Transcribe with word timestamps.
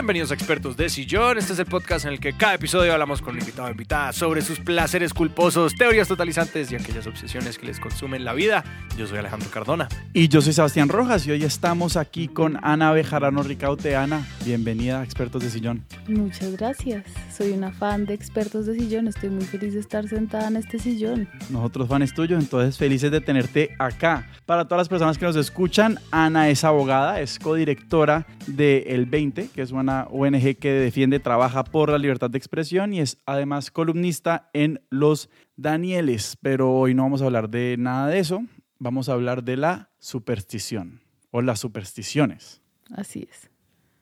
Bienvenidos 0.00 0.30
a 0.30 0.34
Expertos 0.34 0.78
de 0.78 0.88
Sillón. 0.88 1.36
Este 1.36 1.52
es 1.52 1.58
el 1.58 1.66
podcast 1.66 2.06
en 2.06 2.12
el 2.12 2.20
que 2.20 2.32
cada 2.32 2.54
episodio 2.54 2.90
hablamos 2.90 3.20
con 3.20 3.34
un 3.34 3.40
invitado 3.40 3.68
o 3.68 3.70
invitada 3.70 4.14
sobre 4.14 4.40
sus 4.40 4.58
placeres 4.58 5.12
culposos, 5.12 5.74
teorías 5.74 6.08
totalizantes 6.08 6.72
y 6.72 6.76
aquellas 6.76 7.06
obsesiones 7.06 7.58
que 7.58 7.66
les 7.66 7.78
consumen 7.78 8.24
la 8.24 8.32
vida. 8.32 8.64
Yo 8.96 9.06
soy 9.06 9.18
Alejandro 9.18 9.50
Cardona. 9.50 9.90
Y 10.14 10.28
yo 10.28 10.40
soy 10.40 10.54
Sebastián 10.54 10.88
Rojas 10.88 11.26
y 11.26 11.32
hoy 11.32 11.44
estamos 11.44 11.98
aquí 11.98 12.28
con 12.28 12.58
Ana 12.62 12.92
Bejarano 12.92 13.42
Ricaute. 13.42 13.94
Ana, 13.94 14.26
bienvenida 14.42 15.00
a 15.00 15.04
Expertos 15.04 15.42
de 15.42 15.50
Sillón. 15.50 15.84
Muchas 16.08 16.56
gracias. 16.56 17.04
Soy 17.30 17.50
una 17.50 17.70
fan 17.70 18.06
de 18.06 18.14
Expertos 18.14 18.64
de 18.64 18.76
Sillón. 18.76 19.06
Estoy 19.06 19.28
muy 19.28 19.44
feliz 19.44 19.74
de 19.74 19.80
estar 19.80 20.08
sentada 20.08 20.48
en 20.48 20.56
este 20.56 20.78
sillón. 20.78 21.28
Nosotros 21.50 21.88
fans 21.88 22.14
tuyos, 22.14 22.42
entonces 22.42 22.78
felices 22.78 23.10
de 23.10 23.20
tenerte 23.20 23.76
acá. 23.78 24.26
Para 24.46 24.64
todas 24.64 24.80
las 24.80 24.88
personas 24.88 25.18
que 25.18 25.26
nos 25.26 25.36
escuchan, 25.36 25.98
Ana 26.10 26.48
es 26.48 26.64
abogada, 26.64 27.20
es 27.20 27.38
codirectora 27.38 28.26
de 28.46 28.84
El 28.88 29.04
20, 29.04 29.50
que 29.54 29.60
es 29.60 29.70
una 29.72 29.89
ONG 30.10 30.56
que 30.56 30.72
defiende, 30.72 31.20
trabaja 31.20 31.64
por 31.64 31.90
la 31.90 31.98
libertad 31.98 32.30
de 32.30 32.38
expresión 32.38 32.92
y 32.92 33.00
es 33.00 33.18
además 33.26 33.70
columnista 33.70 34.50
en 34.52 34.80
Los 34.90 35.30
Danieles. 35.56 36.36
Pero 36.40 36.72
hoy 36.72 36.94
no 36.94 37.02
vamos 37.02 37.22
a 37.22 37.26
hablar 37.26 37.50
de 37.50 37.76
nada 37.78 38.08
de 38.08 38.18
eso, 38.18 38.44
vamos 38.78 39.08
a 39.08 39.12
hablar 39.12 39.44
de 39.44 39.56
la 39.56 39.90
superstición 39.98 41.02
o 41.30 41.42
las 41.42 41.60
supersticiones. 41.60 42.62
Así 42.94 43.28
es. 43.30 43.50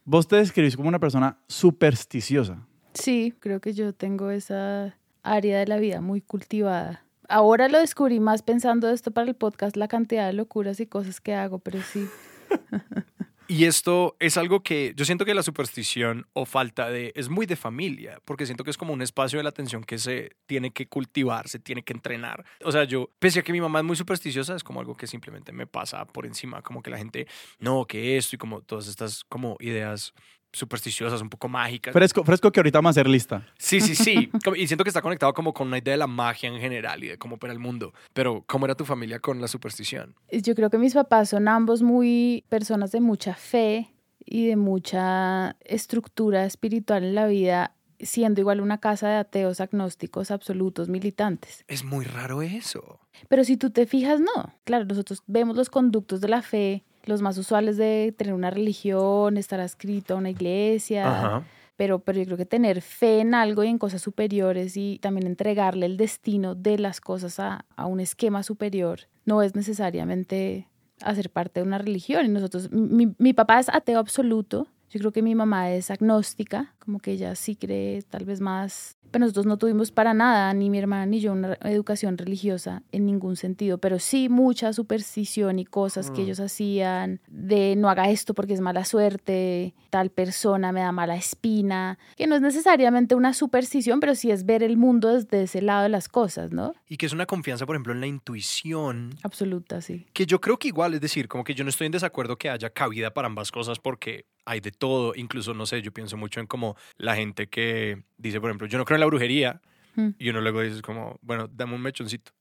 Vos 0.05 0.27
te 0.27 0.37
describís 0.37 0.77
como 0.77 0.89
una 0.89 0.99
persona 0.99 1.39
supersticiosa. 1.49 2.67
Sí, 2.95 3.35
creo 3.41 3.61
que 3.61 3.75
yo 3.75 3.93
tengo 3.93 4.31
esa 4.31 4.97
área 5.23 5.59
de 5.59 5.67
la 5.67 5.77
vida 5.77 6.01
muy 6.01 6.21
cultivada. 6.21 7.05
Ahora 7.29 7.69
lo 7.69 7.79
descubrí 7.79 8.21
más 8.21 8.43
pensando 8.43 8.89
esto 8.89 9.11
para 9.11 9.29
el 9.29 9.37
podcast, 9.37 9.77
la 9.77 9.87
cantidad 9.87 10.27
de 10.27 10.33
locuras 10.33 10.81
y 10.81 10.87
cosas 10.87 11.21
que 11.21 11.35
hago, 11.35 11.59
pero 11.59 11.81
sí. 11.83 12.07
Y 13.51 13.65
esto 13.65 14.15
es 14.21 14.37
algo 14.37 14.63
que 14.63 14.93
yo 14.95 15.07
siento 15.07 15.25
que 15.25 15.33
la 15.33 15.43
superstición 15.43 16.27
o 16.35 16.45
falta 16.45 16.91
de 16.91 17.13
es 17.17 17.31
muy 17.31 17.47
de 17.47 17.57
familia, 17.57 18.21
porque 18.27 18.45
siento 18.45 18.63
que 18.63 18.71
es 18.71 18.77
como 18.77 18.93
un 18.93 19.01
espacio 19.01 19.39
de 19.39 19.43
la 19.43 19.49
atención 19.49 19.85
que 19.85 19.97
se 19.97 20.37
tiene 20.45 20.71
que 20.71 20.87
cultivar, 20.87 21.49
se 21.49 21.59
tiene 21.59 21.83
que 21.83 21.95
entrenar. 21.95 22.45
O 22.63 22.71
sea, 22.71 22.85
yo, 22.85 23.09
pese 23.19 23.41
a 23.41 23.43
que 23.43 23.53
mi 23.53 23.63
mamá 23.63 23.79
es 23.79 23.87
muy 23.87 23.97
supersticiosa, 23.97 24.55
es 24.55 24.63
como 24.63 24.81
algo 24.81 24.99
que 24.99 25.07
simplemente 25.07 25.53
me 25.53 25.67
pasa 25.67 26.05
por 26.05 26.27
encima, 26.27 26.61
como 26.61 26.83
que 26.83 26.91
la 26.91 26.99
gente, 26.99 27.27
no, 27.59 27.87
que 27.87 28.19
esto 28.19 28.37
y 28.37 28.39
como 28.39 28.61
todas 28.61 28.87
estas 28.87 29.25
como 29.25 29.57
ideas 29.61 30.13
supersticiosas, 30.53 31.21
un 31.21 31.29
poco 31.29 31.49
mágicas. 31.49 31.93
Fresco, 31.93 32.25
fresco 32.25 32.51
que 32.51 32.61
ahorita 32.61 32.79
vamos 32.79 32.91
a 32.91 33.01
hacer 33.01 33.09
lista. 33.09 33.47
Sí, 33.59 33.81
sí, 33.81 33.95
sí. 33.95 34.31
y 34.57 34.67
siento 34.67 34.85
que 34.85 34.91
está 34.91 35.03
conectado 35.03 35.33
como 35.35 35.53
con 35.53 35.69
una 35.69 35.79
idea 35.79 35.93
de 35.93 35.99
la 35.99 36.07
magia 36.07 36.49
en 36.49 36.59
general 36.59 37.03
y 37.05 37.09
de 37.09 37.19
cómo 37.19 37.37
opera 37.37 37.53
el 37.53 37.59
mundo. 37.59 37.93
Pero, 38.13 38.45
¿cómo 38.47 38.67
era 38.67 38.75
tu 38.75 38.85
familia 38.85 39.21
con 39.21 39.41
la 39.41 39.49
superstición? 39.49 40.15
Yo 40.31 40.55
creo 40.55 40.71
que 40.71 40.79
mis 40.79 40.95
papás 40.95 41.31
son 41.31 41.49
ambos 41.49 41.83
muy 41.83 42.45
personas 42.49 42.93
de 42.93 43.01
mucha 43.01 43.35
fe 43.35 43.93
y 44.25 44.47
de 44.47 44.57
mucha 44.57 45.57
estructura 45.61 46.45
espiritual 46.45 47.05
en 47.05 47.15
la 47.15 47.27
vida 47.27 47.75
siendo 48.01 48.41
igual 48.41 48.61
una 48.61 48.79
casa 48.79 49.09
de 49.09 49.17
ateos, 49.17 49.61
agnósticos, 49.61 50.31
absolutos, 50.31 50.89
militantes. 50.89 51.65
Es 51.67 51.85
muy 51.85 52.05
raro 52.05 52.43
eso. 52.43 53.01
Pero 53.29 53.45
si 53.45 53.57
tú 53.57 53.71
te 53.71 53.87
fijas, 53.87 54.21
no. 54.21 54.55
Claro, 54.65 54.85
nosotros 54.85 55.23
vemos 55.27 55.57
los 55.57 55.71
conductos 55.71 56.21
de 56.21 56.29
la 56.29 56.43
fe, 56.43 56.85
los 57.05 57.23
más 57.23 57.39
usuales 57.39 57.77
de 57.77 58.15
tener 58.17 58.35
una 58.35 58.51
religión, 58.51 59.37
estar 59.37 59.61
adscrito 59.61 60.15
a 60.15 60.17
una 60.19 60.31
iglesia. 60.31 61.45
Pero, 61.77 62.01
pero 62.01 62.19
yo 62.19 62.25
creo 62.25 62.37
que 62.37 62.47
tener 62.47 62.83
fe 62.83 63.21
en 63.21 63.35
algo 63.35 63.63
y 63.63 63.69
en 63.69 63.79
cosas 63.79 64.03
superiores 64.03 64.77
y 64.77 64.99
también 64.99 65.29
entregarle 65.29 65.87
el 65.87 65.97
destino 65.97 66.57
de 66.57 66.77
las 66.77 67.01
cosas 67.01 67.39
a, 67.39 67.67
a 67.77 67.87
un 67.87 68.01
esquema 68.01 68.43
superior 68.43 69.03
no 69.29 69.43
es 69.43 69.55
necesariamente 69.55 70.67
hacer 71.03 71.31
parte 71.31 71.61
de 71.61 71.67
una 71.67 71.79
religión. 71.79 72.27
Y 72.27 72.29
nosotros, 72.31 72.73
mi, 72.73 73.15
mi 73.19 73.33
papá 73.33 73.61
es 73.61 73.69
ateo 73.69 73.99
absoluto, 73.99 74.67
yo 74.91 75.01
creo 75.01 75.13
que 75.13 75.23
mi 75.23 75.35
mamá 75.35 75.71
es 75.71 75.91
agnóstica, 75.91 76.75
como 76.79 76.99
que 76.99 77.13
ella 77.13 77.35
sí 77.35 77.57
cree 77.57 78.03
tal 78.03 78.25
vez 78.25 78.41
más 78.41 78.99
pero 79.11 79.25
nosotros 79.25 79.47
no 79.47 79.57
tuvimos 79.57 79.91
para 79.91 80.15
nada, 80.15 80.53
ni 80.55 80.71
mi 80.71 80.79
hermana 80.79 81.07
ni 81.07 81.21
yo, 81.21 81.33
una 81.33 81.55
educación 81.65 82.19
religiosa 82.19 82.83
en 82.93 83.07
ningún 83.07 83.37
sentido, 83.37 83.79
pero 83.79 83.99
sí 83.99 84.29
mucha 84.29 84.73
superstición 84.73 85.59
y 85.59 85.65
cosas 85.65 86.11
que 86.11 86.21
mm. 86.21 86.25
ellos 86.25 86.41
hacían 86.41 87.21
de 87.29 87.77
no 87.77 87.89
haga 87.89 88.11
esto 88.11 88.35
porque 88.35 88.55
es 88.55 88.61
mala 88.61 88.85
suerte, 88.85 89.75
tal 89.91 90.11
persona 90.11 90.73
me 90.73 90.81
da 90.81 90.93
mala 90.93 91.17
espina, 91.17 91.99
que 92.17 92.27
no 92.27 92.37
es 92.37 92.43
necesariamente 92.43 93.15
una 93.15 93.33
superstición, 93.33 94.01
pero 94.01 94.15
sí 94.15 94.31
es 94.31 94.45
ver 94.45 94.63
el 94.63 94.77
mundo 94.77 95.15
desde 95.15 95.43
ese 95.43 95.63
lado 95.63 95.85
de 95.85 95.89
las 95.89 96.09
cosas, 96.09 96.53
¿no? 96.53 96.75
Y 96.89 96.97
que 96.97 97.07
es 97.07 97.13
una 97.13 97.27
confianza, 97.27 97.67
por 97.67 97.77
ejemplo, 97.77 97.93
en 97.93 98.01
la 98.01 98.07
intuición. 98.07 99.15
Absoluta, 99.23 99.81
sí. 99.81 100.07
Que 100.13 100.27
yo 100.27 100.41
creo 100.41 100.59
que 100.59 100.69
igual, 100.69 100.95
es 100.95 101.01
decir, 101.01 101.29
como 101.29 101.45
que 101.45 101.55
yo 101.55 101.65
no 101.65 101.71
estoy 101.71 101.87
en 101.87 101.93
desacuerdo 101.93 102.37
que 102.37 102.51
haya 102.51 102.71
cabida 102.71 103.13
para 103.13 103.27
ambas 103.27 103.51
cosas 103.51 103.79
porque 103.79 104.27
hay 104.49 104.61
de 104.61 104.73
todo, 104.73 105.13
incluso, 105.15 105.53
no 105.53 105.67
sé, 105.67 105.83
yo 105.83 105.93
pienso 105.93 106.17
mucho 106.17 106.41
en 106.41 106.47
como 106.47 106.75
la 106.97 107.15
gente 107.15 107.49
que 107.49 108.03
dice, 108.17 108.41
por 108.41 108.49
ejemplo, 108.49 108.67
yo 108.67 108.79
no 108.79 108.87
creo 108.87 108.97
en 108.97 109.01
la 109.01 109.07
brujería, 109.07 109.61
mm. 109.95 110.09
y 110.19 110.31
uno 110.31 110.41
luego 110.41 110.63
dice 110.63 110.81
como, 110.81 111.19
bueno, 111.21 111.49
dame 111.53 111.75
un 111.75 111.83
mechoncito. 111.83 112.33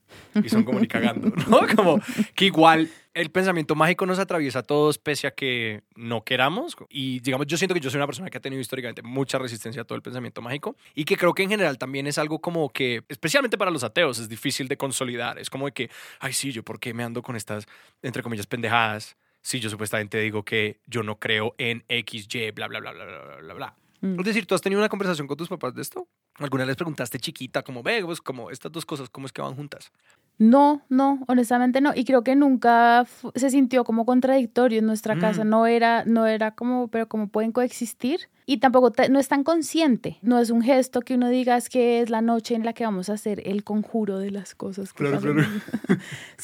Y 0.42 0.48
son 0.48 0.64
como 0.64 0.80
ni 0.80 0.88
cagando, 0.88 1.28
¿no? 1.50 1.68
Como 1.76 2.00
que 2.34 2.46
igual 2.46 2.90
el 3.14 3.30
pensamiento 3.30 3.76
mágico 3.76 4.06
nos 4.06 4.20
atraviesa 4.20 4.60
a 4.60 4.64
todos 4.64 4.98
pese 5.00 5.28
a 5.28 5.32
que 5.32 5.84
no 5.98 6.24
queramos. 6.24 6.78
Y 6.90 7.20
digamos, 7.20 7.46
yo 7.46 7.58
siento 7.58 7.74
que 7.74 7.82
yo 7.82 7.90
soy 7.90 7.98
una 7.98 8.06
persona 8.06 8.30
que 8.30 8.38
ha 8.38 8.42
tenido 8.42 8.62
históricamente 8.62 9.02
mucha 9.02 9.38
resistencia 9.38 9.82
a 9.82 9.86
todo 9.86 9.98
el 9.98 10.02
pensamiento 10.02 10.42
mágico 10.42 10.78
y 10.96 11.04
que 11.04 11.18
creo 11.18 11.34
que 11.34 11.44
en 11.44 11.50
general 11.50 11.78
también 11.78 12.08
es 12.08 12.18
algo 12.18 12.40
como 12.40 12.70
que, 12.70 13.04
especialmente 13.10 13.58
para 13.58 13.70
los 13.70 13.84
ateos, 13.84 14.18
es 14.20 14.30
difícil 14.30 14.70
de 14.70 14.78
consolidar. 14.78 15.38
Es 15.40 15.50
como 15.50 15.66
de 15.66 15.74
que, 15.74 15.90
ay, 16.20 16.32
sí, 16.32 16.54
yo 16.54 16.64
por 16.64 16.80
qué 16.80 16.94
me 16.94 17.04
ando 17.04 17.22
con 17.22 17.36
estas, 17.36 17.68
entre 18.02 18.24
comillas, 18.24 18.48
pendejadas 18.48 19.18
si 19.48 19.62
yo 19.62 19.70
supuestamente 19.70 20.20
digo 20.20 20.44
que 20.44 20.82
yo 20.88 21.04
no 21.04 21.20
creo 21.20 21.56
en 21.58 21.86
X, 21.88 22.28
Y, 22.34 22.52
bla, 22.52 22.68
bla, 22.68 22.82
bla, 22.82 22.92
bla, 22.92 23.06
bla, 23.06 23.36
bla, 23.38 23.54
bla. 23.54 23.76
Mm. 24.02 24.20
Es 24.20 24.26
decir, 24.26 24.46
¿tú 24.46 24.56
has 24.56 24.62
tenido 24.62 24.82
una 24.82 24.90
conversación 24.90 25.26
con 25.26 25.38
tus 25.38 25.48
papás 25.48 25.74
de 25.74 25.82
esto? 25.82 26.06
¿Alguna 26.36 26.64
vez 26.64 26.68
les 26.68 26.76
preguntaste 26.76 27.18
chiquita, 27.18 27.64
como, 27.64 27.82
ve, 27.82 28.04
pues, 28.04 28.20
como 28.20 28.52
estas 28.52 28.74
dos 28.74 28.86
cosas, 28.86 29.10
cómo 29.10 29.26
es 29.26 29.32
que 29.32 29.42
van 29.42 29.56
juntas? 29.56 29.90
No, 30.38 30.82
no, 30.90 31.24
honestamente 31.30 31.80
no. 31.80 31.94
Y 31.96 32.04
creo 32.04 32.26
que 32.26 32.36
nunca 32.36 33.08
se 33.36 33.50
sintió 33.50 33.86
como 33.86 34.06
contradictorio 34.06 34.80
en 34.80 34.86
nuestra 34.86 35.18
casa. 35.18 35.46
Mm. 35.46 35.50
No 35.50 35.66
era, 35.66 36.04
no 36.04 36.28
era 36.28 36.52
como, 36.54 36.90
pero 36.90 37.08
como 37.08 37.30
pueden 37.30 37.54
coexistir 37.54 38.28
y 38.50 38.58
tampoco 38.58 38.94
no 39.10 39.20
es 39.20 39.28
tan 39.28 39.44
consciente. 39.44 40.20
No 40.22 40.40
es 40.40 40.52
un 40.52 40.62
gesto 40.62 41.02
que 41.02 41.16
uno 41.16 41.28
diga 41.28 41.58
es 41.58 41.68
que 41.68 42.00
es 42.00 42.10
la 42.10 42.22
noche 42.22 42.56
en 42.56 42.64
la 42.64 42.72
que 42.72 42.86
vamos 42.86 43.10
a 43.10 43.14
hacer 43.14 43.42
el 43.46 43.66
conjuro 43.66 44.20
de 44.20 44.32
las 44.32 44.56
cosas. 44.56 44.94
claro, 44.94 45.20
claro. 45.20 45.44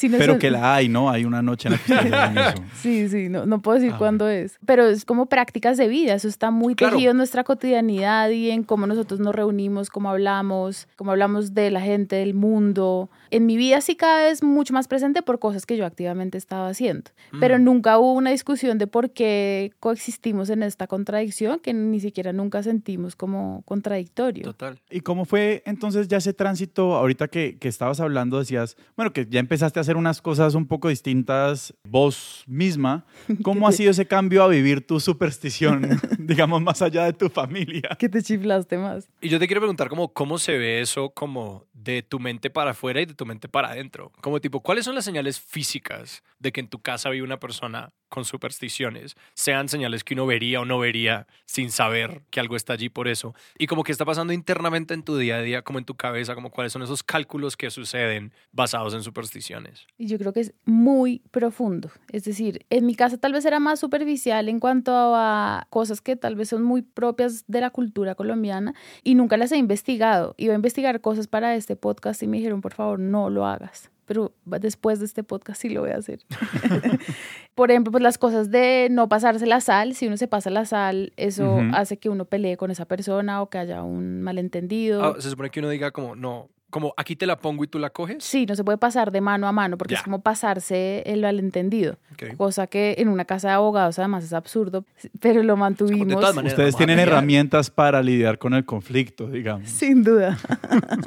Pero 0.18 0.38
que 0.38 0.50
la 0.50 0.74
hay, 0.74 0.90
¿no? 0.90 1.08
Hay 1.08 1.24
una 1.24 1.40
noche 1.40 1.68
en 1.68 1.72
la 1.72 1.78
que 1.78 1.94
hacen 1.94 2.38
eso. 2.38 2.64
Sí, 2.74 3.08
sí, 3.08 3.28
no, 3.30 3.46
no 3.46 3.62
puedo 3.62 3.78
decir 3.78 3.92
ah, 3.94 3.98
cuándo 3.98 4.28
es. 4.28 4.58
Pero 4.66 4.86
es 4.86 5.06
como 5.06 5.26
prácticas 5.26 5.78
de 5.78 5.88
vida. 5.88 6.12
Eso 6.12 6.28
está 6.28 6.50
muy 6.50 6.74
tejido 6.74 7.12
en 7.12 7.16
nuestra 7.16 7.42
cotidianidad 7.42 8.28
y 8.28 8.50
en 8.50 8.64
cómo 8.64 8.86
nosotros 8.86 9.18
nos 9.18 9.34
reunimos, 9.34 9.88
cómo 9.88 10.10
hablamos, 10.10 10.86
cómo 10.96 11.12
hablamos 11.12 11.54
de 11.54 11.70
la 11.70 11.80
gente, 11.80 12.16
del 12.16 12.34
mundo. 12.34 13.08
En 13.30 13.46
mi 13.46 13.56
vida 13.56 13.80
sí 13.80 13.96
cada 13.96 14.24
vez 14.24 14.42
mucho 14.42 14.74
más 14.74 14.88
presente 14.88 15.22
por 15.22 15.38
cosas 15.38 15.64
que 15.64 15.78
yo 15.78 15.86
activamente 15.86 16.36
estaba 16.36 16.68
haciendo. 16.68 17.12
Pero 17.40 17.58
mm. 17.58 17.64
nunca 17.64 17.98
hubo 17.98 18.12
una 18.12 18.30
discusión 18.30 18.76
de 18.76 18.86
por 18.86 19.10
qué 19.10 19.72
coexistimos 19.80 20.50
en 20.50 20.62
esta 20.62 20.86
contradicción 20.86 21.60
que 21.60 21.72
ni 21.72 21.93
siquiera 22.00 22.32
nunca 22.32 22.62
sentimos 22.62 23.16
como 23.16 23.62
contradictorio. 23.64 24.44
Total. 24.44 24.80
¿Y 24.90 25.00
cómo 25.00 25.24
fue 25.24 25.62
entonces 25.66 26.08
ya 26.08 26.18
ese 26.18 26.32
tránsito, 26.32 26.94
ahorita 26.94 27.28
que, 27.28 27.58
que 27.58 27.68
estabas 27.68 28.00
hablando, 28.00 28.38
decías, 28.38 28.76
bueno, 28.96 29.12
que 29.12 29.26
ya 29.28 29.40
empezaste 29.40 29.78
a 29.78 29.82
hacer 29.82 29.96
unas 29.96 30.20
cosas 30.20 30.54
un 30.54 30.66
poco 30.66 30.88
distintas 30.88 31.74
vos 31.88 32.44
misma, 32.46 33.04
¿cómo 33.42 33.68
ha 33.68 33.72
sido 33.72 33.90
ese 33.90 34.06
cambio 34.06 34.42
a 34.42 34.48
vivir 34.48 34.86
tu 34.86 35.00
superstición, 35.00 35.88
digamos, 36.18 36.62
más 36.62 36.82
allá 36.82 37.04
de 37.04 37.12
tu 37.12 37.28
familia? 37.28 37.90
¿Qué 37.98 38.08
te 38.08 38.22
chiflaste 38.22 38.78
más? 38.78 39.08
Y 39.20 39.28
yo 39.28 39.38
te 39.38 39.46
quiero 39.46 39.60
preguntar 39.60 39.88
como, 39.88 40.12
¿cómo 40.12 40.38
se 40.38 40.58
ve 40.58 40.80
eso 40.80 41.10
como 41.10 41.66
de 41.72 42.02
tu 42.02 42.18
mente 42.18 42.50
para 42.50 42.70
afuera 42.70 43.00
y 43.00 43.06
de 43.06 43.14
tu 43.14 43.26
mente 43.26 43.48
para 43.48 43.70
adentro? 43.70 44.12
Como 44.20 44.40
tipo, 44.40 44.60
¿cuáles 44.60 44.84
son 44.84 44.94
las 44.94 45.04
señales 45.04 45.40
físicas 45.40 46.22
de 46.38 46.52
que 46.52 46.60
en 46.60 46.68
tu 46.68 46.80
casa 46.80 47.10
vive 47.10 47.24
una 47.24 47.40
persona 47.40 47.92
con 48.14 48.24
supersticiones? 48.24 49.16
Sean 49.34 49.68
señales 49.68 50.04
que 50.04 50.14
uno 50.14 50.24
vería 50.24 50.60
o 50.60 50.64
no 50.64 50.78
vería 50.78 51.26
sin 51.46 51.72
saber 51.72 52.22
que 52.30 52.38
algo 52.38 52.54
está 52.54 52.74
allí 52.74 52.88
por 52.88 53.08
eso. 53.08 53.34
Y 53.58 53.66
como 53.66 53.82
que 53.82 53.90
está 53.90 54.04
pasando 54.04 54.32
internamente 54.32 54.94
en 54.94 55.02
tu 55.02 55.16
día 55.16 55.38
a 55.38 55.40
día, 55.40 55.62
como 55.62 55.80
en 55.80 55.84
tu 55.84 55.96
cabeza, 55.96 56.36
como 56.36 56.50
cuáles 56.50 56.72
son 56.72 56.82
esos 56.82 57.02
cálculos 57.02 57.56
que 57.56 57.72
suceden 57.72 58.32
basados 58.52 58.94
en 58.94 59.02
supersticiones. 59.02 59.88
Y 59.98 60.06
yo 60.06 60.16
creo 60.16 60.32
que 60.32 60.42
es 60.42 60.54
muy 60.64 61.22
profundo. 61.32 61.90
Es 62.12 62.22
decir, 62.22 62.64
en 62.70 62.86
mi 62.86 62.94
casa 62.94 63.18
tal 63.18 63.32
vez 63.32 63.44
era 63.46 63.58
más 63.58 63.80
superficial 63.80 64.48
en 64.48 64.60
cuanto 64.60 64.92
a 64.94 65.66
cosas 65.70 66.00
que 66.00 66.14
tal 66.14 66.36
vez 66.36 66.50
son 66.50 66.62
muy 66.62 66.82
propias 66.82 67.44
de 67.48 67.62
la 67.62 67.70
cultura 67.70 68.14
colombiana 68.14 68.74
y 69.02 69.16
nunca 69.16 69.36
las 69.36 69.50
he 69.50 69.56
investigado. 69.56 70.36
Iba 70.38 70.52
a 70.52 70.56
investigar 70.56 71.00
cosas 71.00 71.26
para 71.26 71.56
este 71.56 71.74
podcast 71.74 72.22
y 72.22 72.28
me 72.28 72.36
dijeron, 72.36 72.60
por 72.60 72.74
favor, 72.74 73.00
no 73.00 73.28
lo 73.28 73.44
hagas 73.44 73.90
pero 74.04 74.32
después 74.44 74.98
de 74.98 75.06
este 75.06 75.22
podcast 75.22 75.60
sí 75.60 75.68
lo 75.68 75.82
voy 75.82 75.90
a 75.90 75.96
hacer. 75.96 76.20
Por 77.54 77.70
ejemplo, 77.70 77.92
pues 77.92 78.02
las 78.02 78.18
cosas 78.18 78.50
de 78.50 78.88
no 78.90 79.08
pasarse 79.08 79.46
la 79.46 79.60
sal, 79.60 79.94
si 79.94 80.06
uno 80.06 80.16
se 80.16 80.28
pasa 80.28 80.50
la 80.50 80.64
sal, 80.64 81.12
eso 81.16 81.60
hace 81.72 81.98
que 81.98 82.08
uno 82.08 82.24
pelee 82.24 82.56
con 82.56 82.70
esa 82.70 82.84
persona 82.84 83.42
o 83.42 83.48
que 83.48 83.58
haya 83.58 83.82
un 83.82 84.22
malentendido. 84.22 85.04
Ah, 85.04 85.16
se 85.18 85.30
supone 85.30 85.50
que 85.50 85.60
uno 85.60 85.68
diga 85.68 85.90
como, 85.90 86.16
no, 86.16 86.48
como 86.74 86.92
aquí 86.96 87.14
te 87.14 87.24
la 87.24 87.38
pongo 87.38 87.62
y 87.62 87.68
tú 87.68 87.78
la 87.78 87.90
coges. 87.90 88.24
Sí, 88.24 88.46
no 88.46 88.56
se 88.56 88.64
puede 88.64 88.78
pasar 88.78 89.12
de 89.12 89.20
mano 89.20 89.46
a 89.46 89.52
mano 89.52 89.78
porque 89.78 89.94
es 89.94 90.02
como 90.02 90.22
pasarse 90.22 91.04
el 91.06 91.22
malentendido. 91.22 91.98
Cosa 92.36 92.66
que 92.66 92.96
en 92.98 93.06
una 93.06 93.24
casa 93.24 93.46
de 93.46 93.54
abogados 93.54 94.00
además 94.00 94.24
es 94.24 94.32
absurdo, 94.32 94.84
pero 95.20 95.44
lo 95.44 95.56
mantuvimos. 95.56 96.20
Ustedes 96.44 96.76
tienen 96.76 96.98
herramientas 96.98 97.70
para 97.70 98.02
lidiar 98.02 98.38
con 98.38 98.54
el 98.54 98.64
conflicto, 98.64 99.28
digamos. 99.28 99.70
Sin 99.70 100.02
duda. 100.02 100.36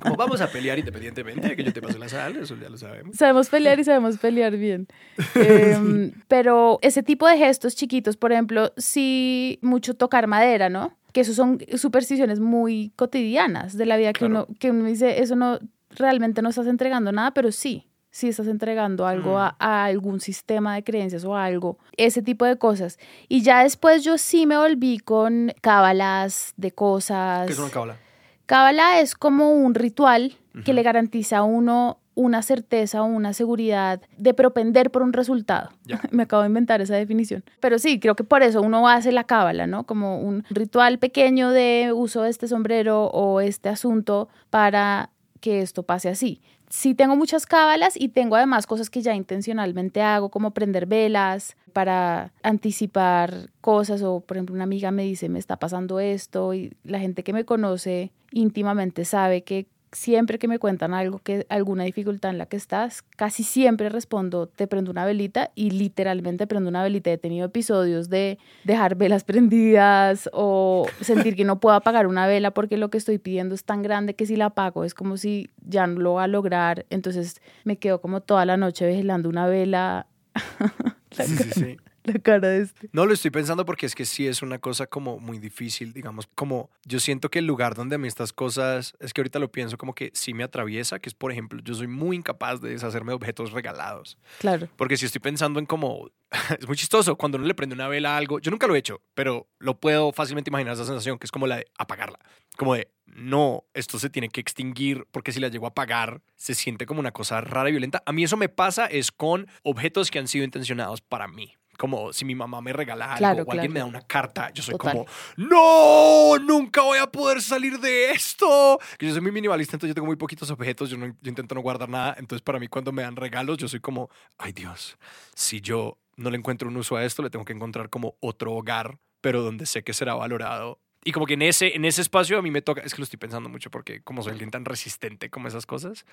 como 0.03 0.15
vamos 0.15 0.39
a 0.39 0.47
pelear 0.47 0.79
independientemente 0.79 1.49
de 1.49 1.57
que 1.57 1.65
yo 1.65 1.73
te 1.73 1.81
pase 1.81 1.99
la 1.99 2.07
sal, 2.07 2.37
eso 2.37 2.55
ya 2.55 2.69
lo 2.69 2.77
sabemos. 2.77 3.17
Sabemos 3.17 3.49
pelear 3.49 3.77
y 3.77 3.83
sabemos 3.83 4.17
pelear 4.19 4.55
bien. 4.55 4.87
Em, 5.35 6.13
pero 6.29 6.79
ese 6.81 7.03
tipo 7.03 7.27
de 7.27 7.37
gestos 7.37 7.75
chiquitos, 7.75 8.15
por 8.15 8.31
ejemplo, 8.31 8.71
sí 8.77 9.59
mucho 9.61 9.95
tocar 9.95 10.27
madera, 10.27 10.69
¿no? 10.69 10.93
Que 11.17 11.21
eso 11.21 11.33
son 11.33 11.57
supersticiones 11.77 12.39
muy 12.39 12.93
cotidianas 12.95 13.75
de 13.75 13.87
la 13.87 13.97
vida 13.97 14.13
que, 14.13 14.25
uno, 14.25 14.45
que 14.59 14.69
uno 14.69 14.85
dice, 14.85 15.19
eso 15.19 15.35
no, 15.35 15.57
realmente 15.89 16.43
no 16.43 16.49
estás 16.49 16.67
entregando 16.67 17.11
nada, 17.11 17.31
pero 17.31 17.51
sí, 17.51 17.87
sí 18.11 18.27
estás 18.27 18.45
entregando 18.45 19.07
algo 19.07 19.31
mm. 19.33 19.55
a, 19.57 19.85
algún 19.85 20.19
sistema 20.19 20.75
de 20.75 20.83
creencias 20.83 21.25
o 21.25 21.35
algo, 21.35 21.79
ese 21.97 22.21
tipo 22.21 22.45
de 22.45 22.59
cosas. 22.59 22.99
Y 23.29 23.41
ya 23.41 23.63
después 23.63 24.03
yo 24.03 24.19
sí 24.19 24.45
me 24.45 24.59
volví 24.59 24.99
con 24.99 25.51
cábalas 25.61 26.53
de 26.55 26.71
cosas. 26.71 27.47
¿Qué 27.47 27.53
es 27.53 27.57
una 27.57 27.71
cábala? 27.71 27.97
Cábala 28.45 28.99
es 28.99 29.15
como 29.15 29.53
un 29.53 29.73
ritual 29.73 30.37
que 30.65 30.73
le 30.73 30.83
garantiza 30.83 31.39
a 31.39 31.43
uno 31.43 31.97
una 32.17 32.41
certeza 32.41 33.03
o 33.03 33.05
una 33.05 33.31
seguridad 33.31 34.01
de 34.17 34.33
propender 34.33 34.89
por 34.89 35.03
un 35.03 35.13
resultado. 35.13 35.69
Me 36.11 36.23
acabo 36.23 36.41
de 36.41 36.47
inventar 36.47 36.81
esa 36.81 36.95
definición. 36.95 37.43
Pero 37.59 37.77
sí, 37.77 37.99
creo 37.99 38.15
que 38.15 38.23
por 38.23 38.41
eso 38.41 38.61
uno 38.61 38.89
hace 38.89 39.11
la 39.11 39.23
cábala, 39.23 39.67
¿no? 39.67 39.85
Como 39.85 40.19
un 40.19 40.43
ritual 40.49 40.97
pequeño 40.97 41.51
de 41.51 41.91
uso 41.95 42.23
de 42.23 42.31
este 42.31 42.47
sombrero 42.47 43.05
o 43.05 43.39
este 43.39 43.69
asunto 43.69 44.29
para 44.49 45.11
que 45.39 45.61
esto 45.61 45.83
pase 45.83 46.09
así. 46.09 46.41
Sí 46.69 46.95
tengo 46.95 47.15
muchas 47.15 47.45
cábalas 47.45 47.95
y 47.95 48.09
tengo 48.09 48.35
además 48.35 48.65
cosas 48.65 48.89
que 48.89 49.01
ya 49.01 49.13
intencionalmente 49.13 50.01
hago, 50.01 50.29
como 50.29 50.51
prender 50.51 50.87
velas 50.87 51.55
para 51.71 52.33
anticipar 52.41 53.51
cosas 53.61 54.01
o, 54.01 54.21
por 54.21 54.37
ejemplo, 54.37 54.55
una 54.55 54.63
amiga 54.63 54.89
me 54.89 55.03
dice, 55.03 55.29
me 55.29 55.37
está 55.37 55.57
pasando 55.57 55.99
esto 55.99 56.55
y 56.55 56.73
la 56.83 56.99
gente 56.99 57.23
que 57.23 57.31
me 57.31 57.45
conoce 57.45 58.11
íntimamente 58.31 59.05
sabe 59.05 59.43
que 59.43 59.67
siempre 59.91 60.39
que 60.39 60.47
me 60.47 60.59
cuentan 60.59 60.93
algo, 60.93 61.19
que 61.19 61.45
alguna 61.49 61.83
dificultad 61.83 62.31
en 62.31 62.37
la 62.37 62.45
que 62.45 62.57
estás, 62.57 63.03
casi 63.15 63.43
siempre 63.43 63.89
respondo, 63.89 64.47
te 64.47 64.67
prendo 64.67 64.91
una 64.91 65.05
velita 65.05 65.51
y 65.55 65.71
literalmente 65.71 66.47
prendo 66.47 66.69
una 66.69 66.83
velita. 66.83 67.11
He 67.11 67.17
tenido 67.17 67.45
episodios 67.45 68.09
de 68.09 68.37
dejar 68.63 68.95
velas 68.95 69.23
prendidas 69.25 70.29
o 70.33 70.85
sentir 71.01 71.35
que 71.35 71.45
no 71.45 71.59
puedo 71.59 71.75
apagar 71.75 72.07
una 72.07 72.27
vela 72.27 72.51
porque 72.51 72.77
lo 72.77 72.89
que 72.89 72.97
estoy 72.97 73.17
pidiendo 73.17 73.55
es 73.55 73.63
tan 73.63 73.81
grande 73.81 74.15
que 74.15 74.25
si 74.25 74.35
la 74.35 74.45
apago 74.47 74.83
es 74.83 74.93
como 74.93 75.17
si 75.17 75.49
ya 75.65 75.87
no 75.87 75.99
lo 75.99 76.13
va 76.15 76.23
a 76.23 76.27
lograr. 76.27 76.85
Entonces 76.89 77.41
me 77.63 77.77
quedo 77.77 78.01
como 78.01 78.21
toda 78.21 78.45
la 78.45 78.57
noche 78.57 78.87
vigilando 78.87 79.29
una 79.29 79.47
vela. 79.47 80.07
sí, 81.11 81.23
sí, 81.25 81.49
sí 81.51 81.77
la 82.07 82.19
cara 82.19 82.47
de 82.49 82.61
este. 82.63 82.89
No 82.91 83.05
lo 83.05 83.13
estoy 83.13 83.31
pensando 83.31 83.65
porque 83.65 83.85
es 83.85 83.95
que 83.95 84.05
sí 84.05 84.27
es 84.27 84.41
una 84.41 84.59
cosa 84.59 84.87
como 84.87 85.19
muy 85.19 85.39
difícil, 85.39 85.93
digamos, 85.93 86.27
como 86.35 86.69
yo 86.85 86.99
siento 86.99 87.29
que 87.29 87.39
el 87.39 87.45
lugar 87.45 87.75
donde 87.75 87.95
a 87.95 87.97
mí 87.97 88.07
estas 88.07 88.33
cosas, 88.33 88.95
es 88.99 89.13
que 89.13 89.21
ahorita 89.21 89.39
lo 89.39 89.51
pienso 89.51 89.77
como 89.77 89.93
que 89.93 90.11
sí 90.13 90.33
me 90.33 90.43
atraviesa, 90.43 90.99
que 90.99 91.09
es 91.09 91.15
por 91.15 91.31
ejemplo, 91.31 91.61
yo 91.63 91.73
soy 91.73 91.87
muy 91.87 92.17
incapaz 92.17 92.61
de 92.61 92.69
deshacerme 92.69 93.11
de 93.11 93.15
objetos 93.15 93.51
regalados. 93.51 94.17
Claro. 94.39 94.67
Porque 94.77 94.97
si 94.97 95.05
estoy 95.05 95.21
pensando 95.21 95.59
en 95.59 95.65
como, 95.65 96.09
es 96.59 96.67
muy 96.67 96.77
chistoso, 96.77 97.15
cuando 97.17 97.37
uno 97.37 97.47
le 97.47 97.55
prende 97.55 97.75
una 97.75 97.87
vela 97.87 98.15
a 98.15 98.17
algo, 98.17 98.39
yo 98.39 98.51
nunca 98.51 98.67
lo 98.67 98.75
he 98.75 98.79
hecho, 98.79 99.01
pero 99.13 99.47
lo 99.59 99.79
puedo 99.79 100.11
fácilmente 100.11 100.49
imaginar 100.49 100.73
esa 100.73 100.85
sensación, 100.85 101.19
que 101.19 101.25
es 101.25 101.31
como 101.31 101.47
la 101.47 101.57
de 101.57 101.67
apagarla, 101.77 102.19
como 102.55 102.75
de, 102.75 102.89
no, 103.05 103.65
esto 103.73 103.99
se 103.99 104.09
tiene 104.09 104.29
que 104.29 104.41
extinguir 104.41 105.05
porque 105.11 105.31
si 105.31 105.39
la 105.39 105.47
llego 105.47 105.65
a 105.65 105.69
apagar, 105.69 106.21
se 106.35 106.55
siente 106.55 106.85
como 106.85 106.99
una 106.99 107.11
cosa 107.11 107.41
rara 107.41 107.69
y 107.69 107.71
violenta. 107.71 108.03
A 108.05 108.11
mí 108.11 108.23
eso 108.23 108.37
me 108.37 108.49
pasa 108.49 108.85
es 108.85 109.11
con 109.11 109.47
objetos 109.63 110.11
que 110.11 110.19
han 110.19 110.27
sido 110.27 110.45
intencionados 110.45 111.01
para 111.01 111.27
mí 111.27 111.56
como 111.77 112.11
si 112.11 112.25
mi 112.25 112.35
mamá 112.35 112.59
me 112.61 112.73
regala 112.73 113.13
algo 113.13 113.43
o 113.43 113.51
alguien 113.51 113.71
me 113.71 113.79
da 113.79 113.85
una 113.85 114.01
carta, 114.01 114.51
yo 114.51 114.63
soy 114.63 114.75
como, 114.77 115.05
no, 115.37 116.37
nunca 116.39 116.81
voy 116.81 116.97
a 116.97 117.07
poder 117.07 117.41
salir 117.41 117.79
de 117.79 118.11
esto. 118.11 118.79
Yo 118.99 119.11
soy 119.11 119.21
muy 119.21 119.31
minimalista, 119.31 119.75
entonces 119.75 119.89
yo 119.89 119.95
tengo 119.95 120.07
muy 120.07 120.15
poquitos 120.15 120.49
objetos, 120.51 120.89
yo, 120.89 120.97
no, 120.97 121.07
yo 121.07 121.29
intento 121.29 121.55
no 121.55 121.61
guardar 121.61 121.89
nada, 121.89 122.15
entonces 122.17 122.41
para 122.41 122.59
mí 122.59 122.67
cuando 122.67 122.91
me 122.91 123.03
dan 123.03 123.15
regalos, 123.15 123.57
yo 123.57 123.67
soy 123.67 123.79
como, 123.79 124.09
ay 124.37 124.51
Dios, 124.51 124.97
si 125.35 125.61
yo 125.61 125.99
no 126.17 126.31
le 126.31 126.37
encuentro 126.37 126.67
un 126.67 126.75
uso 126.77 126.95
a 126.95 127.05
esto, 127.05 127.21
le 127.21 127.29
tengo 127.29 127.45
que 127.45 127.53
encontrar 127.53 127.89
como 127.89 128.17
otro 128.19 128.53
hogar, 128.53 128.99
pero 129.21 129.41
donde 129.41 129.65
sé 129.65 129.83
que 129.83 129.93
será 129.93 130.15
valorado. 130.15 130.79
Y 131.03 131.11
como 131.11 131.25
que 131.25 131.35
en 131.35 131.43
ese, 131.43 131.75
en 131.75 131.85
ese 131.85 132.01
espacio 132.01 132.37
a 132.37 132.41
mí 132.41 132.51
me 132.51 132.61
toca, 132.61 132.81
es 132.81 132.93
que 132.93 132.99
lo 132.99 133.03
estoy 133.03 133.17
pensando 133.17 133.49
mucho 133.49 133.69
porque 133.69 134.01
como 134.01 134.23
soy 134.23 134.33
alguien 134.33 134.51
tan 134.51 134.65
resistente 134.65 135.29
como 135.29 135.47
esas 135.47 135.65
cosas. 135.65 136.05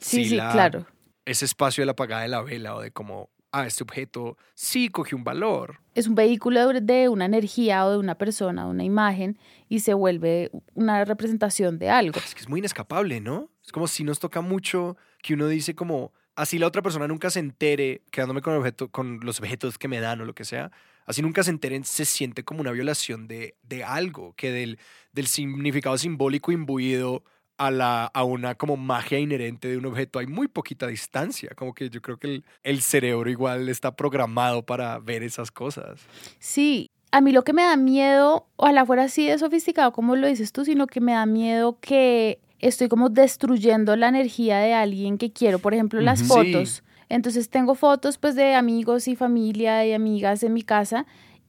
Sí, 0.00 0.24
sí, 0.24 0.36
claro. 0.36 0.86
Ese 1.24 1.44
espacio 1.44 1.82
de 1.82 1.86
la 1.86 1.92
apagada 1.92 2.22
de 2.22 2.28
la 2.28 2.42
vela 2.42 2.74
o 2.74 2.80
de 2.80 2.90
como 2.90 3.30
a 3.52 3.66
este 3.66 3.82
objeto 3.82 4.36
sí 4.54 4.88
coge 4.88 5.14
un 5.14 5.24
valor. 5.24 5.80
Es 5.94 6.06
un 6.06 6.14
vehículo 6.14 6.68
de 6.80 7.08
una 7.08 7.24
energía 7.24 7.84
o 7.84 7.92
de 7.92 7.98
una 7.98 8.16
persona, 8.16 8.66
una 8.66 8.84
imagen, 8.84 9.38
y 9.68 9.80
se 9.80 9.94
vuelve 9.94 10.50
una 10.74 11.04
representación 11.04 11.78
de 11.78 11.90
algo. 11.90 12.18
Es 12.18 12.34
que 12.34 12.40
es 12.40 12.48
muy 12.48 12.60
inescapable, 12.60 13.20
¿no? 13.20 13.50
Es 13.64 13.72
como 13.72 13.86
si 13.86 14.04
nos 14.04 14.18
toca 14.18 14.40
mucho 14.40 14.96
que 15.22 15.34
uno 15.34 15.48
dice 15.48 15.74
como, 15.74 16.12
así 16.36 16.58
la 16.58 16.66
otra 16.66 16.82
persona 16.82 17.08
nunca 17.08 17.30
se 17.30 17.40
entere, 17.40 18.02
quedándome 18.10 18.40
con, 18.40 18.54
el 18.54 18.60
objeto, 18.60 18.88
con 18.88 19.20
los 19.22 19.40
objetos 19.40 19.78
que 19.78 19.88
me 19.88 20.00
dan 20.00 20.20
o 20.20 20.24
lo 20.24 20.34
que 20.34 20.44
sea, 20.44 20.70
así 21.06 21.22
nunca 21.22 21.42
se 21.42 21.50
enteren, 21.50 21.84
se 21.84 22.04
siente 22.04 22.44
como 22.44 22.60
una 22.60 22.72
violación 22.72 23.26
de, 23.28 23.56
de 23.62 23.84
algo, 23.84 24.34
que 24.34 24.52
del, 24.52 24.78
del 25.12 25.26
significado 25.26 25.98
simbólico 25.98 26.52
imbuido 26.52 27.24
a, 27.60 27.70
la, 27.70 28.06
a 28.06 28.24
una 28.24 28.54
como 28.54 28.78
magia 28.78 29.18
inherente 29.18 29.68
de 29.68 29.76
un 29.76 29.84
objeto 29.84 30.18
hay 30.18 30.26
muy 30.26 30.48
poquita 30.48 30.86
distancia. 30.86 31.50
Como 31.54 31.74
que 31.74 31.90
yo 31.90 32.00
creo 32.00 32.16
que 32.16 32.26
el, 32.26 32.44
el 32.62 32.80
cerebro 32.80 33.28
igual 33.28 33.68
está 33.68 33.94
programado 33.94 34.62
para 34.62 34.98
ver 34.98 35.22
esas 35.22 35.50
cosas. 35.50 36.00
Sí, 36.38 36.90
a 37.12 37.20
mí 37.20 37.32
lo 37.32 37.44
que 37.44 37.52
me 37.52 37.62
da 37.62 37.76
miedo, 37.76 38.46
ojalá 38.56 38.86
fuera 38.86 39.04
así 39.04 39.26
de 39.26 39.36
sofisticado 39.38 39.92
como 39.92 40.16
lo 40.16 40.26
dices 40.26 40.52
tú, 40.52 40.64
sino 40.64 40.86
que 40.86 41.02
me 41.02 41.12
da 41.12 41.26
miedo 41.26 41.78
que 41.82 42.40
estoy 42.60 42.88
como 42.88 43.10
destruyendo 43.10 43.94
la 43.94 44.08
energía 44.08 44.56
de 44.58 44.72
alguien 44.72 45.18
que 45.18 45.30
quiero. 45.30 45.58
Por 45.58 45.74
ejemplo, 45.74 46.00
las 46.00 46.22
fotos. 46.22 46.82
Entonces 47.10 47.50
tengo 47.50 47.74
fotos 47.74 48.16
pues 48.16 48.36
de 48.36 48.54
amigos 48.54 49.06
y 49.06 49.16
familia 49.16 49.84
y 49.84 49.92
amigas 49.92 50.42
en 50.44 50.54
mi 50.54 50.62
casa 50.62 51.04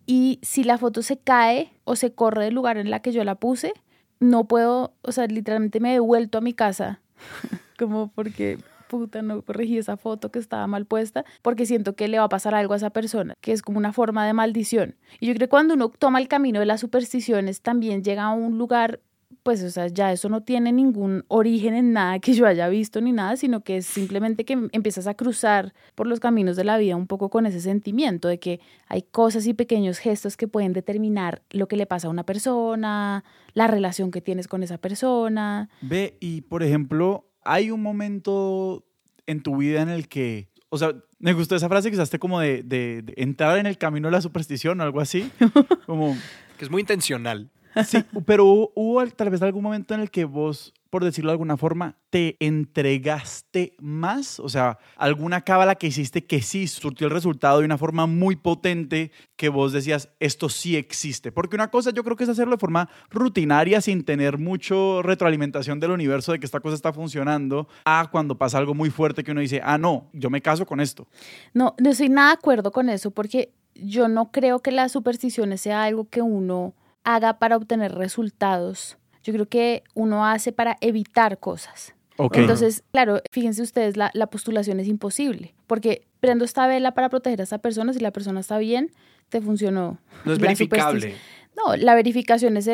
y 0.06 0.40
si 0.42 0.66
la 0.66 0.78
foto 0.78 1.04
se 1.04 1.18
cae 1.18 1.72
o 1.86 1.96
se 1.96 2.12
corre 2.14 2.44
del 2.44 2.54
lugar 2.56 2.78
en 2.78 2.90
la 2.90 3.02
que 3.02 3.14
yo 3.14 3.24
la 3.24 3.36
puse, 3.36 3.74
no 4.22 4.46
puedo, 4.46 4.94
o 5.02 5.12
sea, 5.12 5.28
literalmente 5.28 5.82
me 5.82 5.90
he 5.90 5.94
devuelto 5.94 6.38
a 6.38 6.42
mi 6.42 6.54
casa, 6.54 7.02
como 7.78 8.10
porque 8.16 8.58
puta, 8.88 9.22
no 9.22 9.42
corregí 9.42 9.78
esa 9.78 9.96
foto 9.96 10.32
que 10.32 10.40
estaba 10.40 10.68
mal 10.68 10.86
puesta, 10.86 11.24
porque 11.42 11.66
siento 11.66 11.96
que 11.96 12.10
le 12.10 12.20
va 12.20 12.26
a 12.26 12.30
pasar 12.30 12.54
algo 12.54 12.74
a 12.74 12.78
esa 12.78 12.90
persona, 12.90 13.36
que 13.40 13.54
es 13.54 13.62
como 13.62 13.78
una 13.78 13.94
forma 13.94 14.26
de 14.26 14.34
maldición. 14.34 14.96
Y 15.22 15.28
yo 15.28 15.34
creo 15.34 15.48
que 15.48 15.50
cuando 15.50 15.76
uno 15.76 15.90
toma 15.90 16.20
el 16.20 16.28
camino 16.28 16.60
de 16.60 16.66
las 16.66 16.82
supersticiones, 16.82 17.62
también 17.62 18.04
llega 18.04 18.24
a 18.24 18.34
un 18.34 18.58
lugar 18.58 19.00
pues, 19.44 19.64
o 19.64 19.70
sea, 19.70 19.88
ya 19.88 20.12
eso 20.12 20.30
no 20.30 20.42
tiene 20.42 20.72
ningún 20.72 21.26
origen 21.28 21.74
en 21.74 21.94
nada 21.94 22.20
que 22.20 22.34
yo 22.34 22.46
haya 22.46 22.70
visto 22.70 23.02
ni 23.02 23.12
nada, 23.12 23.36
sino 23.38 23.62
que 23.62 23.78
es 23.78 23.86
simplemente 23.86 24.46
que 24.46 24.70
empiezas 24.72 25.08
a 25.08 25.16
cruzar 25.16 25.74
por 25.96 26.08
los 26.08 26.20
caminos 26.20 26.56
de 26.56 26.64
la 26.64 26.78
vida 26.78 26.96
un 26.96 27.08
poco 27.08 27.30
con 27.30 27.46
ese 27.46 27.60
sentimiento 27.60 28.28
de 28.28 28.40
que 28.40 28.60
hay 28.88 29.02
cosas 29.02 29.48
y 29.48 29.54
pequeños 29.54 29.98
gestos 29.98 30.38
que 30.38 30.48
pueden 30.48 30.74
determinar 30.74 31.42
lo 31.50 31.68
que 31.68 31.76
le 31.76 31.86
pasa 31.86 32.08
a 32.08 32.12
una 32.12 32.24
persona, 32.24 33.24
la 33.54 33.68
relación 33.68 34.12
que 34.12 34.22
tienes 34.22 34.48
con 34.48 34.64
esa 34.64 34.78
persona. 34.78 35.70
Ve, 35.82 36.18
y 36.20 36.42
por 36.42 36.62
ejemplo, 36.62 37.26
hay 37.44 37.72
un 37.72 37.82
momento 37.82 38.86
en 39.26 39.42
tu 39.42 39.58
vida 39.58 39.82
en 39.82 39.90
el 39.90 40.08
que, 40.08 40.50
o 40.70 40.78
sea, 40.78 40.94
me 41.20 41.34
gustó 41.34 41.56
esa 41.56 41.70
frase 41.70 41.90
que 41.90 41.96
usaste 41.96 42.20
como 42.20 42.40
de, 42.40 42.64
de 42.64 43.04
entrar 43.18 43.58
en 43.58 43.66
el 43.66 43.78
camino 43.78 44.08
de 44.08 44.12
la 44.12 44.22
superstición 44.22 44.80
o 44.82 44.84
algo 44.84 45.02
así, 45.02 45.32
como... 45.86 46.16
Que 46.58 46.66
es 46.66 46.70
muy 46.70 46.82
intencional. 46.82 47.50
Sí, 47.86 48.04
pero 48.26 48.72
hubo, 48.76 49.06
tal 49.08 49.30
vez 49.30 49.42
algún 49.42 49.64
momento 49.64 49.94
en 49.94 50.02
el 50.02 50.12
que 50.12 50.26
vos, 50.26 50.74
por 50.90 51.04
decirlo 51.04 51.30
de 51.30 51.34
alguna 51.34 51.58
forma, 51.58 51.98
te 52.10 52.36
entregaste 52.40 53.76
más, 53.80 54.40
o 54.40 54.50
sea, 54.50 54.78
alguna 54.98 55.42
cábala 55.42 55.76
que 55.76 55.88
hiciste 55.88 56.26
que 56.26 56.42
sí 56.42 56.68
surtió 56.68 57.08
el 57.08 57.14
resultado 57.14 57.60
de 57.60 57.66
una 57.66 57.78
forma 57.78 58.08
muy 58.08 58.36
potente 58.36 59.12
que 59.36 59.50
vos 59.50 59.72
decías, 59.72 60.10
esto 60.20 60.50
sí 60.50 60.76
existe. 60.76 61.32
Porque 61.32 61.56
una 61.56 61.72
cosa 61.72 61.92
yo 61.92 62.04
creo 62.04 62.18
que 62.18 62.26
es 62.26 62.30
hacerlo 62.30 62.56
de 62.56 62.60
forma 62.60 62.90
rutinaria 63.10 63.82
sin 63.82 64.04
tener 64.04 64.38
mucho 64.38 65.02
retroalimentación 65.02 65.80
del 65.80 65.92
universo 65.92 66.34
de 66.34 66.40
que 66.40 66.46
esta 66.46 66.60
cosa 66.60 66.76
está 66.76 66.92
funcionando, 66.94 67.68
a 67.86 68.10
cuando 68.12 68.38
pasa 68.38 68.58
algo 68.58 68.74
muy 68.74 68.90
fuerte 68.90 69.24
que 69.24 69.32
uno 69.32 69.42
dice, 69.42 69.62
ah, 69.64 69.78
no, 69.78 70.10
yo 70.14 70.30
me 70.30 70.42
caso 70.42 70.66
con 70.66 70.82
esto. 70.82 71.08
No, 71.54 71.76
no 71.80 71.92
estoy 71.92 72.10
nada 72.10 72.30
de 72.30 72.34
acuerdo 72.34 72.72
con 72.72 72.90
eso 72.90 73.12
porque 73.12 73.54
yo 73.76 74.08
no 74.08 74.32
creo 74.32 74.60
que 74.60 74.72
las 74.72 74.92
supersticiones 74.92 75.62
sea 75.62 75.84
algo 75.84 76.10
que 76.10 76.22
uno 76.22 76.74
haga 77.04 77.40
para 77.40 77.58
obtener 77.58 77.94
resultados. 77.94 78.98
Yo 79.24 79.34
creo 79.34 79.48
que 79.48 79.84
uno 79.94 80.26
hace 80.26 80.52
para 80.52 80.78
evitar 80.82 81.40
cosas. 81.40 81.94
Entonces, 82.18 82.84
claro, 82.92 83.22
fíjense 83.32 83.64
ustedes, 83.64 83.98
la, 83.98 84.12
la, 84.14 84.28
postulación 84.28 84.80
es 84.80 84.88
imposible, 84.88 85.56
porque 85.66 86.06
prendo 86.20 86.46
esta 86.46 86.68
vela 86.68 86.94
para 86.94 87.10
proteger 87.10 87.42
a 87.42 87.44
esta 87.44 87.58
persona, 87.58 87.94
si 87.94 88.00
la 88.00 88.12
persona 88.12 88.42
está 88.42 88.60
bien, 88.60 88.92
te 89.30 89.42
funcionó. 89.42 89.98
No 90.26 90.34
es 90.34 90.40
verificable. 90.40 91.16
No, 91.56 91.76
la 91.76 91.96
verificación 91.96 92.58
es 92.58 92.70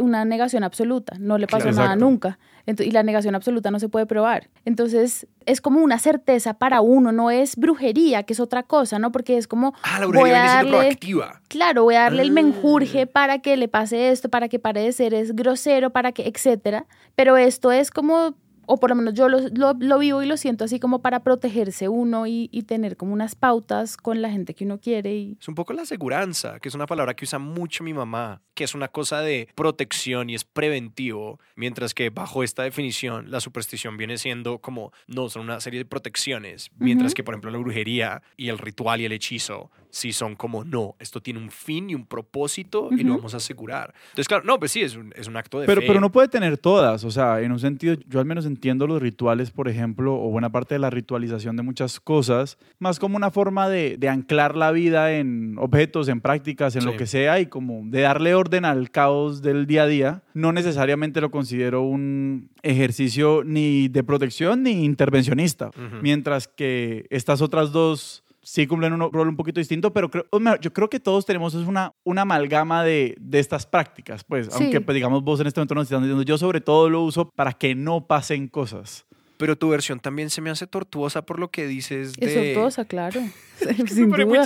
una 0.00 0.24
negación 0.24 0.64
absoluta, 0.64 1.16
no 1.18 1.36
le 1.36 1.46
pasó 1.46 1.70
nada 1.72 1.96
nunca. 1.96 2.38
Y 2.66 2.90
la 2.90 3.02
negación 3.02 3.34
absoluta 3.34 3.70
no 3.70 3.78
se 3.78 3.88
puede 3.88 4.06
probar. 4.06 4.48
Entonces, 4.64 5.26
es 5.44 5.60
como 5.60 5.80
una 5.80 5.98
certeza 5.98 6.54
para 6.54 6.80
uno, 6.80 7.12
no 7.12 7.30
es 7.30 7.56
brujería, 7.56 8.24
que 8.24 8.32
es 8.32 8.40
otra 8.40 8.64
cosa, 8.64 8.98
¿no? 8.98 9.12
Porque 9.12 9.36
es 9.36 9.46
como. 9.46 9.74
Ah, 9.82 10.00
la 10.00 10.06
brujería 10.06 10.42
viene 10.42 10.50
siendo 10.50 10.78
proactiva. 10.78 11.40
Claro, 11.48 11.84
voy 11.84 11.94
a 11.94 12.02
darle 12.02 12.22
el 12.22 12.32
menjurje 12.32 13.02
ah. 13.02 13.06
para 13.06 13.38
que 13.38 13.56
le 13.56 13.68
pase 13.68 14.10
esto, 14.10 14.28
para 14.28 14.48
que 14.48 14.58
pare 14.58 14.80
de 14.80 14.92
ser 14.92 15.14
es 15.14 15.34
grosero, 15.34 15.90
para 15.90 16.12
que, 16.12 16.26
etcétera. 16.26 16.86
Pero 17.14 17.36
esto 17.36 17.70
es 17.70 17.90
como 17.90 18.34
o 18.66 18.78
por 18.78 18.90
lo 18.90 18.96
menos 18.96 19.14
yo 19.14 19.28
lo, 19.28 19.40
lo, 19.50 19.98
vivo 19.98 20.22
y 20.22 20.26
lo 20.26 20.36
siento 20.36 20.64
así 20.64 20.78
como 20.78 21.00
para 21.00 21.20
protegerse 21.20 21.88
uno 21.88 22.26
y, 22.26 22.48
y, 22.52 22.62
tener 22.62 22.96
como 22.96 23.12
unas 23.12 23.34
pautas 23.34 23.96
con 23.96 24.22
la 24.22 24.30
gente 24.30 24.54
que 24.54 24.64
uno 24.64 24.78
quiere. 24.78 25.14
Y... 25.14 25.36
Es 25.40 25.48
un 25.48 25.54
poco 25.54 25.72
la 25.72 25.86
seguranza, 25.86 26.58
que 26.60 26.68
es 26.68 26.74
una 26.74 26.86
palabra 26.86 27.14
que 27.14 27.24
usa 27.24 27.38
mucho 27.38 27.84
mi 27.84 27.94
mamá, 27.94 28.42
que 28.54 28.64
es 28.64 28.74
una 28.74 28.88
cosa 28.88 29.20
de 29.20 29.48
protección 29.54 30.30
y 30.30 30.34
es 30.34 30.44
preventivo, 30.44 31.38
mientras 31.54 31.94
que 31.94 32.10
bajo 32.10 32.42
esta 32.42 32.62
definición 32.62 33.30
la 33.30 33.40
superstición 33.40 33.96
viene 33.96 34.18
siendo 34.18 34.58
como, 34.58 34.92
no, 35.06 35.28
son 35.28 35.42
una 35.42 35.60
serie 35.60 35.78
de 35.78 35.84
protecciones, 35.84 36.70
mientras 36.78 37.14
que 37.14 37.22
por 37.22 37.34
ejemplo 37.34 37.50
la 37.50 37.58
brujería 37.58 38.22
y 38.36 38.48
el 38.48 38.58
ritual 38.58 39.00
y 39.00 39.04
el 39.04 39.12
hechizo 39.12 39.70
sí 39.90 40.12
son 40.12 40.36
como, 40.36 40.64
no, 40.64 40.94
esto 40.98 41.22
tiene 41.22 41.40
un 41.40 41.50
fin 41.50 41.90
y 41.90 41.94
un 41.94 42.06
propósito 42.06 42.90
y 42.92 43.02
lo 43.02 43.16
vamos 43.16 43.32
a 43.34 43.38
asegurar. 43.38 43.94
Entonces, 44.10 44.28
claro, 44.28 44.44
no, 44.44 44.58
pues 44.58 44.72
sí, 44.72 44.82
es 44.82 44.94
un, 44.94 45.12
es 45.16 45.26
un 45.26 45.36
acto 45.36 45.58
de... 45.58 45.66
Pero, 45.66 45.80
pero 45.86 46.00
no 46.00 46.12
puede 46.12 46.28
tener 46.28 46.58
todas, 46.58 47.02
o 47.04 47.10
sea, 47.10 47.40
en 47.40 47.50
un 47.50 47.58
sentido, 47.58 47.96
yo 48.06 48.20
al 48.20 48.26
menos 48.26 48.44
en 48.44 48.55
entiendo 48.56 48.86
los 48.86 49.02
rituales, 49.02 49.50
por 49.50 49.68
ejemplo, 49.68 50.14
o 50.14 50.30
buena 50.30 50.50
parte 50.50 50.74
de 50.74 50.78
la 50.78 50.88
ritualización 50.88 51.56
de 51.56 51.62
muchas 51.62 52.00
cosas, 52.00 52.56
más 52.78 52.98
como 52.98 53.16
una 53.16 53.30
forma 53.30 53.68
de, 53.68 53.98
anclar 54.08 54.56
la 54.56 54.72
vida 54.72 55.12
en 55.12 55.56
objetos, 55.58 56.08
en 56.08 56.20
prácticas, 56.20 56.74
en 56.74 56.86
lo 56.86 56.96
que 56.96 57.06
sea, 57.06 57.38
y 57.40 57.46
como 57.46 57.82
de 57.84 58.00
darle 58.00 58.34
orden 58.34 58.64
al 58.64 58.90
caos 58.90 59.42
del 59.42 59.66
día 59.66 59.82
a 59.82 59.86
día. 59.86 60.22
No 60.32 60.52
necesariamente 60.52 61.20
lo 61.20 61.30
considero 61.30 61.82
un 61.82 62.50
ejercicio 62.62 63.42
ni 63.44 63.88
de 63.88 64.02
protección 64.02 64.62
ni 64.62 64.84
intervencionista, 64.84 65.70
mientras 66.02 66.48
que 66.48 67.06
estas 67.10 67.42
otras 67.42 67.72
dos 67.72 68.24
sí 68.46 68.68
cumplen 68.68 68.92
un 68.92 69.12
rol 69.12 69.28
un 69.28 69.36
poquito 69.36 69.58
distinto, 69.58 69.92
pero 69.92 70.08
creo, 70.08 70.24
yo 70.60 70.72
creo 70.72 70.88
que 70.88 71.00
todos 71.00 71.26
tenemos 71.26 71.54
una, 71.54 71.92
una 72.04 72.22
amalgama 72.22 72.84
de, 72.84 73.16
de 73.18 73.40
estas 73.40 73.66
prácticas, 73.66 74.22
pues, 74.22 74.48
aunque 74.52 74.80
pues, 74.80 74.94
digamos 74.94 75.24
vos 75.24 75.40
en 75.40 75.48
este 75.48 75.58
momento 75.58 75.74
nos 75.74 75.84
estás 75.84 76.00
diciendo, 76.00 76.22
yo 76.22 76.38
sobre 76.38 76.60
todo 76.60 76.88
lo 76.88 77.02
uso 77.02 77.28
para 77.34 77.52
que 77.52 77.74
no 77.74 78.06
pasen 78.06 78.46
cosas. 78.46 79.05
Pero 79.36 79.56
tu 79.56 79.68
versión 79.68 80.00
también 80.00 80.30
se 80.30 80.40
me 80.40 80.50
hace 80.50 80.66
tortuosa 80.66 81.22
por 81.22 81.38
lo 81.38 81.50
que 81.50 81.66
dices 81.66 82.14
de... 82.14 82.26
Es 82.26 82.54
tortuosa, 82.54 82.84
claro. 82.84 83.20
Sin 83.88 84.10
duda. 84.10 84.44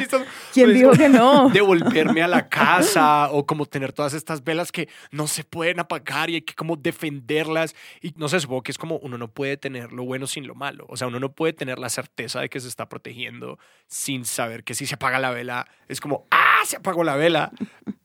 ¿Quién 0.52 0.66
pues, 0.66 0.74
dijo 0.74 0.92
que 0.92 1.08
no? 1.08 1.50
Devolverme 1.52 2.22
a 2.22 2.28
la 2.28 2.48
casa 2.48 3.30
o 3.30 3.46
como 3.46 3.66
tener 3.66 3.92
todas 3.92 4.14
estas 4.14 4.44
velas 4.44 4.72
que 4.72 4.88
no 5.10 5.26
se 5.26 5.44
pueden 5.44 5.80
apagar 5.80 6.30
y 6.30 6.36
hay 6.36 6.42
que 6.42 6.54
como 6.54 6.76
defenderlas. 6.76 7.74
Y 8.00 8.12
no 8.16 8.28
sé, 8.28 8.40
supongo 8.40 8.62
que 8.62 8.72
es 8.72 8.78
como 8.78 8.98
uno 8.98 9.18
no 9.18 9.28
puede 9.28 9.56
tener 9.56 9.92
lo 9.92 10.04
bueno 10.04 10.26
sin 10.26 10.46
lo 10.46 10.54
malo. 10.54 10.86
O 10.88 10.96
sea, 10.96 11.08
uno 11.08 11.20
no 11.20 11.32
puede 11.32 11.52
tener 11.52 11.78
la 11.78 11.88
certeza 11.88 12.40
de 12.40 12.48
que 12.48 12.60
se 12.60 12.68
está 12.68 12.88
protegiendo 12.88 13.58
sin 13.86 14.24
saber 14.24 14.64
que 14.64 14.74
si 14.74 14.86
se 14.86 14.94
apaga 14.94 15.18
la 15.18 15.30
vela 15.30 15.66
es 15.88 16.00
como, 16.00 16.26
¡ah! 16.30 16.60
Se 16.64 16.76
apagó 16.76 17.04
la 17.04 17.16
vela. 17.16 17.52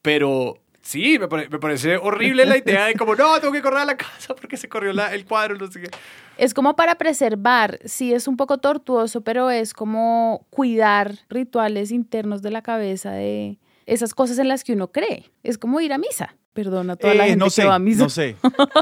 Pero 0.02 0.65
Sí, 0.86 1.18
me, 1.18 1.28
parece 1.28 1.98
horrible 1.98 2.46
la 2.46 2.58
idea 2.58 2.86
de 2.86 2.94
como, 2.94 3.16
no, 3.16 3.40
tengo 3.40 3.52
que 3.52 3.64
correr 3.64 3.80
a 3.80 3.86
la 3.86 3.98
casa 3.98 4.36
porque 4.36 4.56
se 4.56 4.70
corrió 4.70 4.92
el 4.92 5.26
cuadro, 5.26 5.58
no 5.58 5.66
sé 5.72 5.82
qué. 5.82 5.90
Es 6.38 6.54
como 6.54 6.76
para 6.76 6.94
preservar, 6.94 7.80
sí 7.86 8.14
es 8.14 8.28
un 8.28 8.38
poco 8.38 8.60
tortuoso, 8.60 9.22
pero 9.22 9.50
es 9.50 9.74
como 9.74 10.46
cuidar 10.52 11.16
rituales 11.28 11.90
internos 11.90 12.44
de 12.44 12.52
la 12.52 12.62
cabeza 12.62 13.12
de 13.14 13.58
esas 13.86 14.14
cosas 14.14 14.40
en 14.40 14.48
las 14.48 14.64
que 14.64 14.74
uno 14.74 14.92
cree. 14.92 15.32
Es 15.44 15.58
como 15.58 15.80
ir 15.82 15.94
a 15.94 15.98
misa. 15.98 16.36
Perdona 16.54 16.94
a 16.94 16.96
toda 16.96 17.14
la 17.14 17.26
eh, 17.26 17.30
gente 17.32 17.44
no 17.44 17.50
sé, 17.50 17.64
que 17.64 17.68
va 17.68 17.76
a 17.76 17.80
misa. 17.80 18.04
No 18.04 18.10
sé. 18.10 18.38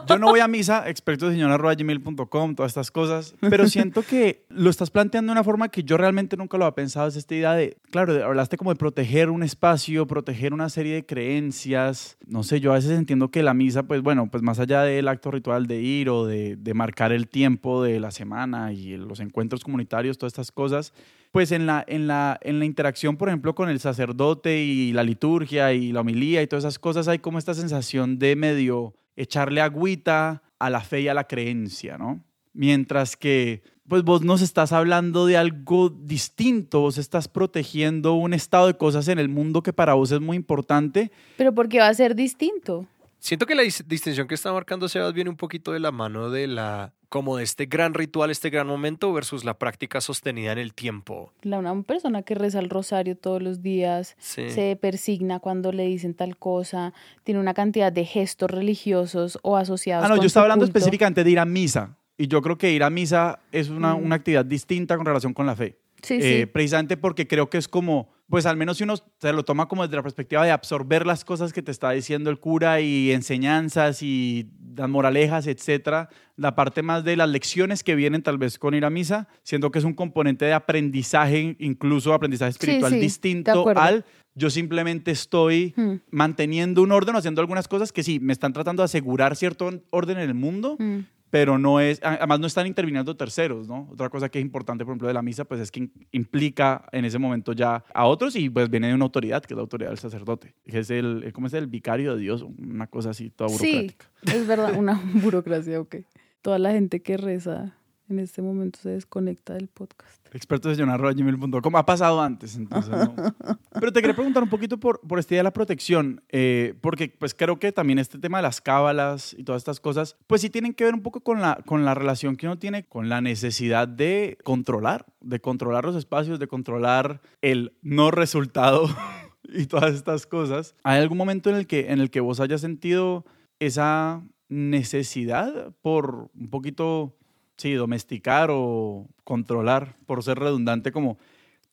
Yo 0.07 0.19
no 0.19 0.27
voy 0.27 0.41
a 0.41 0.47
misa, 0.47 0.87
experto 0.87 1.27
de 1.27 1.35
gmail.com, 1.35 2.55
todas 2.55 2.69
estas 2.69 2.91
cosas, 2.91 3.33
pero 3.39 3.67
siento 3.67 4.03
que 4.03 4.45
lo 4.49 4.69
estás 4.69 4.91
planteando 4.91 5.31
de 5.31 5.39
una 5.39 5.43
forma 5.43 5.69
que 5.69 5.83
yo 5.83 5.97
realmente 5.97 6.37
nunca 6.37 6.55
lo 6.59 6.65
había 6.65 6.75
pensado. 6.75 7.07
Es 7.07 7.15
esta 7.15 7.33
idea 7.33 7.53
de, 7.53 7.77
claro, 7.89 8.23
hablaste 8.23 8.57
como 8.57 8.71
de 8.71 8.75
proteger 8.75 9.31
un 9.31 9.41
espacio, 9.41 10.05
proteger 10.05 10.53
una 10.53 10.69
serie 10.69 10.93
de 10.93 11.05
creencias. 11.07 12.19
No 12.27 12.43
sé, 12.43 12.59
yo 12.59 12.73
a 12.73 12.75
veces 12.75 12.91
entiendo 12.91 13.31
que 13.31 13.41
la 13.41 13.55
misa, 13.55 13.81
pues 13.81 14.03
bueno, 14.03 14.29
pues 14.29 14.43
más 14.43 14.59
allá 14.59 14.83
del 14.83 15.07
acto 15.07 15.31
ritual 15.31 15.65
de 15.65 15.81
ir 15.81 16.09
o 16.11 16.27
de, 16.27 16.55
de 16.55 16.73
marcar 16.75 17.11
el 17.11 17.27
tiempo 17.27 17.81
de 17.81 17.99
la 17.99 18.11
semana 18.11 18.71
y 18.71 18.97
los 18.97 19.19
encuentros 19.19 19.63
comunitarios, 19.63 20.19
todas 20.19 20.33
estas 20.33 20.51
cosas, 20.51 20.93
pues 21.33 21.51
en 21.51 21.65
la, 21.65 21.83
en, 21.87 22.05
la, 22.05 22.39
en 22.43 22.59
la 22.59 22.65
interacción, 22.65 23.17
por 23.17 23.27
ejemplo, 23.27 23.55
con 23.55 23.67
el 23.67 23.79
sacerdote 23.79 24.61
y 24.61 24.93
la 24.93 25.01
liturgia 25.01 25.73
y 25.73 25.91
la 25.91 26.01
homilía 26.01 26.43
y 26.43 26.47
todas 26.47 26.63
esas 26.63 26.77
cosas, 26.77 27.07
hay 27.07 27.17
como 27.17 27.39
esta 27.39 27.55
sensación 27.55 28.19
de 28.19 28.35
medio 28.35 28.93
echarle 29.15 29.59
agüita 29.59 30.43
a 30.59 30.69
la 30.69 30.81
fe 30.81 31.01
y 31.01 31.07
a 31.07 31.15
la 31.15 31.23
creencia, 31.23 31.97
¿no? 31.97 32.23
Mientras 32.53 33.17
que, 33.17 33.63
pues 33.87 34.03
vos 34.03 34.21
nos 34.21 34.43
estás 34.43 34.73
hablando 34.73 35.25
de 35.25 35.37
algo 35.37 35.89
distinto, 35.89 36.81
vos 36.81 36.99
estás 36.99 37.27
protegiendo 37.27 38.13
un 38.13 38.35
estado 38.35 38.67
de 38.67 38.77
cosas 38.77 39.07
en 39.07 39.17
el 39.17 39.27
mundo 39.27 39.63
que 39.63 39.73
para 39.73 39.95
vos 39.95 40.11
es 40.11 40.21
muy 40.21 40.37
importante. 40.37 41.11
Pero 41.35 41.51
¿por 41.51 41.67
qué 41.67 41.79
va 41.79 41.87
a 41.87 41.93
ser 41.95 42.13
distinto? 42.13 42.85
Siento 43.23 43.45
que 43.45 43.55
la 43.55 43.63
distinción 43.63 44.27
que 44.27 44.35
está 44.35 44.51
marcando 44.51 44.89
Sebas 44.89 45.13
viene 45.13 45.29
un 45.29 45.37
poquito 45.37 45.71
de 45.71 45.79
la 45.79 45.93
mano 45.93 46.29
de 46.29 46.45
la 46.45 46.91
como 47.07 47.37
de 47.37 47.45
este 47.45 47.67
gran 47.67 47.93
ritual, 47.93 48.29
este 48.31 48.49
gran 48.49 48.67
momento 48.67 49.13
versus 49.13 49.45
la 49.45 49.57
práctica 49.57 50.01
sostenida 50.01 50.51
en 50.51 50.57
el 50.57 50.73
tiempo. 50.73 51.31
La 51.41 51.57
una 51.59 51.83
persona 51.83 52.23
que 52.23 52.35
reza 52.35 52.59
el 52.59 52.69
rosario 52.69 53.15
todos 53.15 53.41
los 53.41 53.61
días, 53.61 54.17
se 54.19 54.75
persigna 54.75 55.39
cuando 55.39 55.71
le 55.71 55.85
dicen 55.85 56.15
tal 56.15 56.35
cosa, 56.35 56.93
tiene 57.23 57.39
una 57.39 57.53
cantidad 57.53 57.93
de 57.93 58.03
gestos 58.03 58.51
religiosos 58.51 59.39
o 59.41 59.55
asociados. 59.55 60.03
Ah, 60.03 60.09
no, 60.09 60.17
yo 60.17 60.27
estaba 60.27 60.43
hablando 60.43 60.65
específicamente 60.65 61.23
de 61.23 61.31
ir 61.31 61.39
a 61.39 61.45
misa. 61.45 61.95
Y 62.17 62.27
yo 62.27 62.41
creo 62.41 62.57
que 62.57 62.73
ir 62.73 62.83
a 62.83 62.89
misa 62.89 63.39
es 63.53 63.69
una, 63.69 63.95
mm. 63.95 64.03
una 64.03 64.15
actividad 64.15 64.43
distinta 64.43 64.97
con 64.97 65.05
relación 65.05 65.33
con 65.33 65.45
la 65.45 65.55
fe. 65.55 65.77
Sí, 66.01 66.21
sí. 66.21 66.27
Eh, 66.27 66.47
precisamente 66.47 66.97
porque 66.97 67.25
creo 67.25 67.49
que 67.49 67.57
es 67.57 67.69
como 67.69 68.09
pues 68.29 68.45
al 68.45 68.57
menos 68.57 68.77
si 68.77 68.83
uno 68.83 68.95
se 69.19 69.33
lo 69.33 69.43
toma 69.43 69.67
como 69.67 69.83
desde 69.83 69.95
la 69.95 70.01
perspectiva 70.01 70.43
de 70.43 70.51
absorber 70.51 71.05
las 71.05 71.25
cosas 71.25 71.53
que 71.53 71.61
te 71.61 71.71
está 71.71 71.91
diciendo 71.91 72.29
el 72.29 72.39
cura 72.39 72.81
y 72.81 73.11
enseñanzas 73.11 74.01
y 74.01 74.49
las 74.75 74.89
moralejas, 74.89 75.47
etcétera, 75.47 76.09
la 76.35 76.55
parte 76.55 76.81
más 76.81 77.03
de 77.03 77.15
las 77.15 77.29
lecciones 77.29 77.83
que 77.83 77.95
vienen 77.95 78.23
tal 78.23 78.37
vez 78.37 78.57
con 78.57 78.73
ir 78.73 78.85
a 78.85 78.89
misa, 78.89 79.27
siendo 79.43 79.71
que 79.71 79.79
es 79.79 79.85
un 79.85 79.93
componente 79.93 80.45
de 80.45 80.53
aprendizaje, 80.53 81.55
incluso 81.59 82.13
aprendizaje 82.13 82.51
espiritual 82.51 82.99
distinto 82.99 83.67
al 83.75 84.05
yo 84.35 84.49
simplemente 84.49 85.11
estoy 85.11 85.75
hmm. 85.77 85.95
manteniendo 86.09 86.81
un 86.81 86.91
orden, 86.91 87.15
haciendo 87.15 87.41
algunas 87.41 87.67
cosas 87.67 87.91
que 87.91 88.01
sí, 88.01 88.19
me 88.19 88.33
están 88.33 88.51
tratando 88.51 88.81
de 88.81 88.85
asegurar 88.85 89.35
cierto 89.35 89.69
orden 89.91 90.17
en 90.17 90.23
el 90.23 90.33
mundo, 90.33 90.75
hmm 90.79 91.01
pero 91.33 91.57
no 91.57 91.79
es, 91.79 91.99
además 92.03 92.39
no 92.39 92.45
están 92.45 92.67
interviniendo 92.67 93.17
terceros, 93.17 93.67
¿no? 93.67 93.89
Otra 93.91 94.07
cosa 94.07 94.29
que 94.29 94.37
es 94.37 94.45
importante, 94.45 94.85
por 94.85 94.91
ejemplo, 94.91 95.07
de 95.07 95.15
la 95.15 95.23
misa, 95.23 95.45
pues 95.45 95.61
es 95.61 95.71
que 95.71 95.89
implica 96.11 96.87
en 96.91 97.05
ese 97.05 97.17
momento 97.17 97.53
ya 97.53 97.83
a 97.91 98.05
otros 98.05 98.35
y 98.35 98.51
pues 98.51 98.69
viene 98.69 98.89
de 98.89 98.93
una 98.93 99.05
autoridad, 99.05 99.41
que 99.41 99.55
es 99.55 99.55
la 99.55 99.63
autoridad 99.63 99.89
del 99.89 99.97
sacerdote, 99.97 100.53
que 100.63 100.77
es 100.77 100.91
el, 100.91 101.31
¿cómo 101.33 101.47
es 101.47 101.53
el 101.55 101.65
vicario 101.65 102.15
de 102.15 102.21
Dios? 102.21 102.43
Una 102.43 102.85
cosa 102.85 103.09
así, 103.09 103.31
toda 103.31 103.49
burocrática. 103.49 104.11
Sí, 104.23 104.31
es 104.35 104.45
verdad, 104.45 104.73
una 104.77 105.01
burocracia, 105.23 105.81
ok. 105.81 105.95
Toda 106.43 106.59
la 106.59 106.71
gente 106.71 107.01
que 107.01 107.17
reza 107.17 107.79
en 108.09 108.19
este 108.19 108.43
momento 108.43 108.77
se 108.79 108.89
desconecta 108.89 109.55
del 109.55 109.69
podcast. 109.69 110.22
Expertosestionar.gmail.com. 110.33 111.75
Ha 111.75 111.85
pasado 111.85 112.21
antes, 112.21 112.55
entonces 112.55 112.91
no. 112.91 113.15
Pero 113.79 113.93
te 113.93 114.01
quería 114.01 114.15
preguntar 114.15 114.43
un 114.43 114.49
poquito 114.49 114.79
por, 114.79 114.99
por 115.01 115.19
esta 115.19 115.33
idea 115.33 115.39
de 115.39 115.45
la 115.45 115.53
protección, 115.53 116.21
eh, 116.29 116.73
porque 116.81 117.09
pues 117.17 117.33
creo 117.33 117.59
que 117.59 117.71
también 117.71 117.99
este 117.99 118.17
tema 118.17 118.39
de 118.39 118.43
las 118.43 118.61
cábalas 118.61 119.35
y 119.37 119.43
todas 119.43 119.61
estas 119.61 119.79
cosas, 119.79 120.15
pues 120.27 120.41
sí 120.41 120.49
tienen 120.49 120.73
que 120.73 120.83
ver 120.83 120.93
un 120.93 121.01
poco 121.01 121.21
con 121.21 121.41
la, 121.41 121.59
con 121.65 121.85
la 121.85 121.93
relación 121.93 122.35
que 122.35 122.47
uno 122.47 122.57
tiene 122.57 122.83
con 122.85 123.09
la 123.09 123.21
necesidad 123.21 123.87
de 123.87 124.37
controlar, 124.43 125.05
de 125.21 125.39
controlar 125.39 125.85
los 125.85 125.95
espacios, 125.95 126.39
de 126.39 126.47
controlar 126.47 127.21
el 127.41 127.73
no 127.81 128.11
resultado 128.11 128.87
y 129.43 129.65
todas 129.67 129.93
estas 129.93 130.25
cosas. 130.25 130.75
¿Hay 130.83 130.99
algún 130.99 131.17
momento 131.17 131.49
en 131.49 131.55
el 131.55 131.67
que, 131.67 131.91
en 131.91 131.99
el 131.99 132.09
que 132.09 132.19
vos 132.19 132.39
hayas 132.39 132.61
sentido 132.61 133.25
esa 133.59 134.23
necesidad 134.49 135.73
por 135.81 136.29
un 136.35 136.49
poquito 136.49 137.17
sí, 137.57 137.73
domesticar 137.73 138.49
o 138.51 139.07
controlar, 139.23 139.95
por 140.05 140.23
ser 140.23 140.39
redundante, 140.39 140.91
como 140.91 141.17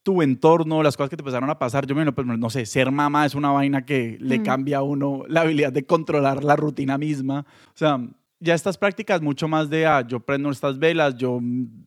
tu 0.03 0.23
entorno, 0.23 0.83
las 0.83 0.97
cosas 0.97 1.11
que 1.11 1.17
te 1.17 1.23
empezaron 1.23 1.51
a 1.51 1.59
pasar. 1.59 1.87
Yo 1.87 1.95
me 1.95 2.11
pues, 2.13 2.27
no 2.27 2.51
sé, 2.51 2.67
ser 2.67 2.91
mamá 2.91 3.27
es 3.27 3.35
una 3.35 3.51
vaina 3.51 3.85
que 3.85 4.17
le 4.21 4.39
mm. 4.39 4.43
cambia 4.43 4.79
a 4.79 4.83
uno 4.83 5.25
la 5.29 5.43
habilidad 5.43 5.73
de 5.73 5.85
controlar 5.85 6.43
la 6.43 6.57
rutina 6.57 6.97
misma. 6.97 7.45
O 7.69 7.77
sea, 7.77 8.01
ya 8.39 8.55
estas 8.55 8.79
prácticas 8.79 9.21
mucho 9.21 9.47
más 9.49 9.69
de, 9.69 9.87
ah, 9.87 10.01
yo 10.07 10.21
prendo 10.21 10.51
estas 10.51 10.79
velas, 10.79 11.17
yo 11.17 11.41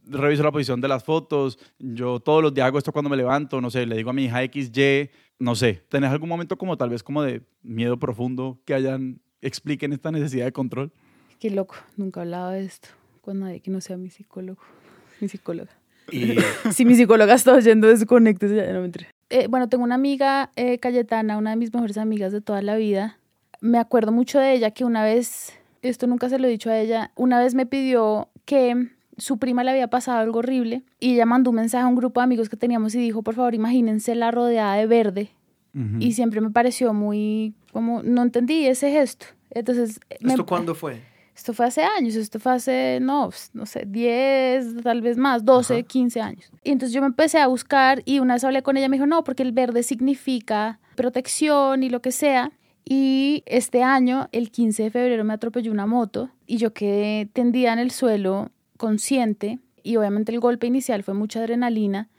reviso 0.06 0.44
la 0.44 0.52
posición 0.52 0.80
de 0.80 0.88
las 0.88 1.04
fotos, 1.04 1.58
yo 1.80 2.20
todos 2.20 2.44
los 2.44 2.54
días 2.54 2.68
hago 2.68 2.78
esto 2.78 2.92
cuando 2.92 3.10
me 3.10 3.18
levanto, 3.18 3.60
no 3.60 3.72
sé, 3.72 3.86
le 3.88 3.98
digo 3.98 4.12
a 4.12 4.14
mi 4.14 4.26
hija 4.26 4.44
X, 4.44 4.72
Y, 4.78 5.10
no 5.40 5.56
sé. 5.56 5.84
¿Tenés 5.90 6.12
algún 6.12 6.30
momento 6.30 6.56
como 6.58 6.78
tal 6.78 6.90
vez 6.90 7.02
como 7.02 7.24
de 7.24 7.42
miedo 7.64 7.98
profundo 7.98 8.62
que 8.66 8.76
hayan, 8.76 9.20
expliquen 9.42 9.94
esta 9.94 10.12
necesidad 10.12 10.46
de 10.46 10.52
control? 10.52 10.92
Qué 11.40 11.50
loco, 11.50 11.76
nunca 11.98 12.20
he 12.20 12.24
hablado 12.24 12.52
de 12.52 12.66
esto 12.66 12.90
con 13.24 13.40
nadie 13.40 13.62
que 13.62 13.72
no 13.72 13.82
sea 13.82 13.98
mi 13.98 14.10
psicólogo, 14.10 14.62
mi 15.22 15.28
psicóloga. 15.28 15.72
Y... 16.12 16.36
si 16.74 16.86
mi 16.86 16.96
psicóloga 16.96 17.34
está 17.34 17.54
oyendo, 17.54 17.88
desconéctese. 17.88 18.74
No, 18.74 18.86
eh, 19.30 19.48
bueno, 19.48 19.70
tengo 19.70 19.84
una 19.84 19.96
amiga, 19.96 20.52
eh, 20.56 20.78
Cayetana, 20.78 21.38
una 21.38 21.52
de 21.52 21.56
mis 21.56 21.74
mejores 21.74 21.98
amigas 21.98 22.32
de 22.32 22.42
toda 22.42 22.62
la 22.62 22.76
vida. 22.76 23.18
Me 23.62 23.80
acuerdo 23.80 24.12
mucho 24.12 24.40
de 24.40 24.54
ella 24.54 24.72
que 24.72 24.84
una 24.84 25.04
vez, 25.04 25.54
esto 25.82 26.06
nunca 26.06 26.28
se 26.30 26.38
lo 26.38 26.48
he 26.48 26.52
dicho 26.52 26.70
a 26.70 26.78
ella, 26.78 27.12
una 27.16 27.40
vez 27.40 27.56
me 27.56 27.66
pidió 27.66 28.28
que 28.46 28.90
su 29.18 29.38
prima 29.38 29.64
le 29.64 29.72
había 29.72 29.88
pasado 29.88 30.20
algo 30.20 30.40
horrible 30.40 30.84
y 31.00 31.14
ella 31.14 31.26
mandó 31.26 31.52
un 31.52 31.58
mensaje 31.58 31.86
a 31.86 31.88
un 31.88 31.96
grupo 31.96 32.20
de 32.20 32.26
amigos 32.26 32.50
que 32.50 32.58
teníamos 32.58 32.94
y 32.96 33.00
dijo, 33.00 33.24
por 33.24 33.36
favor, 33.36 33.56
imagínense 33.56 34.16
la 34.16 34.32
rodeada 34.32 34.76
de 34.76 34.86
verde. 34.86 35.30
Y 35.98 36.12
siempre 36.12 36.40
me 36.40 36.52
pareció 36.52 36.94
muy, 36.94 37.56
como, 37.72 38.04
no 38.04 38.22
entendí 38.22 38.68
ese 38.68 38.92
gesto. 38.92 39.26
Entonces... 39.50 40.00
¿Esto 40.20 40.46
cuándo 40.46 40.76
fue? 40.76 41.02
Esto 41.36 41.54
fue 41.54 41.66
hace 41.66 41.84
años, 41.84 42.16
esto 42.16 42.40
fue 42.40 42.54
hace, 42.54 43.00
no, 43.02 43.30
pues, 43.30 43.50
no 43.54 43.66
sé, 43.66 43.86
10, 43.88 44.84
tal 44.84 45.02
vez 45.02 45.18
más, 45.18 45.44
12, 45.44 45.84
15 45.84 46.22
años. 46.22 46.52
Y 46.64 46.72
entonces 46.72 46.94
yo 46.94 47.02
me 47.02 47.08
empecé 47.08 47.40
a 47.40 47.48
buscar 47.48 48.04
y 48.06 48.20
una 48.20 48.36
vez 48.36 48.44
hablé 48.44 48.62
con 48.62 48.78
ella, 48.78 48.88
me 48.88 48.98
dijo, 48.98 49.08
no, 49.08 49.24
porque 49.24 49.44
el 49.44 49.52
verde 49.52 49.82
significa 49.82 50.80
protección 50.96 51.82
y 51.84 51.90
lo 51.90 52.02
que 52.02 52.12
sea. 52.12 52.52
Y 52.86 53.44
este 53.46 53.82
año, 53.82 54.30
el 54.32 54.52
15 54.52 54.84
de 54.84 54.92
febrero, 54.92 55.24
me 55.24 55.34
atropelló 55.34 55.72
una 55.72 55.88
moto 55.88 56.30
y 56.46 56.58
yo 56.58 56.74
quedé 56.74 57.26
tendida 57.26 57.74
en 57.74 57.80
el 57.80 57.92
suelo 57.92 58.52
consciente 58.78 59.60
y 59.82 59.96
obviamente 59.96 60.32
el 60.32 60.40
golpe 60.40 60.68
inicial 60.68 61.04
fue 61.04 61.14
mucha 61.14 61.40
adrenalina. 61.40 62.10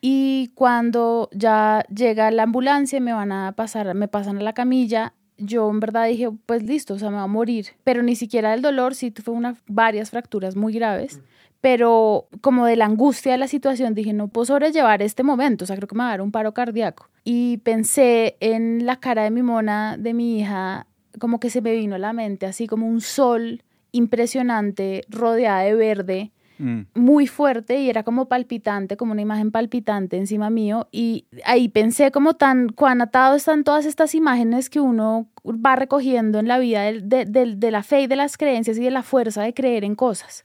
Y 0.00 0.50
cuando 0.54 1.30
ya 1.32 1.86
llega 1.94 2.30
la 2.30 2.42
ambulancia, 2.42 3.00
me 3.00 3.14
van 3.14 3.32
a 3.32 3.52
pasar, 3.52 3.94
me 3.94 4.08
pasan 4.08 4.36
a 4.36 4.42
la 4.42 4.52
camilla, 4.52 5.14
yo 5.38 5.70
en 5.70 5.80
verdad 5.80 6.06
dije, 6.06 6.30
pues 6.46 6.62
listo, 6.62 6.94
o 6.94 6.98
sea, 6.98 7.10
me 7.10 7.16
va 7.16 7.22
a 7.22 7.28
morir. 7.28 7.68
Pero 7.84 8.02
ni 8.02 8.16
siquiera 8.16 8.50
del 8.52 8.62
dolor, 8.62 8.94
sí 8.94 9.12
fue 9.22 9.34
una, 9.34 9.56
varias 9.66 10.10
fracturas 10.10 10.56
muy 10.56 10.72
graves. 10.72 11.20
Pero 11.60 12.28
como 12.42 12.66
de 12.66 12.76
la 12.76 12.84
angustia 12.84 13.32
de 13.32 13.38
la 13.38 13.48
situación, 13.48 13.94
dije, 13.94 14.12
no 14.12 14.28
puedo 14.28 14.44
sobrellevar 14.44 15.00
este 15.00 15.22
momento, 15.22 15.64
o 15.64 15.66
sea, 15.66 15.76
creo 15.76 15.88
que 15.88 15.94
me 15.94 16.02
va 16.02 16.08
a 16.08 16.10
dar 16.10 16.20
un 16.20 16.30
paro 16.30 16.52
cardíaco. 16.52 17.08
Y 17.24 17.56
pensé 17.58 18.36
en 18.40 18.84
la 18.84 19.00
cara 19.00 19.22
de 19.24 19.30
mi 19.30 19.42
mona, 19.42 19.96
de 19.96 20.12
mi 20.12 20.40
hija, 20.40 20.86
como 21.18 21.40
que 21.40 21.48
se 21.48 21.62
me 21.62 21.72
vino 21.72 21.94
a 21.94 21.98
la 21.98 22.12
mente, 22.12 22.44
así 22.44 22.66
como 22.66 22.86
un 22.86 23.00
sol 23.00 23.62
impresionante, 23.92 25.04
rodeada 25.08 25.60
de 25.60 25.74
verde, 25.74 26.32
Mm. 26.58 26.82
muy 26.94 27.26
fuerte 27.26 27.80
y 27.80 27.90
era 27.90 28.04
como 28.04 28.28
palpitante, 28.28 28.96
como 28.96 29.10
una 29.10 29.22
imagen 29.22 29.50
palpitante 29.50 30.16
encima 30.16 30.50
mío. 30.50 30.88
Y 30.92 31.26
ahí 31.44 31.68
pensé 31.68 32.10
como 32.12 32.34
tan, 32.34 32.68
cuán 32.68 33.00
atado 33.00 33.34
están 33.34 33.64
todas 33.64 33.86
estas 33.86 34.14
imágenes 34.14 34.70
que 34.70 34.80
uno 34.80 35.26
va 35.44 35.74
recogiendo 35.76 36.38
en 36.38 36.46
la 36.46 36.58
vida 36.58 36.82
de, 36.82 37.24
de, 37.24 37.70
la 37.70 37.82
fe 37.82 38.02
y 38.02 38.06
de 38.06 38.16
las 38.16 38.36
creencias 38.36 38.78
y 38.78 38.82
de 38.82 38.90
la 38.90 39.02
fuerza 39.02 39.42
de 39.42 39.52
creer 39.52 39.84
en 39.84 39.94
cosas. 39.94 40.44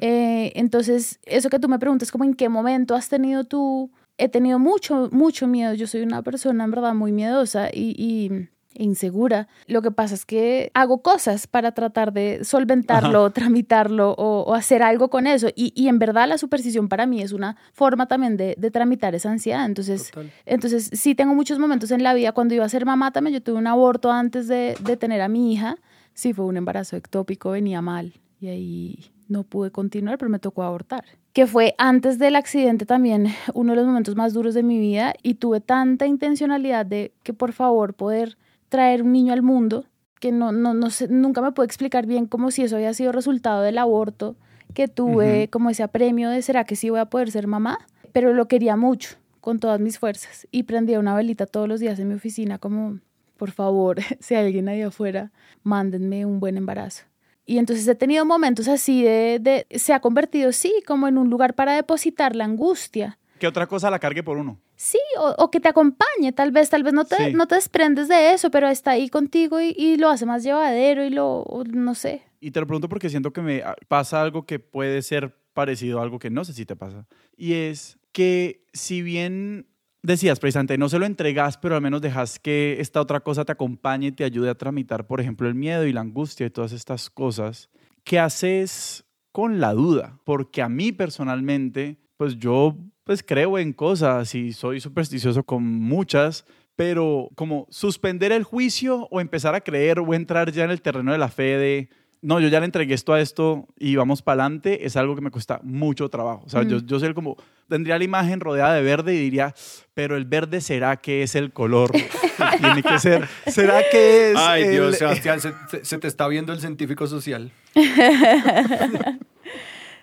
Eh, 0.00 0.52
entonces, 0.56 1.20
eso 1.24 1.48
que 1.48 1.60
tú 1.60 1.68
me 1.68 1.78
preguntas, 1.78 2.10
como 2.10 2.24
en 2.24 2.34
qué 2.34 2.48
momento 2.48 2.96
has 2.96 3.08
tenido 3.08 3.44
tú, 3.44 3.90
he 4.18 4.28
tenido 4.28 4.58
mucho, 4.58 5.08
mucho 5.12 5.46
miedo. 5.46 5.72
Yo 5.74 5.86
soy 5.86 6.02
una 6.02 6.22
persona 6.22 6.64
en 6.64 6.70
verdad 6.70 6.94
muy 6.94 7.12
miedosa 7.12 7.68
y, 7.72 7.94
y 7.96 8.48
insegura. 8.74 9.48
Lo 9.66 9.82
que 9.82 9.90
pasa 9.90 10.14
es 10.14 10.24
que 10.24 10.70
hago 10.74 11.02
cosas 11.02 11.46
para 11.46 11.72
tratar 11.72 12.12
de 12.12 12.44
solventarlo, 12.44 13.30
tramitarlo 13.30 14.12
o, 14.12 14.54
hacer 14.54 14.82
algo 14.82 15.10
con 15.10 15.26
eso. 15.26 15.48
Y, 15.54 15.72
y, 15.74 15.88
en 15.88 15.98
verdad 15.98 16.28
la 16.28 16.38
superstición 16.38 16.88
para 16.88 17.06
mí 17.06 17.22
es 17.22 17.32
una 17.32 17.56
forma 17.72 18.06
también 18.06 18.36
de, 18.36 18.54
de 18.58 18.70
tramitar 18.70 19.14
esa 19.14 19.30
ansiedad. 19.30 19.64
Entonces, 19.64 20.12
entonces, 20.46 20.90
sí 20.92 21.14
tengo 21.14 21.34
muchos 21.34 21.58
momentos 21.58 21.90
en 21.90 22.02
la 22.02 22.14
vida. 22.14 22.32
Cuando 22.32 22.54
iba 22.54 22.64
a 22.64 22.68
ser 22.68 22.86
mamá 22.86 23.12
también, 23.12 23.34
yo 23.34 23.42
tuve 23.42 23.58
un 23.58 23.66
aborto 23.66 24.10
antes 24.10 24.48
de, 24.48 24.76
de 24.80 24.96
tener 24.96 25.20
a 25.20 25.28
mi 25.28 25.52
hija. 25.52 25.76
Sí, 26.14 26.32
fue 26.32 26.44
un 26.44 26.56
embarazo 26.56 26.96
ectópico, 26.96 27.50
venía 27.50 27.80
mal. 27.80 28.12
Y 28.40 28.48
ahí 28.48 29.12
no 29.28 29.44
pude 29.44 29.70
continuar, 29.70 30.18
pero 30.18 30.30
me 30.30 30.38
tocó 30.38 30.62
abortar. 30.62 31.04
Que 31.32 31.46
fue 31.46 31.74
antes 31.78 32.18
del 32.18 32.36
accidente 32.36 32.86
también 32.86 33.28
uno 33.54 33.72
de 33.72 33.76
los 33.76 33.86
momentos 33.86 34.14
más 34.14 34.32
duros 34.32 34.54
de 34.54 34.62
mi 34.62 34.78
vida 34.78 35.14
y 35.22 35.34
tuve 35.34 35.60
tanta 35.60 36.06
intencionalidad 36.06 36.86
de 36.86 37.12
que 37.22 37.32
por 37.32 37.52
favor 37.52 37.94
poder 37.94 38.36
traer 38.72 39.02
un 39.02 39.12
niño 39.12 39.34
al 39.34 39.42
mundo, 39.42 39.84
que 40.18 40.32
no, 40.32 40.50
no, 40.50 40.72
no 40.72 40.88
sé, 40.88 41.06
nunca 41.06 41.42
me 41.42 41.52
puedo 41.52 41.66
explicar 41.66 42.06
bien 42.06 42.24
como 42.24 42.50
si 42.50 42.62
eso 42.62 42.76
había 42.76 42.94
sido 42.94 43.12
resultado 43.12 43.60
del 43.60 43.76
aborto 43.76 44.34
que 44.72 44.88
tuve, 44.88 45.48
como 45.48 45.68
ese 45.68 45.82
apremio 45.82 46.30
de 46.30 46.40
será 46.40 46.64
que 46.64 46.74
sí 46.74 46.88
voy 46.88 47.00
a 47.00 47.04
poder 47.04 47.30
ser 47.30 47.46
mamá, 47.46 47.86
pero 48.14 48.32
lo 48.32 48.48
quería 48.48 48.74
mucho, 48.76 49.16
con 49.42 49.60
todas 49.60 49.78
mis 49.78 49.98
fuerzas, 49.98 50.48
y 50.50 50.62
prendía 50.62 51.00
una 51.00 51.14
velita 51.14 51.44
todos 51.44 51.68
los 51.68 51.80
días 51.80 51.98
en 51.98 52.08
mi 52.08 52.14
oficina 52.14 52.56
como, 52.56 53.00
por 53.36 53.50
favor, 53.50 53.98
si 54.20 54.34
hay 54.34 54.46
alguien 54.46 54.70
ahí 54.70 54.80
afuera, 54.80 55.32
mándenme 55.62 56.24
un 56.24 56.40
buen 56.40 56.56
embarazo. 56.56 57.04
Y 57.44 57.58
entonces 57.58 57.86
he 57.86 57.94
tenido 57.94 58.24
momentos 58.24 58.68
así 58.68 59.02
de, 59.02 59.38
de, 59.38 59.66
se 59.78 59.92
ha 59.92 60.00
convertido, 60.00 60.50
sí, 60.52 60.72
como 60.86 61.08
en 61.08 61.18
un 61.18 61.28
lugar 61.28 61.54
para 61.54 61.74
depositar 61.74 62.34
la 62.34 62.44
angustia. 62.44 63.18
Que 63.42 63.48
otra 63.48 63.66
cosa 63.66 63.90
la 63.90 63.98
cargue 63.98 64.22
por 64.22 64.38
uno. 64.38 64.60
Sí, 64.76 65.00
o, 65.18 65.50
que 65.50 65.58
te 65.58 65.66
acompañe, 65.66 66.30
tal 66.32 66.52
vez, 66.52 66.70
tal 66.70 66.84
vez 66.84 66.92
no 66.92 67.04
te, 67.04 67.32
no 67.32 67.48
te 67.48 67.56
desprendes 67.56 68.06
de 68.06 68.34
eso, 68.34 68.52
pero 68.52 68.68
está 68.68 68.92
ahí 68.92 69.08
contigo 69.08 69.60
y, 69.60 69.96
lo 69.96 70.10
hace 70.10 70.26
más 70.26 70.44
llevadero 70.44 71.04
y 71.04 71.10
lo, 71.10 71.44
no 71.72 71.96
sé. 71.96 72.22
Y 72.38 72.52
te 72.52 72.60
lo 72.60 72.68
pregunto 72.68 72.88
porque 72.88 73.10
siento 73.10 73.32
que 73.32 73.42
me 73.42 73.64
pasa 73.88 74.22
algo 74.22 74.46
que 74.46 74.60
puede 74.60 75.02
ser 75.02 75.36
parecido 75.54 75.98
a 75.98 76.04
algo 76.04 76.20
que 76.20 76.30
no 76.30 76.44
sé 76.44 76.52
si 76.52 76.64
te 76.64 76.76
pasa. 76.76 77.08
Y 77.36 77.54
es 77.54 77.98
que 78.12 78.64
si 78.72 79.02
bien 79.02 79.66
decías 80.04 80.38
precisamente, 80.38 80.78
no 80.78 80.88
se 80.88 81.00
lo 81.00 81.06
entregas, 81.06 81.58
pero 81.58 81.74
al 81.74 81.82
menos 81.82 82.00
dejas 82.00 82.38
que 82.38 82.76
esta 82.78 83.00
otra 83.00 83.18
cosa 83.18 83.44
te 83.44 83.50
acompañe 83.50 84.06
y 84.06 84.12
te 84.12 84.22
ayude 84.22 84.50
a 84.50 84.54
tramitar, 84.54 85.08
por 85.08 85.20
ejemplo, 85.20 85.48
el 85.48 85.56
miedo 85.56 85.84
y 85.84 85.92
la 85.92 86.02
angustia 86.02 86.46
y 86.46 86.50
todas 86.50 86.70
estas 86.70 87.10
cosas, 87.10 87.70
¿qué 88.04 88.20
haces 88.20 89.04
con 89.32 89.58
la 89.58 89.72
duda? 89.72 90.20
Porque 90.22 90.62
a 90.62 90.68
mí 90.68 90.92
personalmente, 90.92 91.98
pues 92.16 92.38
yo 92.38 92.78
pues 93.04 93.22
creo 93.22 93.58
en 93.58 93.72
cosas 93.72 94.34
y 94.34 94.52
soy 94.52 94.80
supersticioso 94.80 95.42
con 95.42 95.64
muchas, 95.64 96.44
pero 96.76 97.28
como 97.34 97.66
suspender 97.70 98.32
el 98.32 98.44
juicio 98.44 99.08
o 99.10 99.20
empezar 99.20 99.54
a 99.54 99.60
creer 99.60 99.98
o 99.98 100.14
entrar 100.14 100.52
ya 100.52 100.64
en 100.64 100.70
el 100.70 100.82
terreno 100.82 101.12
de 101.12 101.18
la 101.18 101.28
fe 101.28 101.58
de, 101.58 101.88
no, 102.22 102.38
yo 102.38 102.48
ya 102.48 102.60
le 102.60 102.66
entregué 102.66 102.94
esto 102.94 103.12
a 103.12 103.20
esto 103.20 103.66
y 103.76 103.96
vamos 103.96 104.22
para 104.22 104.44
adelante, 104.44 104.86
es 104.86 104.96
algo 104.96 105.14
que 105.16 105.20
me 105.20 105.30
cuesta 105.30 105.60
mucho 105.64 106.08
trabajo. 106.08 106.44
O 106.46 106.48
sea, 106.48 106.62
yo, 106.62 106.78
yo 106.78 107.00
sé 107.00 107.12
como, 107.14 107.36
tendría 107.68 107.98
la 107.98 108.04
imagen 108.04 108.40
rodeada 108.40 108.74
de 108.74 108.82
verde 108.82 109.14
y 109.14 109.18
diría, 109.18 109.54
pero 109.92 110.16
el 110.16 110.24
verde 110.24 110.60
será 110.60 110.96
que 110.96 111.24
es 111.24 111.34
el 111.34 111.52
color 111.52 111.90
que 111.90 112.08
tiene 112.60 112.82
que 112.82 112.98
ser. 113.00 113.28
¿Será 113.48 113.82
que 113.90 114.30
es... 114.30 114.36
Ay, 114.38 114.68
Dios, 114.68 114.96
Sebastián, 114.96 115.40
se, 115.40 115.52
se 115.84 115.98
te 115.98 116.06
está 116.06 116.28
viendo 116.28 116.52
el 116.52 116.60
científico 116.60 117.08
social. 117.08 117.50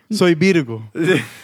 Soy 0.10 0.36
Virgo. 0.36 0.84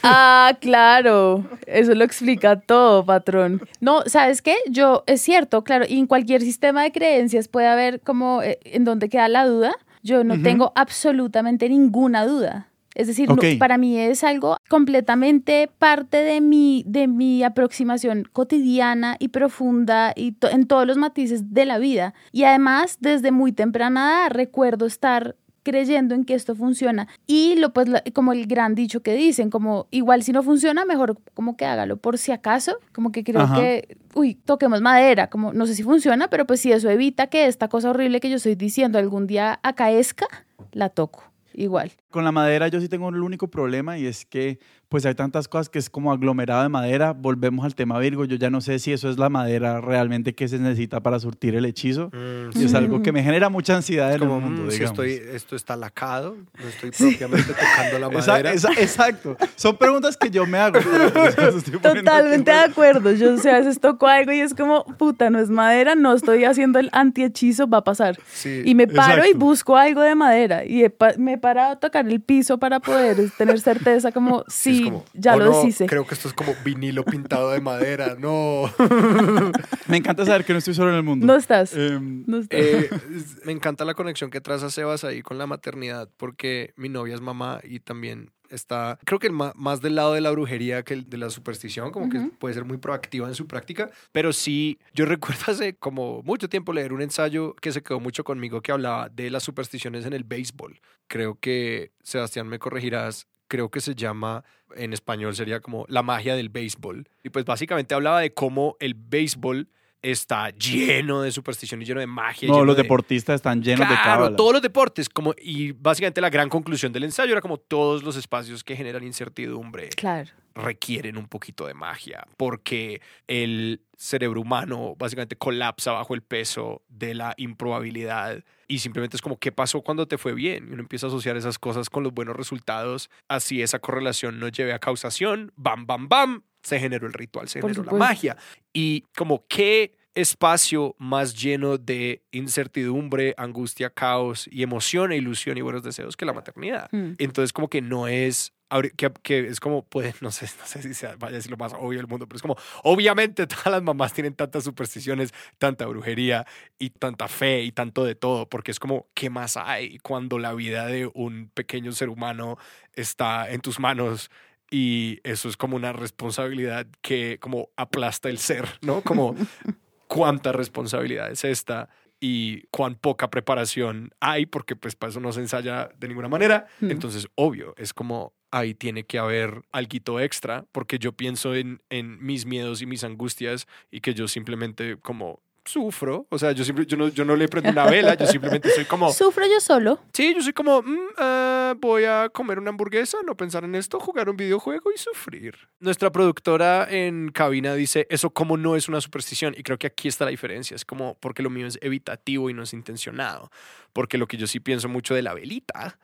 Ah, 0.04 0.58
claro. 0.60 1.43
Eso 1.67 1.93
lo 1.95 2.04
explica 2.04 2.60
todo, 2.60 3.06
patrón. 3.06 3.62
No, 3.80 4.01
¿sabes 4.06 4.41
qué? 4.41 4.56
Yo, 4.69 5.04
es 5.08 5.21
cierto, 5.21 5.63
claro, 5.63 5.86
y 5.88 5.99
en 5.99 6.08
cualquier 6.08 6.41
sistema 6.41 6.84
de 6.84 6.91
creencias 6.91 7.47
puede 7.47 7.67
haber 7.67 8.01
como 8.01 8.41
eh, 8.41 8.60
en 8.63 8.84
donde 8.84 9.10
queda 9.10 9.28
la 9.28 9.45
duda. 9.45 9.75
Yo 10.04 10.23
no 10.23 10.39
tengo 10.39 10.71
absolutamente 10.75 11.67
ninguna 11.67 12.28
duda. 12.28 12.69
Es 12.95 13.08
decir, 13.08 13.28
para 13.60 13.78
mí 13.78 13.97
es 13.97 14.23
algo 14.23 14.58
completamente 14.69 15.69
parte 15.80 16.17
de 16.17 16.39
mi, 16.39 16.84
de 16.88 17.08
mi 17.08 17.43
aproximación 17.43 18.25
cotidiana 18.32 19.17
y 19.19 19.28
profunda 19.28 20.13
y 20.15 20.38
en 20.49 20.65
todos 20.65 20.88
los 20.88 20.95
matices 20.95 21.54
de 21.54 21.65
la 21.65 21.78
vida. 21.78 22.13
Y 22.32 22.45
además, 22.45 22.97
desde 23.01 23.32
muy 23.32 23.51
temprana 23.51 24.23
edad, 24.23 24.32
recuerdo 24.32 24.86
estar 24.86 25.36
creyendo 25.65 26.15
en 26.15 26.23
que 26.23 26.36
esto 26.36 26.56
funciona. 26.56 27.10
Y 27.28 27.56
lo 27.56 27.73
pues 27.73 27.89
como 28.13 28.32
el 28.32 28.45
gran 28.45 28.75
dicho 28.75 29.01
que 29.01 29.15
dicen, 29.15 29.49
como 29.49 29.88
igual 29.91 30.23
si 30.23 30.32
no 30.32 30.43
funciona, 30.43 30.86
mejor 30.86 31.17
como 31.34 31.58
que 31.58 31.65
hágalo 31.65 31.97
por 31.97 32.17
si 32.17 32.32
acaso, 32.32 32.78
como 32.93 33.12
que 33.12 33.23
creo 33.23 33.51
que, 33.54 33.97
uy, 34.13 34.36
toquemos 34.36 34.80
madera, 34.82 35.28
como 35.30 35.51
no 35.51 35.65
sé 35.65 35.75
si 35.75 35.84
funciona, 35.84 36.30
pero 36.30 36.45
pues 36.45 36.62
si 36.62 36.71
eso 36.71 36.89
evita 36.89 37.28
que 37.28 37.47
esta 37.47 37.67
cosa 37.67 37.89
horrible 37.89 38.21
que 38.21 38.30
yo 38.30 38.38
estoy 38.38 38.56
diciendo 38.56 38.99
algún 38.99 39.28
día 39.28 39.60
acaezca, 39.63 40.28
la 40.71 40.89
toco 40.89 41.23
igual. 41.54 41.91
Con 42.12 42.23
la 42.23 42.32
madera 42.32 42.67
yo 42.67 42.80
sí 42.80 42.88
tengo 42.88 43.10
el 43.10 43.21
único 43.21 43.47
problema 43.49 43.97
y 43.97 44.06
es 44.06 44.25
que 44.25 44.60
pues 44.95 45.05
hay 45.05 45.13
tantas 45.13 45.49
cosas 45.49 45.67
que 45.67 45.77
es 45.77 45.89
como 45.89 46.10
aglomerado 46.13 46.63
de 46.63 46.69
madera. 46.69 47.12
Volvemos 47.12 47.65
al 47.65 47.75
tema 47.75 47.99
Virgo. 47.99 48.23
Yo 48.23 48.38
ya 48.38 48.49
no 48.49 48.62
sé 48.62 48.79
si 48.79 48.93
eso 48.93 49.10
es 49.10 49.17
la 49.17 49.27
madera 49.27 49.81
realmente 49.81 50.34
que 50.34 50.47
se 50.47 50.58
necesita 50.58 51.01
para 51.01 51.19
surtir 51.19 51.53
el 51.53 51.65
hechizo. 51.65 52.10
Mm, 52.13 52.58
y 52.58 52.63
es 52.63 52.73
algo 52.73 53.01
que 53.01 53.12
me 53.12 53.21
genera 53.21 53.49
mucha 53.49 53.75
ansiedad 53.75 54.15
en 54.15 54.21
el 54.21 54.29
mundo. 54.29 54.62
Mm, 54.63 54.71
si 54.71 54.84
estoy, 54.84 55.21
esto 55.34 55.58
está 55.58 55.75
lacado, 55.75 56.38
no 56.58 56.69
estoy 56.69 56.91
propiamente 56.91 57.51
tocando 57.53 57.99
la 57.99 58.10
madera. 58.10 58.53
exacto. 58.53 59.36
Son 59.58 59.75
preguntas 59.75 60.15
que 60.15 60.29
yo 60.29 60.45
me 60.45 60.60
hago. 60.60 60.79
Totalmente 61.81 62.51
de 62.51 62.58
acuerdo. 62.58 63.12
Yo, 63.12 63.34
o 63.34 63.38
sea, 63.38 63.58
a 63.58 63.60
veces 63.60 63.81
toco 63.81 64.08
algo 64.08 64.31
y 64.31 64.39
es 64.39 64.53
como, 64.53 64.86
puta, 64.86 65.29
no 65.29 65.39
es 65.39 65.49
madera, 65.49 65.95
no 65.95 66.13
estoy 66.13 66.45
haciendo 66.45 66.79
el 66.79 66.89
anti-hechizo, 66.93 67.67
va 67.67 67.79
a 67.79 67.84
pasar. 67.84 68.17
y 68.63 68.73
me 68.75 68.88
paro 68.88 69.25
y 69.25 69.34
busco 69.34 69.75
algo 69.75 70.01
de 70.03 70.15
madera. 70.15 70.63
Y 70.63 70.86
me 71.17 71.34
he 71.34 71.38
parado 71.38 71.73
a 71.73 71.79
tocar 71.81 72.08
el 72.08 72.21
piso 72.21 72.60
para 72.60 72.79
poder 72.79 73.29
tener 73.31 73.60
certeza 73.60 74.13
como, 74.13 74.45
sí, 74.89 74.93
ya 75.13 75.36
oh, 75.36 75.39
lo 75.39 75.45
no, 75.45 75.86
Creo 75.88 76.06
que 76.06 76.13
esto 76.13 76.28
es 76.28 76.34
como 76.34 76.54
vinilo 76.63 77.04
pintado 77.04 77.52
de 77.52 77.62
madera. 77.62 78.15
No. 78.17 78.71
me 79.88 79.98
encanta 79.98 80.26
saber 80.26 80.45
que 80.45 80.54
no 80.54 80.60
estoy 80.60 80.74
solo 80.74 80.89
en 80.91 80.98
el 80.98 81.04
mundo. 81.04 81.26
No 81.26 81.36
estás. 81.36 81.74
Em, 81.74 82.24
no 82.28 82.38
estás. 82.38 82.60
Eh, 82.60 82.89
me 83.45 83.52
encanta 83.52 83.86
la 83.86 83.93
conexión 83.93 84.30
que 84.30 84.41
traza 84.41 84.69
Sebas 84.69 85.04
ahí 85.04 85.21
con 85.21 85.38
la 85.38 85.48
maternidad, 85.48 86.10
porque 86.17 86.74
mi 86.76 86.89
novia 86.89 87.15
es 87.15 87.21
mamá 87.21 87.60
y 87.63 87.80
también 87.80 88.32
está, 88.50 89.00
creo 89.06 89.19
que 89.19 89.30
más 89.30 89.82
del 89.82 89.95
lado 89.95 90.13
de 90.13 90.21
la 90.21 90.32
brujería 90.32 90.84
que 90.84 90.95
de 90.95 91.17
la 91.17 91.30
superstición, 91.30 91.91
como 91.91 92.10
que 92.10 92.19
puede 92.39 92.54
ser 92.54 92.65
muy 92.65 92.78
proactiva 92.78 93.28
en 93.28 93.36
su 93.36 93.48
práctica, 93.48 93.89
pero 94.12 94.34
sí, 94.34 94.80
yo 94.93 95.06
recuerdo 95.06 95.43
hace 95.48 95.76
como 95.76 96.21
mucho 96.24 96.50
tiempo 96.50 96.74
leer 96.74 96.93
un 96.93 97.02
ensayo 97.02 97.56
que 97.56 97.71
se 97.71 97.82
quedó 97.82 98.00
mucho 98.00 98.24
conmigo 98.24 98.62
que 98.62 98.71
hablaba 98.71 99.10
de 99.10 99.30
las 99.30 99.43
supersticiones 99.43 100.06
en 100.06 100.13
el 100.13 100.24
béisbol. 100.24 100.80
Creo 101.08 101.38
que, 101.39 101.91
Sebastián, 102.04 102.48
me 102.48 102.60
corregirás, 102.60 103.28
creo 103.47 103.69
que 103.69 103.81
se 103.81 103.95
llama, 103.95 104.43
en 104.75 104.93
español 104.93 105.36
sería 105.36 105.60
como 105.60 105.86
la 105.88 106.03
magia 106.03 106.36
del 106.36 106.49
béisbol. 106.49 107.08
Y 107.23 107.29
pues 107.29 107.45
básicamente 107.45 107.93
hablaba 107.93 108.21
de 108.21 108.34
cómo 108.34 108.77
el 108.79 108.93
béisbol 108.95 109.69
está 110.12 110.49
lleno 110.51 111.21
de 111.21 111.31
superstición 111.31 111.81
y 111.81 111.86
lleno 111.86 111.99
de 111.99 112.08
magia. 112.08 112.47
No, 112.47 112.63
los 112.63 112.77
deportistas 112.77 113.36
están 113.36 113.63
llenos 113.63 113.89
de 113.89 113.95
cábala. 113.95 114.36
todos 114.36 114.53
los 114.53 114.62
deportes. 114.62 115.10
Como, 115.10 115.34
y 115.38 115.71
básicamente 115.71 116.21
la 116.21 116.29
gran 116.29 116.49
conclusión 116.49 116.93
del 116.93 117.05
ensayo 117.05 117.31
era 117.31 117.41
como 117.41 117.58
todos 117.58 118.03
los 118.03 118.15
espacios 118.15 118.63
que 118.63 118.75
generan 118.75 119.03
incertidumbre 119.03 119.89
claro. 119.89 120.29
requieren 120.53 121.17
un 121.17 121.27
poquito 121.27 121.65
de 121.65 121.73
magia, 121.73 122.27
porque 122.38 123.01
el 123.27 123.81
cerebro 123.97 124.41
humano 124.41 124.95
básicamente 124.97 125.36
colapsa 125.38 125.91
bajo 125.93 126.13
el 126.13 126.21
peso 126.21 126.84
de 126.88 127.15
la 127.15 127.34
improbabilidad 127.38 128.43
y 128.67 128.80
simplemente 128.80 129.17
es 129.17 129.21
como, 129.21 129.38
¿qué 129.38 129.51
pasó 129.51 129.82
cuando 129.82 130.08
te 130.08 130.17
fue 130.17 130.34
bien? 130.34 130.67
Y 130.69 130.73
uno 130.73 130.82
empieza 130.82 131.08
a 131.08 131.10
asociar 131.10 131.38
esas 131.38 131.60
cosas 131.60 131.89
con 131.89 132.04
los 132.04 132.13
buenos 132.13 132.36
resultados, 132.36 133.10
así 133.28 133.62
esa 133.62 133.80
correlación 133.80 134.39
nos 134.39 134.51
lleve 134.51 134.73
a 134.73 134.80
causación, 134.80 135.51
bam, 135.56 135.86
bam, 135.86 136.10
bam, 136.10 136.43
se 136.63 136.80
generó 136.80 137.08
el 137.08 137.13
ritual, 137.13 137.47
se 137.47 137.62
generó 137.62 137.84
la 137.84 137.93
magia. 137.93 138.38
Y 138.73 139.06
como 139.15 139.45
qué 139.47 139.95
espacio 140.15 140.95
más 140.97 141.36
lleno 141.36 141.78
de 141.78 142.23
incertidumbre, 142.32 143.36
angustia, 143.38 143.89
caos 143.89 144.47
y 144.49 144.63
emoción 144.63 145.12
e 145.12 145.17
ilusión 145.17 145.58
y 145.58 145.62
buenos 145.62 145.84
deseos 145.84 146.15
que 146.15 146.25
la 146.25 146.34
maternidad. 146.34 146.89
Mm. 146.91 147.13
Entonces 147.17 147.54
como 147.54 147.69
que 147.69 147.82
no 147.82 148.08
es 148.08 148.54
que, 148.95 149.12
que, 149.23 149.47
es 149.47 149.60
como, 149.60 149.86
pues, 149.86 150.15
no 150.21 150.32
sé, 150.32 150.47
no 150.60 150.65
sé 150.65 150.82
si 150.82 150.93
sea, 150.93 151.15
vaya 151.17 151.34
a 151.34 151.38
decir 151.38 151.51
lo 151.51 151.58
más 151.58 151.73
obvio 151.73 151.99
del 151.99 152.08
mundo, 152.08 152.28
pero 152.28 152.38
es 152.38 152.41
como, 152.41 152.56
obviamente 152.84 153.47
todas 153.47 153.67
las 153.67 153.84
mamás 153.84 154.13
tienen 154.13 154.34
tantas 154.34 154.63
supersticiones, 154.63 155.34
tanta 155.58 155.86
brujería 155.86 156.45
y 156.80 156.89
tanta 156.91 157.28
fe 157.28 157.63
y 157.63 157.71
tanto 157.71 158.04
de 158.04 158.15
todo, 158.15 158.47
porque 158.49 158.71
es 158.71 158.80
como, 158.80 159.08
¿qué 159.13 159.30
más 159.30 159.58
hay 159.58 159.97
cuando 159.99 160.39
la 160.39 160.54
vida 160.54 160.86
de 160.88 161.10
un 161.13 161.49
pequeño 161.54 161.91
ser 161.91 162.10
humano 162.10 162.58
está 162.93 163.49
en 163.49 163.62
tus 163.62 163.80
manos? 163.80 164.30
y 164.71 165.19
eso 165.23 165.47
es 165.47 165.58
como 165.58 165.75
una 165.75 165.93
responsabilidad 165.93 166.88
que 167.01 167.38
como 167.39 167.69
aplasta 167.78 168.30
el 168.30 168.39
ser, 168.39 168.67
¿no? 168.82 169.01
Como 169.01 169.36
cuánta 170.08 170.51
responsabilidad 170.51 171.32
es 171.32 171.43
esta 171.43 171.89
y 172.19 172.63
cuán 172.67 172.95
poca 172.95 173.30
preparación 173.30 174.12
hay, 174.19 174.45
porque 174.45 174.75
pues 174.75 174.95
para 174.95 175.12
eso 175.12 175.19
no 175.19 175.32
se 175.32 175.41
ensaya 175.41 175.89
de 175.97 176.08
ninguna 176.08 176.30
manera. 176.30 176.67
Mm. 176.80 176.91
Entonces, 176.91 177.28
obvio, 177.36 177.75
es 177.78 177.93
como 177.93 178.34
ahí 178.55 178.73
tiene 178.73 179.03
que 179.03 179.19
haber 179.19 179.63
algo 179.71 180.19
extra, 180.19 180.65
porque 180.71 180.97
yo 180.97 181.11
pienso 181.11 181.53
en, 181.53 181.81
en 181.89 182.23
mis 182.25 182.45
miedos 182.45 182.81
y 182.81 182.85
mis 182.85 183.03
angustias 183.03 183.67
y 183.91 183.99
que 183.99 184.13
yo 184.13 184.27
simplemente 184.27 184.97
como 184.97 185.41
sufro. 185.65 186.27
O 186.29 186.37
sea, 186.37 186.51
yo, 186.51 186.63
siempre, 186.63 186.85
yo, 186.85 186.95
no, 186.95 187.09
yo 187.09 187.25
no 187.25 187.35
le 187.35 187.47
prendo 187.47 187.69
una 187.71 187.85
vela, 187.85 188.15
yo 188.15 188.25
simplemente 188.27 188.69
soy 188.69 188.85
como... 188.85 189.11
¿Sufro 189.11 189.45
yo 189.45 189.59
solo? 189.59 189.99
Sí, 190.13 190.33
yo 190.33 190.41
soy 190.41 190.53
como, 190.53 190.81
mm, 190.81 191.07
ah, 191.17 191.75
voy 191.79 192.05
a 192.05 192.29
comer 192.29 192.59
una 192.59 192.69
hamburguesa, 192.69 193.17
no 193.25 193.35
pensar 193.35 193.63
en 193.63 193.75
esto, 193.75 193.99
jugar 193.99 194.29
un 194.29 194.37
videojuego 194.37 194.91
y 194.93 194.97
sufrir. 194.97 195.57
Nuestra 195.79 196.11
productora 196.11 196.87
en 196.89 197.31
cabina 197.31 197.73
dice, 197.73 198.07
eso 198.09 198.29
como 198.29 198.57
no 198.57 198.75
es 198.75 198.87
una 198.87 199.01
superstición. 199.01 199.53
Y 199.57 199.63
creo 199.63 199.77
que 199.77 199.87
aquí 199.87 200.07
está 200.07 200.25
la 200.25 200.31
diferencia. 200.31 200.75
Es 200.75 200.85
como 200.85 201.17
porque 201.19 201.43
lo 201.43 201.49
mío 201.49 201.67
es 201.67 201.77
evitativo 201.81 202.49
y 202.49 202.53
no 202.53 202.63
es 202.63 202.73
intencionado. 202.73 203.49
Porque 203.91 204.17
lo 204.17 204.27
que 204.27 204.37
yo 204.37 204.47
sí 204.47 204.59
pienso 204.59 204.87
mucho 204.87 205.15
de 205.15 205.23
la 205.23 205.33
velita 205.33 205.97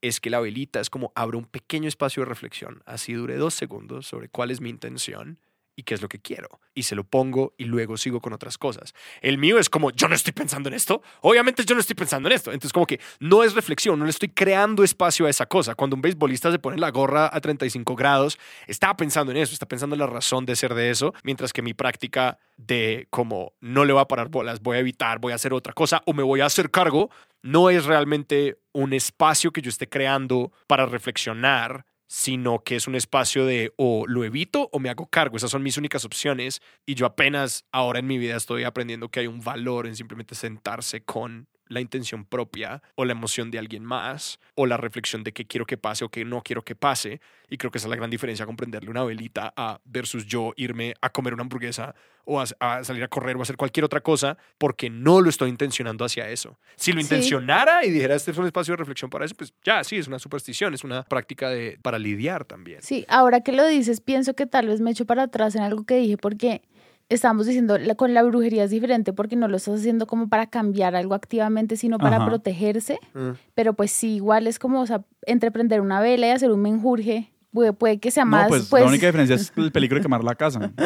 es 0.00 0.20
que 0.20 0.30
la 0.30 0.40
velita 0.40 0.80
es 0.80 0.90
como 0.90 1.12
abre 1.14 1.36
un 1.36 1.44
pequeño 1.44 1.88
espacio 1.88 2.22
de 2.22 2.28
reflexión, 2.28 2.82
así 2.86 3.12
dure 3.12 3.36
dos 3.36 3.54
segundos 3.54 4.06
sobre 4.06 4.28
cuál 4.28 4.50
es 4.50 4.60
mi 4.60 4.70
intención 4.70 5.38
y 5.78 5.84
qué 5.84 5.94
es 5.94 6.02
lo 6.02 6.08
que 6.08 6.18
quiero. 6.18 6.48
Y 6.74 6.82
se 6.82 6.96
lo 6.96 7.04
pongo 7.04 7.54
y 7.56 7.64
luego 7.64 7.96
sigo 7.96 8.20
con 8.20 8.32
otras 8.32 8.58
cosas. 8.58 8.94
El 9.22 9.38
mío 9.38 9.60
es 9.60 9.70
como, 9.70 9.92
yo 9.92 10.08
no 10.08 10.16
estoy 10.16 10.32
pensando 10.32 10.68
en 10.68 10.74
esto. 10.74 11.02
Obviamente 11.20 11.64
yo 11.64 11.76
no 11.76 11.80
estoy 11.80 11.94
pensando 11.94 12.28
en 12.28 12.34
esto. 12.34 12.50
Entonces 12.50 12.72
como 12.72 12.84
que 12.84 12.98
no 13.20 13.44
es 13.44 13.54
reflexión, 13.54 13.96
no 13.96 14.04
le 14.04 14.10
estoy 14.10 14.30
creando 14.30 14.82
espacio 14.82 15.26
a 15.26 15.30
esa 15.30 15.46
cosa. 15.46 15.76
Cuando 15.76 15.94
un 15.94 16.02
beisbolista 16.02 16.50
se 16.50 16.58
pone 16.58 16.78
la 16.78 16.90
gorra 16.90 17.30
a 17.32 17.40
35 17.40 17.94
grados, 17.94 18.40
está 18.66 18.96
pensando 18.96 19.30
en 19.30 19.38
eso, 19.38 19.52
está 19.52 19.66
pensando 19.66 19.94
en 19.94 20.00
la 20.00 20.08
razón 20.08 20.44
de 20.46 20.56
ser 20.56 20.74
de 20.74 20.90
eso, 20.90 21.14
mientras 21.22 21.52
que 21.52 21.62
mi 21.62 21.74
práctica 21.74 22.40
de 22.56 23.06
como 23.10 23.52
no 23.60 23.84
le 23.84 23.92
voy 23.92 24.02
a 24.02 24.06
parar 24.06 24.30
bolas, 24.30 24.60
voy 24.60 24.78
a 24.78 24.80
evitar, 24.80 25.20
voy 25.20 25.30
a 25.30 25.36
hacer 25.36 25.52
otra 25.52 25.74
cosa 25.74 26.02
o 26.06 26.12
me 26.12 26.24
voy 26.24 26.40
a 26.40 26.46
hacer 26.46 26.72
cargo, 26.72 27.08
no 27.40 27.70
es 27.70 27.84
realmente 27.84 28.58
un 28.72 28.92
espacio 28.92 29.52
que 29.52 29.62
yo 29.62 29.68
esté 29.68 29.88
creando 29.88 30.50
para 30.66 30.86
reflexionar 30.86 31.86
sino 32.08 32.64
que 32.64 32.74
es 32.74 32.88
un 32.88 32.94
espacio 32.94 33.46
de 33.46 33.72
o 33.76 34.04
lo 34.06 34.24
evito 34.24 34.68
o 34.72 34.80
me 34.80 34.88
hago 34.88 35.06
cargo. 35.06 35.36
Esas 35.36 35.50
son 35.50 35.62
mis 35.62 35.76
únicas 35.76 36.04
opciones 36.04 36.60
y 36.86 36.94
yo 36.94 37.06
apenas 37.06 37.64
ahora 37.70 38.00
en 38.00 38.06
mi 38.06 38.18
vida 38.18 38.36
estoy 38.36 38.64
aprendiendo 38.64 39.10
que 39.10 39.20
hay 39.20 39.26
un 39.26 39.40
valor 39.40 39.86
en 39.86 39.94
simplemente 39.94 40.34
sentarse 40.34 41.02
con 41.02 41.46
la 41.68 41.80
intención 41.80 42.24
propia 42.24 42.82
o 42.94 43.04
la 43.04 43.12
emoción 43.12 43.50
de 43.50 43.58
alguien 43.58 43.84
más 43.84 44.38
o 44.54 44.66
la 44.66 44.76
reflexión 44.76 45.24
de 45.24 45.32
qué 45.32 45.46
quiero 45.46 45.66
que 45.66 45.76
pase 45.76 46.04
o 46.04 46.08
qué 46.08 46.24
no 46.24 46.42
quiero 46.42 46.62
que 46.62 46.74
pase. 46.74 47.20
Y 47.48 47.56
creo 47.56 47.70
que 47.70 47.78
esa 47.78 47.86
es 47.86 47.90
la 47.90 47.96
gran 47.96 48.10
diferencia, 48.10 48.44
comprenderle 48.46 48.90
una 48.90 49.04
velita 49.04 49.52
a 49.56 49.80
versus 49.84 50.26
yo 50.26 50.52
irme 50.56 50.94
a 51.00 51.10
comer 51.10 51.34
una 51.34 51.42
hamburguesa 51.42 51.94
o 52.24 52.40
a, 52.40 52.84
salir 52.84 53.02
a 53.02 53.08
correr 53.08 53.36
o 53.36 53.40
a 53.40 53.42
hacer 53.42 53.56
cualquier 53.56 53.84
otra 53.84 54.02
cosa 54.02 54.36
porque 54.58 54.90
no 54.90 55.20
lo 55.20 55.30
estoy 55.30 55.48
intencionando 55.48 56.04
hacia 56.04 56.28
eso. 56.28 56.58
Si 56.76 56.92
lo 56.92 57.00
intencionara 57.00 57.84
y 57.86 57.90
dijera 57.90 58.14
este 58.14 58.32
es 58.32 58.38
un 58.38 58.44
espacio 58.44 58.72
de 58.72 58.76
reflexión 58.76 59.08
para 59.10 59.24
eso, 59.24 59.34
pues 59.34 59.54
ya, 59.64 59.82
sí, 59.82 59.96
es 59.96 60.08
una 60.08 60.18
superstición, 60.18 60.74
es 60.74 60.84
una 60.84 61.04
práctica 61.04 61.48
de, 61.48 61.78
para 61.80 61.98
lidiar 61.98 62.44
también. 62.44 62.82
Sí, 62.82 63.06
ahora 63.08 63.40
que 63.40 63.52
lo 63.52 63.66
dices, 63.66 64.02
pienso 64.02 64.34
que 64.34 64.46
tal 64.46 64.68
vez 64.68 64.82
me 64.82 64.90
echo 64.90 65.06
para 65.06 65.24
atrás 65.24 65.54
en 65.54 65.62
algo 65.62 65.84
que 65.84 65.96
dije 65.96 66.18
porque 66.18 66.60
estamos 67.08 67.46
diciendo, 67.46 67.76
con 67.96 68.14
la 68.14 68.22
brujería 68.22 68.64
es 68.64 68.70
diferente 68.70 69.12
porque 69.12 69.36
no 69.36 69.48
lo 69.48 69.56
estás 69.56 69.80
haciendo 69.80 70.06
como 70.06 70.28
para 70.28 70.46
cambiar 70.46 70.94
algo 70.94 71.14
activamente, 71.14 71.76
sino 71.76 71.98
para 71.98 72.24
protegerse. 72.24 72.98
Mm. 73.14 73.30
Pero 73.54 73.74
pues 73.74 73.90
sí, 73.90 74.16
igual 74.16 74.46
es 74.46 74.58
como, 74.58 74.80
o 74.80 74.86
sea, 74.86 75.02
entreprender 75.26 75.80
una 75.80 76.00
vela 76.00 76.26
y 76.26 76.30
hacer 76.30 76.50
un 76.50 76.62
menjurje, 76.62 77.32
puede, 77.78 77.98
que 77.98 78.10
sea 78.10 78.24
más... 78.24 78.48
Pues, 78.48 78.68
pues, 78.68 78.82
la 78.82 78.88
única 78.88 79.06
diferencia 79.06 79.36
es 79.36 79.52
el 79.56 79.72
peligro 79.72 79.96
de 79.96 80.02
quemar 80.02 80.24
la 80.24 80.34
casa. 80.34 80.72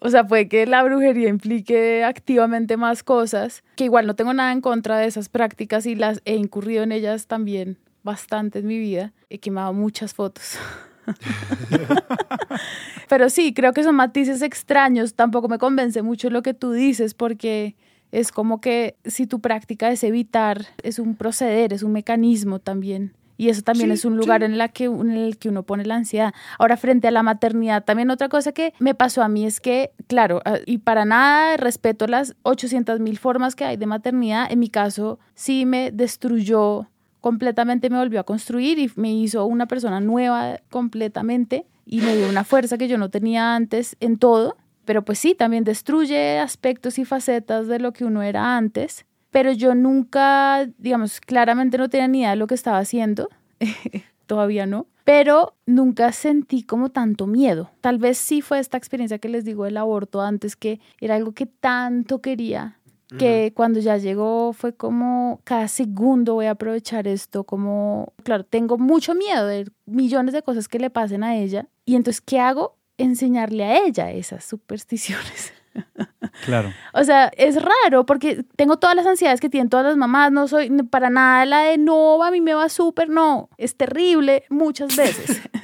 O 0.00 0.10
sea, 0.10 0.24
puede 0.28 0.48
que 0.48 0.64
la 0.64 0.84
brujería 0.84 1.28
implique 1.28 2.04
activamente 2.04 2.76
más 2.76 3.02
cosas, 3.02 3.64
que 3.74 3.82
igual 3.82 4.06
no 4.06 4.14
tengo 4.14 4.32
nada 4.32 4.52
en 4.52 4.60
contra 4.60 4.96
de 4.96 5.06
esas 5.06 5.28
prácticas 5.28 5.86
y 5.86 5.96
las 5.96 6.22
he 6.24 6.36
incurrido 6.36 6.84
en 6.84 6.92
ellas 6.92 7.26
también 7.26 7.78
bastante 8.04 8.60
en 8.60 8.68
mi 8.68 8.78
vida. 8.78 9.12
He 9.28 9.38
quemado 9.38 9.72
muchas 9.72 10.14
fotos. 10.14 10.56
Pero 13.08 13.30
sí, 13.30 13.54
creo 13.54 13.72
que 13.72 13.82
son 13.82 13.96
matices 13.96 14.42
extraños. 14.42 15.14
Tampoco 15.14 15.48
me 15.48 15.58
convence 15.58 16.02
mucho 16.02 16.30
lo 16.30 16.42
que 16.42 16.54
tú 16.54 16.72
dices 16.72 17.14
porque 17.14 17.76
es 18.12 18.32
como 18.32 18.60
que 18.60 18.96
si 19.04 19.26
tu 19.26 19.40
práctica 19.40 19.90
es 19.90 20.04
evitar, 20.04 20.66
es 20.82 20.98
un 20.98 21.14
proceder, 21.14 21.72
es 21.72 21.82
un 21.82 21.92
mecanismo 21.92 22.58
también. 22.58 23.12
Y 23.40 23.50
eso 23.50 23.62
también 23.62 23.92
es 23.92 24.04
un 24.04 24.16
lugar 24.16 24.42
en, 24.42 24.58
la 24.58 24.68
que, 24.68 24.86
en 24.86 25.12
el 25.12 25.38
que 25.38 25.48
uno 25.48 25.62
pone 25.62 25.84
la 25.84 25.94
ansiedad. 25.94 26.34
Ahora, 26.58 26.76
frente 26.76 27.06
a 27.06 27.12
la 27.12 27.22
maternidad, 27.22 27.84
también 27.84 28.10
otra 28.10 28.28
cosa 28.28 28.50
que 28.50 28.74
me 28.80 28.96
pasó 28.96 29.22
a 29.22 29.28
mí 29.28 29.46
es 29.46 29.60
que, 29.60 29.92
claro, 30.08 30.42
y 30.66 30.78
para 30.78 31.04
nada 31.04 31.56
respeto 31.56 32.08
las 32.08 32.34
800 32.42 32.98
mil 32.98 33.16
formas 33.16 33.54
que 33.54 33.64
hay 33.64 33.76
de 33.76 33.86
maternidad, 33.86 34.50
en 34.50 34.58
mi 34.58 34.68
caso 34.68 35.20
sí 35.34 35.66
me 35.66 35.92
destruyó 35.92 36.88
completamente 37.20 37.90
me 37.90 37.98
volvió 37.98 38.20
a 38.20 38.24
construir 38.24 38.78
y 38.78 38.90
me 38.96 39.12
hizo 39.12 39.44
una 39.46 39.66
persona 39.66 40.00
nueva 40.00 40.60
completamente 40.70 41.66
y 41.84 42.00
me 42.00 42.16
dio 42.16 42.28
una 42.28 42.44
fuerza 42.44 42.78
que 42.78 42.88
yo 42.88 42.98
no 42.98 43.10
tenía 43.10 43.54
antes 43.54 43.96
en 44.00 44.18
todo. 44.18 44.56
Pero 44.84 45.04
pues 45.04 45.18
sí, 45.18 45.34
también 45.34 45.64
destruye 45.64 46.38
aspectos 46.38 46.98
y 46.98 47.04
facetas 47.04 47.66
de 47.66 47.78
lo 47.78 47.92
que 47.92 48.04
uno 48.04 48.22
era 48.22 48.56
antes. 48.56 49.04
Pero 49.30 49.52
yo 49.52 49.74
nunca, 49.74 50.66
digamos, 50.78 51.20
claramente 51.20 51.76
no 51.76 51.90
tenía 51.90 52.08
ni 52.08 52.20
idea 52.20 52.30
de 52.30 52.36
lo 52.36 52.46
que 52.46 52.54
estaba 52.54 52.78
haciendo. 52.78 53.28
Todavía 54.26 54.66
no. 54.66 54.86
Pero 55.04 55.54
nunca 55.66 56.12
sentí 56.12 56.62
como 56.62 56.90
tanto 56.90 57.26
miedo. 57.26 57.70
Tal 57.80 57.98
vez 57.98 58.18
sí 58.18 58.42
fue 58.42 58.58
esta 58.58 58.76
experiencia 58.76 59.18
que 59.18 59.28
les 59.28 59.44
digo 59.44 59.64
del 59.64 59.78
aborto 59.78 60.20
antes, 60.20 60.56
que 60.56 60.80
era 61.00 61.14
algo 61.14 61.32
que 61.32 61.46
tanto 61.46 62.20
quería 62.20 62.77
que 63.16 63.52
cuando 63.54 63.80
ya 63.80 63.96
llegó 63.96 64.52
fue 64.52 64.74
como 64.74 65.40
cada 65.44 65.68
segundo 65.68 66.34
voy 66.34 66.46
a 66.46 66.52
aprovechar 66.52 67.08
esto, 67.08 67.44
como, 67.44 68.12
claro, 68.22 68.44
tengo 68.44 68.76
mucho 68.76 69.14
miedo 69.14 69.46
de 69.46 69.70
millones 69.86 70.34
de 70.34 70.42
cosas 70.42 70.68
que 70.68 70.78
le 70.78 70.90
pasen 70.90 71.24
a 71.24 71.36
ella 71.36 71.68
y 71.86 71.96
entonces, 71.96 72.20
¿qué 72.20 72.38
hago? 72.38 72.76
Enseñarle 72.98 73.64
a 73.64 73.86
ella 73.86 74.10
esas 74.10 74.44
supersticiones. 74.44 75.52
Claro. 76.44 76.72
O 76.92 77.02
sea, 77.02 77.30
es 77.36 77.56
raro 77.60 78.06
porque 78.06 78.44
tengo 78.56 78.78
todas 78.78 78.94
las 78.94 79.06
ansiedades 79.06 79.40
que 79.40 79.50
tienen 79.50 79.68
todas 79.68 79.86
las 79.86 79.96
mamás, 79.96 80.30
no 80.30 80.46
soy 80.46 80.70
para 80.84 81.10
nada 81.10 81.44
la 81.46 81.60
de 81.62 81.78
no, 81.78 82.22
a 82.22 82.30
mí 82.30 82.40
me 82.40 82.54
va 82.54 82.68
súper, 82.68 83.08
no, 83.08 83.48
es 83.58 83.76
terrible 83.76 84.44
muchas 84.48 84.96
veces. 84.96 85.42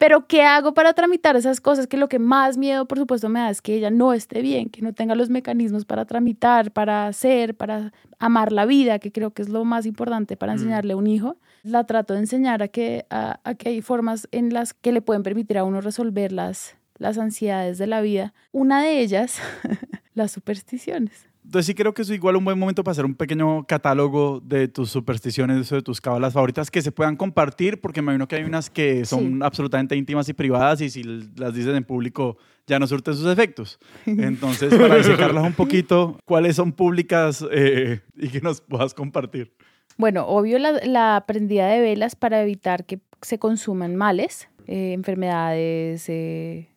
Pero 0.00 0.26
¿qué 0.26 0.44
hago 0.44 0.72
para 0.72 0.94
tramitar 0.94 1.36
esas 1.36 1.60
cosas? 1.60 1.86
Que 1.86 1.98
lo 1.98 2.08
que 2.08 2.18
más 2.18 2.56
miedo, 2.56 2.86
por 2.86 2.96
supuesto, 2.96 3.28
me 3.28 3.40
da 3.40 3.50
es 3.50 3.60
que 3.60 3.74
ella 3.74 3.90
no 3.90 4.14
esté 4.14 4.40
bien, 4.40 4.70
que 4.70 4.80
no 4.80 4.94
tenga 4.94 5.14
los 5.14 5.28
mecanismos 5.28 5.84
para 5.84 6.06
tramitar, 6.06 6.72
para 6.72 7.06
hacer, 7.06 7.54
para 7.54 7.92
amar 8.18 8.50
la 8.50 8.64
vida, 8.64 8.98
que 8.98 9.12
creo 9.12 9.32
que 9.32 9.42
es 9.42 9.50
lo 9.50 9.62
más 9.66 9.84
importante 9.84 10.38
para 10.38 10.52
mm. 10.52 10.56
enseñarle 10.56 10.92
a 10.94 10.96
un 10.96 11.06
hijo. 11.06 11.36
la 11.64 11.84
trato 11.84 12.14
de 12.14 12.20
enseñar 12.20 12.62
a 12.62 12.68
que, 12.68 13.04
a, 13.10 13.38
que 13.58 13.68
hay 13.68 13.82
formas 13.82 14.26
en 14.32 14.54
las 14.54 14.72
que 14.72 14.90
le 14.90 15.02
pueden 15.02 15.22
permitir 15.22 15.58
a 15.58 15.64
uno 15.64 15.82
resolver 15.82 16.32
las, 16.32 16.76
las 16.96 17.18
ansiedades 17.18 17.76
de 17.76 17.86
la 17.86 18.00
vida. 18.00 18.32
Una 18.52 18.82
de 18.82 19.00
ellas, 19.00 19.38
las 20.14 20.32
supersticiones. 20.32 21.29
Entonces 21.50 21.66
sí 21.66 21.74
creo 21.74 21.92
que 21.92 22.02
es 22.02 22.10
igual 22.10 22.36
un 22.36 22.44
buen 22.44 22.56
momento 22.56 22.84
para 22.84 22.92
hacer 22.92 23.04
un 23.04 23.16
pequeño 23.16 23.64
catálogo 23.64 24.38
de 24.38 24.68
tus 24.68 24.88
supersticiones, 24.88 25.68
de 25.68 25.82
tus 25.82 26.00
cábalas 26.00 26.32
favoritas 26.32 26.70
que 26.70 26.80
se 26.80 26.92
puedan 26.92 27.16
compartir, 27.16 27.80
porque 27.80 28.00
me 28.00 28.12
imagino 28.12 28.28
que 28.28 28.36
hay 28.36 28.44
unas 28.44 28.70
que 28.70 29.04
son 29.04 29.42
absolutamente 29.42 29.96
íntimas 29.96 30.28
y 30.28 30.32
privadas 30.32 30.80
y 30.80 30.90
si 30.90 31.02
las 31.02 31.52
dicen 31.52 31.74
en 31.74 31.82
público 31.82 32.36
ya 32.68 32.78
no 32.78 32.86
surten 32.86 33.14
sus 33.14 33.26
efectos. 33.26 33.80
Entonces, 34.06 34.72
para 34.72 34.94
disecarlas 34.94 35.44
un 35.44 35.54
poquito, 35.54 36.20
¿cuáles 36.24 36.54
son 36.54 36.70
públicas 36.70 37.44
eh, 37.50 37.98
y 38.16 38.28
que 38.28 38.40
nos 38.40 38.60
puedas 38.60 38.94
compartir? 38.94 39.52
Bueno, 39.96 40.28
obvio 40.28 40.56
la, 40.60 40.74
la, 40.84 41.24
prendida 41.26 41.66
de 41.66 41.80
velas 41.80 42.14
para 42.14 42.40
evitar 42.42 42.84
que 42.84 43.00
se 43.22 43.40
consuman 43.40 43.96
males, 43.96 44.48
eh, 44.68 44.92
enfermedades, 44.92 46.08
eh, 46.08 46.69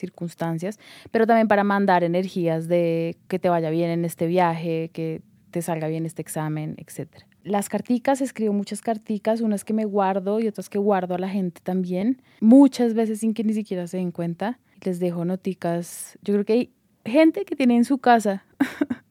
circunstancias, 0.00 0.78
pero 1.10 1.26
también 1.26 1.48
para 1.48 1.64
mandar 1.64 2.02
energías 2.04 2.68
de 2.68 3.16
que 3.28 3.38
te 3.38 3.48
vaya 3.48 3.70
bien 3.70 3.90
en 3.90 4.04
este 4.04 4.26
viaje, 4.26 4.90
que 4.92 5.22
te 5.50 5.62
salga 5.62 5.88
bien 5.88 6.06
este 6.06 6.22
examen, 6.22 6.76
etc. 6.78 7.08
Las 7.42 7.68
carticas, 7.68 8.20
escribo 8.20 8.52
muchas 8.52 8.82
carticas, 8.82 9.40
unas 9.40 9.64
que 9.64 9.72
me 9.72 9.84
guardo 9.84 10.40
y 10.40 10.48
otras 10.48 10.68
que 10.68 10.78
guardo 10.78 11.14
a 11.14 11.18
la 11.18 11.28
gente 11.28 11.60
también, 11.62 12.22
muchas 12.40 12.94
veces 12.94 13.20
sin 13.20 13.34
que 13.34 13.44
ni 13.44 13.54
siquiera 13.54 13.86
se 13.86 13.96
den 13.96 14.10
cuenta. 14.12 14.58
Les 14.82 14.98
dejo 14.98 15.24
noticas. 15.24 16.18
Yo 16.22 16.34
creo 16.34 16.44
que 16.44 16.52
hay 16.52 16.72
gente 17.04 17.44
que 17.44 17.56
tiene 17.56 17.76
en 17.76 17.84
su 17.84 17.98
casa 17.98 18.44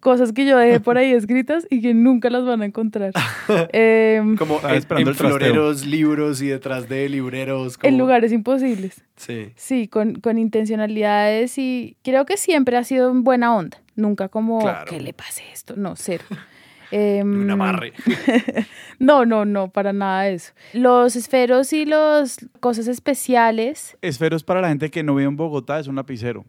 cosas 0.00 0.32
que 0.32 0.46
yo 0.46 0.58
dejé 0.58 0.80
por 0.80 0.98
ahí 0.98 1.12
escritas 1.12 1.66
y 1.70 1.80
que 1.80 1.94
nunca 1.94 2.30
las 2.30 2.44
van 2.44 2.62
a 2.62 2.64
encontrar. 2.64 3.12
Em, 3.72 4.36
Como 4.36 4.60
en, 4.68 5.14
floreros, 5.14 5.86
libros 5.86 6.42
y 6.42 6.48
detrás 6.48 6.88
de 6.88 7.08
libreros. 7.08 7.78
En 7.82 7.98
lugares 7.98 8.32
imposibles. 8.32 9.02
Sí. 9.16 9.52
Sí, 9.56 9.88
con, 9.88 10.14
con, 10.20 10.38
intencionalidades 10.38 11.58
y 11.58 11.96
creo 12.02 12.24
que 12.26 12.36
siempre 12.36 12.76
ha 12.76 12.84
sido 12.84 13.10
en 13.10 13.22
buena 13.22 13.54
onda. 13.54 13.78
Nunca 13.96 14.28
como, 14.28 14.66
¿qué 14.88 15.00
le 15.00 15.12
pase 15.12 15.44
esto? 15.52 15.74
No, 15.76 15.94
cero. 15.96 16.24
un 16.92 17.50
amarre. 17.50 17.92
no, 18.98 19.24
no, 19.24 19.44
no, 19.44 19.70
para 19.70 19.92
nada 19.92 20.22
de 20.22 20.34
eso. 20.34 20.52
Los 20.72 21.16
esferos 21.16 21.72
y 21.72 21.84
los 21.84 22.38
cosas 22.60 22.88
especiales. 22.88 23.96
Esferos 24.02 24.44
para 24.44 24.60
la 24.60 24.68
gente 24.68 24.90
que 24.90 25.02
no 25.02 25.14
vive 25.14 25.28
en 25.28 25.36
Bogotá 25.36 25.78
es 25.78 25.86
un 25.86 25.96
lapicero. 25.96 26.44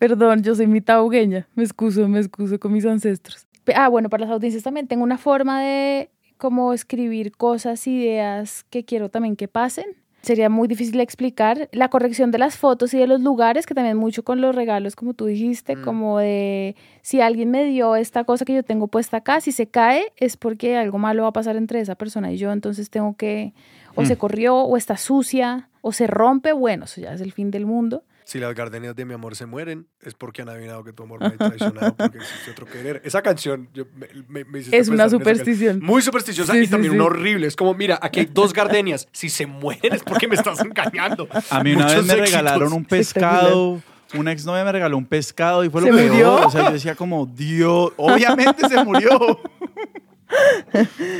Perdón, 0.00 0.42
yo 0.42 0.54
soy 0.54 0.66
mitad 0.66 1.02
hogueña. 1.02 1.46
Me 1.54 1.62
excuso, 1.62 2.08
me 2.08 2.20
excuso 2.20 2.58
con 2.58 2.72
mis 2.72 2.86
ancestros. 2.86 3.46
Ah, 3.76 3.88
bueno, 3.88 4.08
para 4.08 4.24
las 4.24 4.32
audiencias 4.32 4.62
también 4.62 4.88
tengo 4.88 5.04
una 5.04 5.18
forma 5.18 5.60
de 5.62 6.08
como 6.38 6.72
escribir 6.72 7.32
cosas, 7.32 7.86
ideas 7.86 8.64
que 8.70 8.86
quiero 8.86 9.10
también 9.10 9.36
que 9.36 9.46
pasen. 9.46 9.84
Sería 10.22 10.48
muy 10.48 10.68
difícil 10.68 10.98
explicar 11.00 11.68
la 11.72 11.88
corrección 11.90 12.30
de 12.30 12.38
las 12.38 12.56
fotos 12.56 12.94
y 12.94 12.98
de 12.98 13.06
los 13.06 13.20
lugares, 13.20 13.66
que 13.66 13.74
también 13.74 13.98
mucho 13.98 14.22
con 14.22 14.40
los 14.40 14.54
regalos, 14.54 14.96
como 14.96 15.12
tú 15.12 15.26
dijiste, 15.26 15.76
mm. 15.76 15.82
como 15.82 16.18
de 16.18 16.76
si 17.02 17.20
alguien 17.20 17.50
me 17.50 17.66
dio 17.66 17.94
esta 17.94 18.24
cosa 18.24 18.46
que 18.46 18.54
yo 18.54 18.62
tengo 18.62 18.88
puesta 18.88 19.18
acá, 19.18 19.42
si 19.42 19.52
se 19.52 19.66
cae 19.66 20.14
es 20.16 20.38
porque 20.38 20.78
algo 20.78 20.96
malo 20.96 21.24
va 21.24 21.28
a 21.28 21.32
pasar 21.34 21.56
entre 21.56 21.78
esa 21.78 21.94
persona 21.94 22.32
y 22.32 22.38
yo, 22.38 22.52
entonces 22.52 22.88
tengo 22.88 23.16
que, 23.18 23.52
o 23.94 24.06
se 24.06 24.14
mm. 24.14 24.18
corrió, 24.18 24.56
o 24.56 24.78
está 24.78 24.96
sucia, 24.96 25.68
o 25.82 25.92
se 25.92 26.06
rompe, 26.06 26.52
bueno, 26.54 26.86
eso 26.86 27.02
ya 27.02 27.12
es 27.12 27.20
el 27.20 27.32
fin 27.32 27.50
del 27.50 27.66
mundo 27.66 28.02
si 28.30 28.38
las 28.38 28.54
gardenias 28.54 28.94
de 28.94 29.04
mi 29.04 29.12
amor 29.12 29.34
se 29.34 29.44
mueren, 29.44 29.88
es 30.00 30.14
porque 30.14 30.42
han 30.42 30.48
adivinado 30.48 30.84
que 30.84 30.92
tu 30.92 31.02
amor 31.02 31.18
me 31.18 31.26
ha 31.26 31.36
traicionado, 31.36 31.96
porque 31.96 32.18
existe 32.18 32.52
otro 32.52 32.64
querer. 32.64 33.02
Esa 33.04 33.22
canción 33.22 33.68
yo, 33.74 33.86
me, 34.28 34.44
me, 34.44 34.60
Es 34.70 34.86
una 34.86 35.08
superstición. 35.08 35.80
Muy 35.82 36.00
supersticiosa 36.00 36.56
y 36.56 36.68
también 36.68 36.94
una 36.94 37.06
horrible. 37.06 37.48
Es 37.48 37.56
como, 37.56 37.74
mira, 37.74 37.98
aquí 38.00 38.20
hay 38.20 38.26
dos 38.26 38.52
gardenias. 38.52 39.08
Si 39.10 39.28
se 39.30 39.46
mueren 39.46 39.94
es 39.94 40.04
porque 40.04 40.28
me 40.28 40.36
estás 40.36 40.60
engañando. 40.60 41.26
A 41.50 41.64
mí 41.64 41.72
una 41.72 41.86
vez 41.86 42.04
me 42.04 42.14
regalaron 42.14 42.72
un 42.72 42.84
pescado. 42.84 43.82
Una 44.14 44.30
exnovia 44.30 44.64
me 44.64 44.70
regaló 44.70 44.96
un 44.96 45.06
pescado 45.06 45.64
y 45.64 45.68
fue 45.68 45.80
lo 45.80 45.88
¿Se 45.88 45.92
peor. 45.92 46.12
Murió? 46.12 46.46
O 46.46 46.50
sea, 46.52 46.66
yo 46.66 46.72
decía 46.72 46.94
como, 46.94 47.26
Dios, 47.26 47.92
obviamente 47.96 48.68
se 48.68 48.84
murió. 48.84 49.40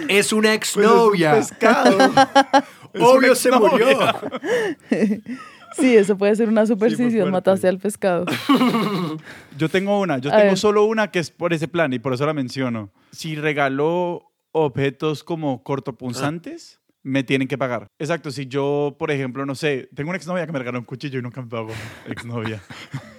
Es 0.09 0.33
una 0.33 0.55
exnovia. 0.55 1.33
Pues 1.33 1.47
es 1.47 1.51
un 1.51 1.59
pescado. 1.59 1.99
Obvio 3.01 3.35
se 3.35 3.51
murió. 3.51 3.99
Sí, 5.77 5.97
eso 5.97 6.17
puede 6.17 6.35
ser 6.37 6.49
una 6.49 6.67
superstición, 6.67 7.31
mataste 7.31 7.69
al 7.69 7.79
pescado. 7.79 8.27
Yo 9.59 9.69
tengo 9.69 10.01
una, 10.01 10.19
yo 10.19 10.31
tengo 10.31 10.57
solo 10.57 10.85
una 10.85 11.11
que 11.11 11.19
es 11.19 11.31
por 11.31 11.53
ese 11.53 11.69
plan 11.69 11.93
y 11.93 11.99
por 11.99 12.15
eso 12.15 12.25
la 12.25 12.33
menciono. 12.33 12.91
Si 13.13 13.37
regalo 13.37 14.33
objetos 14.53 15.23
como 15.23 15.63
cortopunzantes, 15.63 16.81
me 17.03 17.25
tienen 17.25 17.49
que 17.49 17.59
pagar. 17.59 17.87
Exacto, 17.99 18.31
si 18.31 18.47
yo, 18.47 18.97
por 18.99 19.11
ejemplo, 19.11 19.45
no 19.47 19.55
sé, 19.55 19.89
tengo 19.95 20.11
una 20.11 20.17
exnovia 20.17 20.47
que 20.47 20.53
me 20.53 20.59
regaló 20.59 20.79
un 20.79 20.85
cuchillo 20.85 21.19
y 21.19 21.23
nunca 21.23 21.43
me 21.43 21.49
pagó. 21.49 21.71
Exnovia. 22.09 22.63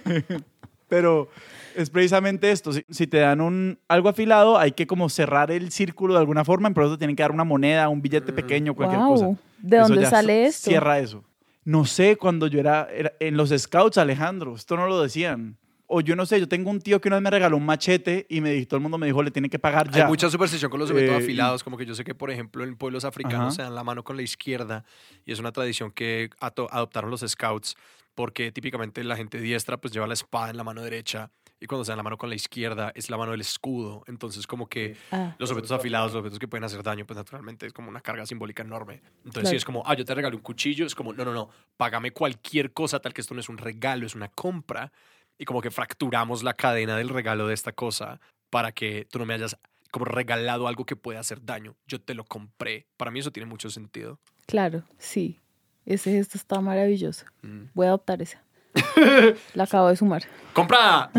Pero 0.88 1.28
es 1.74 1.88
precisamente 1.88 2.50
esto. 2.50 2.70
Si, 2.72 3.06
te 3.06 3.18
dan 3.18 3.40
un, 3.40 3.78
algo 3.88 4.08
afilado, 4.08 4.58
hay 4.58 4.72
que 4.72 4.86
como 4.86 5.08
cerrar 5.08 5.50
el 5.50 5.72
círculo 5.72 6.14
de 6.14 6.20
alguna 6.20 6.44
forma, 6.44 6.70
pero 6.74 6.86
eso 6.86 6.98
tienen 6.98 7.16
que 7.16 7.22
dar 7.22 7.32
una 7.32 7.44
moneda, 7.44 7.88
un 7.88 8.02
billete 8.02 8.30
mm. 8.30 8.34
pequeño, 8.34 8.74
cualquier 8.74 9.00
cosa. 9.00 9.30
¿De 9.58 9.78
dónde 9.78 10.04
sale 10.04 10.44
esto? 10.44 10.68
Cierra 10.68 10.98
eso. 10.98 11.24
No 11.64 11.84
sé, 11.84 12.16
cuando 12.16 12.46
yo 12.46 12.60
era, 12.60 12.88
en 13.20 13.36
los 13.36 13.50
scouts, 13.50 13.98
Alejandro, 13.98 14.54
esto 14.54 14.76
no 14.76 14.86
lo 14.86 15.00
decían. 15.00 15.58
O 15.86 16.00
yo 16.00 16.16
no 16.16 16.24
sé, 16.24 16.40
yo 16.40 16.48
tengo 16.48 16.70
un 16.70 16.80
tío 16.80 17.00
que 17.00 17.08
una 17.08 17.16
vez 17.16 17.22
me 17.22 17.30
regaló 17.30 17.56
un 17.58 17.66
machete 17.66 18.26
y 18.30 18.40
me 18.40 18.64
todo 18.64 18.78
el 18.78 18.82
mundo 18.82 18.96
me 18.96 19.06
dijo, 19.06 19.22
le 19.22 19.30
tiene 19.30 19.50
que 19.50 19.58
pagar 19.58 19.90
ya. 19.90 20.04
Hay 20.04 20.08
mucha 20.08 20.30
superstición 20.30 20.70
con 20.70 20.80
los 20.80 20.90
objetos 20.90 21.20
eh, 21.20 21.24
afilados, 21.24 21.62
como 21.62 21.76
que 21.76 21.84
yo 21.84 21.94
sé 21.94 22.02
que, 22.02 22.14
por 22.14 22.30
ejemplo, 22.30 22.64
en 22.64 22.76
pueblos 22.76 23.04
africanos 23.04 23.54
se 23.54 23.62
dan 23.62 23.74
la 23.74 23.84
mano 23.84 24.02
con 24.02 24.16
la 24.16 24.22
izquierda 24.22 24.84
y 25.26 25.32
es 25.32 25.38
una 25.38 25.52
tradición 25.52 25.90
que 25.92 26.30
adoptaron 26.40 27.10
los 27.10 27.20
scouts 27.20 27.76
porque 28.14 28.52
típicamente 28.52 29.04
la 29.04 29.16
gente 29.16 29.38
diestra 29.38 29.76
pues 29.76 29.92
lleva 29.92 30.06
la 30.06 30.14
espada 30.14 30.50
en 30.50 30.56
la 30.56 30.64
mano 30.64 30.82
derecha 30.82 31.30
y 31.62 31.66
cuando 31.66 31.84
se 31.84 31.92
dan 31.92 31.98
la 31.98 32.02
mano 32.02 32.18
con 32.18 32.28
la 32.28 32.34
izquierda 32.34 32.90
es 32.92 33.08
la 33.08 33.16
mano 33.16 33.30
del 33.30 33.40
escudo. 33.40 34.02
Entonces, 34.08 34.48
como 34.48 34.68
que 34.68 34.96
ah. 35.12 35.36
los 35.38 35.48
objetos 35.52 35.70
afilados, 35.70 36.12
los 36.12 36.18
objetos 36.18 36.40
que 36.40 36.48
pueden 36.48 36.64
hacer 36.64 36.82
daño, 36.82 37.06
pues 37.06 37.16
naturalmente 37.16 37.66
es 37.66 37.72
como 37.72 37.88
una 37.88 38.00
carga 38.00 38.26
simbólica 38.26 38.64
enorme. 38.64 39.00
Entonces, 39.24 39.50
si 39.50 39.56
es 39.56 39.64
como, 39.64 39.84
ah, 39.86 39.94
yo 39.94 40.04
te 40.04 40.12
regalé 40.12 40.34
un 40.34 40.42
cuchillo, 40.42 40.84
es 40.84 40.96
como, 40.96 41.12
no, 41.12 41.24
no, 41.24 41.32
no, 41.32 41.50
págame 41.76 42.10
cualquier 42.10 42.72
cosa 42.72 42.98
tal 42.98 43.14
que 43.14 43.20
esto 43.20 43.34
no 43.34 43.40
es 43.40 43.48
un 43.48 43.58
regalo, 43.58 44.06
es 44.06 44.16
una 44.16 44.26
compra. 44.26 44.90
Y 45.38 45.44
como 45.44 45.62
que 45.62 45.70
fracturamos 45.70 46.42
la 46.42 46.54
cadena 46.54 46.96
del 46.96 47.08
regalo 47.08 47.46
de 47.46 47.54
esta 47.54 47.70
cosa 47.70 48.20
para 48.50 48.72
que 48.72 49.06
tú 49.08 49.20
no 49.20 49.24
me 49.24 49.34
hayas 49.34 49.56
como 49.92 50.04
regalado 50.04 50.66
algo 50.66 50.84
que 50.84 50.96
puede 50.96 51.20
hacer 51.20 51.44
daño. 51.44 51.76
Yo 51.86 52.00
te 52.00 52.14
lo 52.14 52.24
compré. 52.24 52.88
Para 52.96 53.12
mí 53.12 53.20
eso 53.20 53.30
tiene 53.30 53.48
mucho 53.48 53.70
sentido. 53.70 54.18
Claro, 54.46 54.82
sí. 54.98 55.38
Ese 55.86 56.10
gesto 56.10 56.38
está 56.38 56.60
maravilloso. 56.60 57.24
Mm. 57.42 57.66
Voy 57.72 57.86
a 57.86 57.90
adoptar 57.90 58.20
esa. 58.20 58.42
La 59.54 59.64
acabo 59.64 59.88
de 59.88 59.96
sumar. 59.96 60.22
¡Compra! 60.52 61.10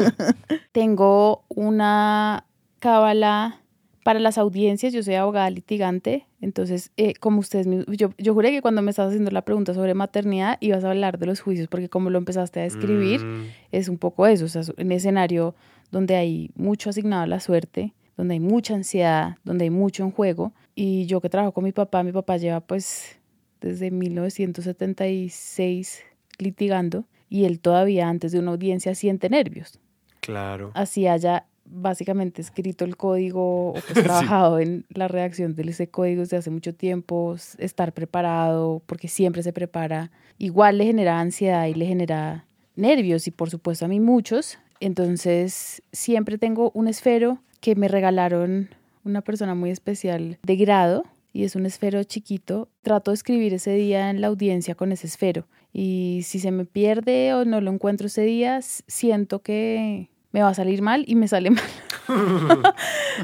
Tengo 0.72 1.44
una 1.48 2.44
cábala 2.78 3.60
para 4.04 4.20
las 4.20 4.38
audiencias. 4.38 4.92
Yo 4.92 5.02
soy 5.02 5.14
abogada 5.14 5.50
litigante. 5.50 6.26
Entonces, 6.40 6.92
eh, 6.96 7.14
como 7.14 7.40
ustedes, 7.40 7.66
yo, 7.88 8.10
yo 8.16 8.34
juré 8.34 8.50
que 8.50 8.62
cuando 8.62 8.82
me 8.82 8.90
estabas 8.90 9.10
haciendo 9.10 9.30
la 9.30 9.42
pregunta 9.42 9.74
sobre 9.74 9.94
maternidad 9.94 10.56
ibas 10.60 10.84
a 10.84 10.90
hablar 10.90 11.18
de 11.18 11.26
los 11.26 11.40
juicios, 11.40 11.68
porque 11.68 11.88
como 11.88 12.10
lo 12.10 12.18
empezaste 12.18 12.60
a 12.60 12.62
describir, 12.62 13.24
mm. 13.24 13.46
es 13.72 13.88
un 13.88 13.98
poco 13.98 14.26
eso. 14.26 14.44
O 14.44 14.48
sea, 14.48 14.62
un 14.76 14.92
escenario 14.92 15.54
donde 15.90 16.16
hay 16.16 16.50
mucho 16.54 16.90
asignado 16.90 17.24
a 17.24 17.26
la 17.26 17.40
suerte, 17.40 17.94
donde 18.16 18.34
hay 18.34 18.40
mucha 18.40 18.74
ansiedad, 18.74 19.36
donde 19.44 19.64
hay 19.64 19.70
mucho 19.70 20.04
en 20.04 20.10
juego. 20.10 20.52
Y 20.74 21.06
yo 21.06 21.20
que 21.20 21.28
trabajo 21.28 21.52
con 21.52 21.64
mi 21.64 21.72
papá, 21.72 22.02
mi 22.02 22.12
papá 22.12 22.36
lleva 22.36 22.60
pues 22.60 23.18
desde 23.60 23.90
1976 23.90 26.04
litigando 26.38 27.04
y 27.28 27.44
él 27.44 27.60
todavía 27.60 28.08
antes 28.08 28.32
de 28.32 28.38
una 28.38 28.52
audiencia 28.52 28.94
siente 28.94 29.28
nervios. 29.28 29.78
Claro. 30.20 30.70
Así 30.74 31.06
haya 31.06 31.46
básicamente 31.70 32.40
escrito 32.40 32.84
el 32.84 32.96
código 32.96 33.70
o 33.70 33.72
pues 33.72 33.84
trabajado 34.04 34.58
en 34.58 34.86
la 34.90 35.08
redacción 35.08 35.54
de 35.54 35.62
ese 35.62 35.88
código 35.88 36.20
desde 36.20 36.38
hace 36.38 36.50
mucho 36.50 36.74
tiempo, 36.74 37.36
estar 37.58 37.92
preparado, 37.92 38.82
porque 38.86 39.08
siempre 39.08 39.42
se 39.42 39.52
prepara, 39.52 40.10
igual 40.38 40.78
le 40.78 40.86
genera 40.86 41.20
ansiedad 41.20 41.66
y 41.66 41.74
le 41.74 41.86
genera 41.86 42.46
nervios 42.76 43.26
y 43.26 43.30
por 43.30 43.50
supuesto 43.50 43.84
a 43.84 43.88
mí 43.88 44.00
muchos. 44.00 44.58
Entonces 44.80 45.82
siempre 45.92 46.38
tengo 46.38 46.70
un 46.74 46.88
esfero 46.88 47.40
que 47.60 47.74
me 47.74 47.88
regalaron 47.88 48.70
una 49.04 49.22
persona 49.22 49.54
muy 49.54 49.70
especial 49.70 50.38
de 50.42 50.56
grado 50.56 51.04
y 51.32 51.44
es 51.44 51.56
un 51.56 51.66
esfero 51.66 52.02
chiquito. 52.04 52.68
Trato 52.82 53.10
de 53.10 53.16
escribir 53.16 53.54
ese 53.54 53.72
día 53.72 54.10
en 54.10 54.20
la 54.20 54.28
audiencia 54.28 54.74
con 54.74 54.92
ese 54.92 55.06
esfero 55.06 55.46
y 55.72 56.20
si 56.24 56.38
se 56.38 56.50
me 56.50 56.64
pierde 56.64 57.34
o 57.34 57.44
no 57.44 57.60
lo 57.60 57.70
encuentro 57.70 58.06
ese 58.06 58.22
día, 58.22 58.60
siento 58.62 59.42
que 59.42 60.10
me 60.32 60.42
va 60.42 60.50
a 60.50 60.54
salir 60.54 60.82
mal 60.82 61.04
y 61.06 61.14
me 61.14 61.28
sale 61.28 61.50
mal. 61.50 61.64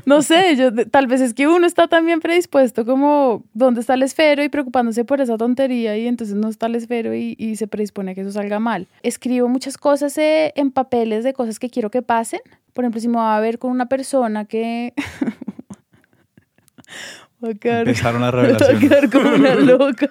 no 0.07 0.23
sé, 0.23 0.57
yo, 0.57 0.75
tal 0.89 1.07
vez 1.07 1.21
es 1.21 1.35
que 1.35 1.49
uno 1.49 1.67
está 1.67 1.89
también 1.89 2.21
predispuesto 2.21 2.85
como 2.85 3.45
dónde 3.55 3.81
está 3.81 3.95
el 3.95 4.03
esfero 4.03 4.45
y 4.45 4.49
preocupándose 4.49 5.05
por 5.05 5.21
esa 5.21 5.37
tontería 5.37 5.97
y 5.97 6.07
entonces 6.07 6.37
no 6.37 6.49
está 6.49 6.67
el 6.67 6.75
esfero 6.75 7.15
y, 7.15 7.35
y 7.39 7.57
se 7.57 7.67
predispone 7.67 8.13
a 8.13 8.15
que 8.15 8.21
eso 8.23 8.33
salga 8.33 8.59
mal. 8.59 8.87
Escribo 9.03 9.49
muchas 9.49 9.79
cosas 9.79 10.17
eh, 10.19 10.53
en 10.57 10.71
papeles 10.71 11.25
de 11.25 11.33
cosas 11.33 11.59
que 11.59 11.71
quiero 11.71 11.91
que 11.91 12.03
pasen. 12.03 12.41
Por 12.73 12.85
ejemplo, 12.85 13.01
si 13.01 13.09
me 13.09 13.17
va 13.17 13.37
a 13.37 13.41
ver 13.41 13.59
con 13.59 13.71
una 13.71 13.87
persona 13.87 14.45
que 14.45 14.93
Empezaron 17.63 18.23
las 18.23 18.33
revelaciones. 18.33 18.81
Voy 18.81 18.87
a 18.87 18.89
quedar 18.89 19.11
como 19.11 19.35
una 19.35 19.55
loca. 19.55 20.09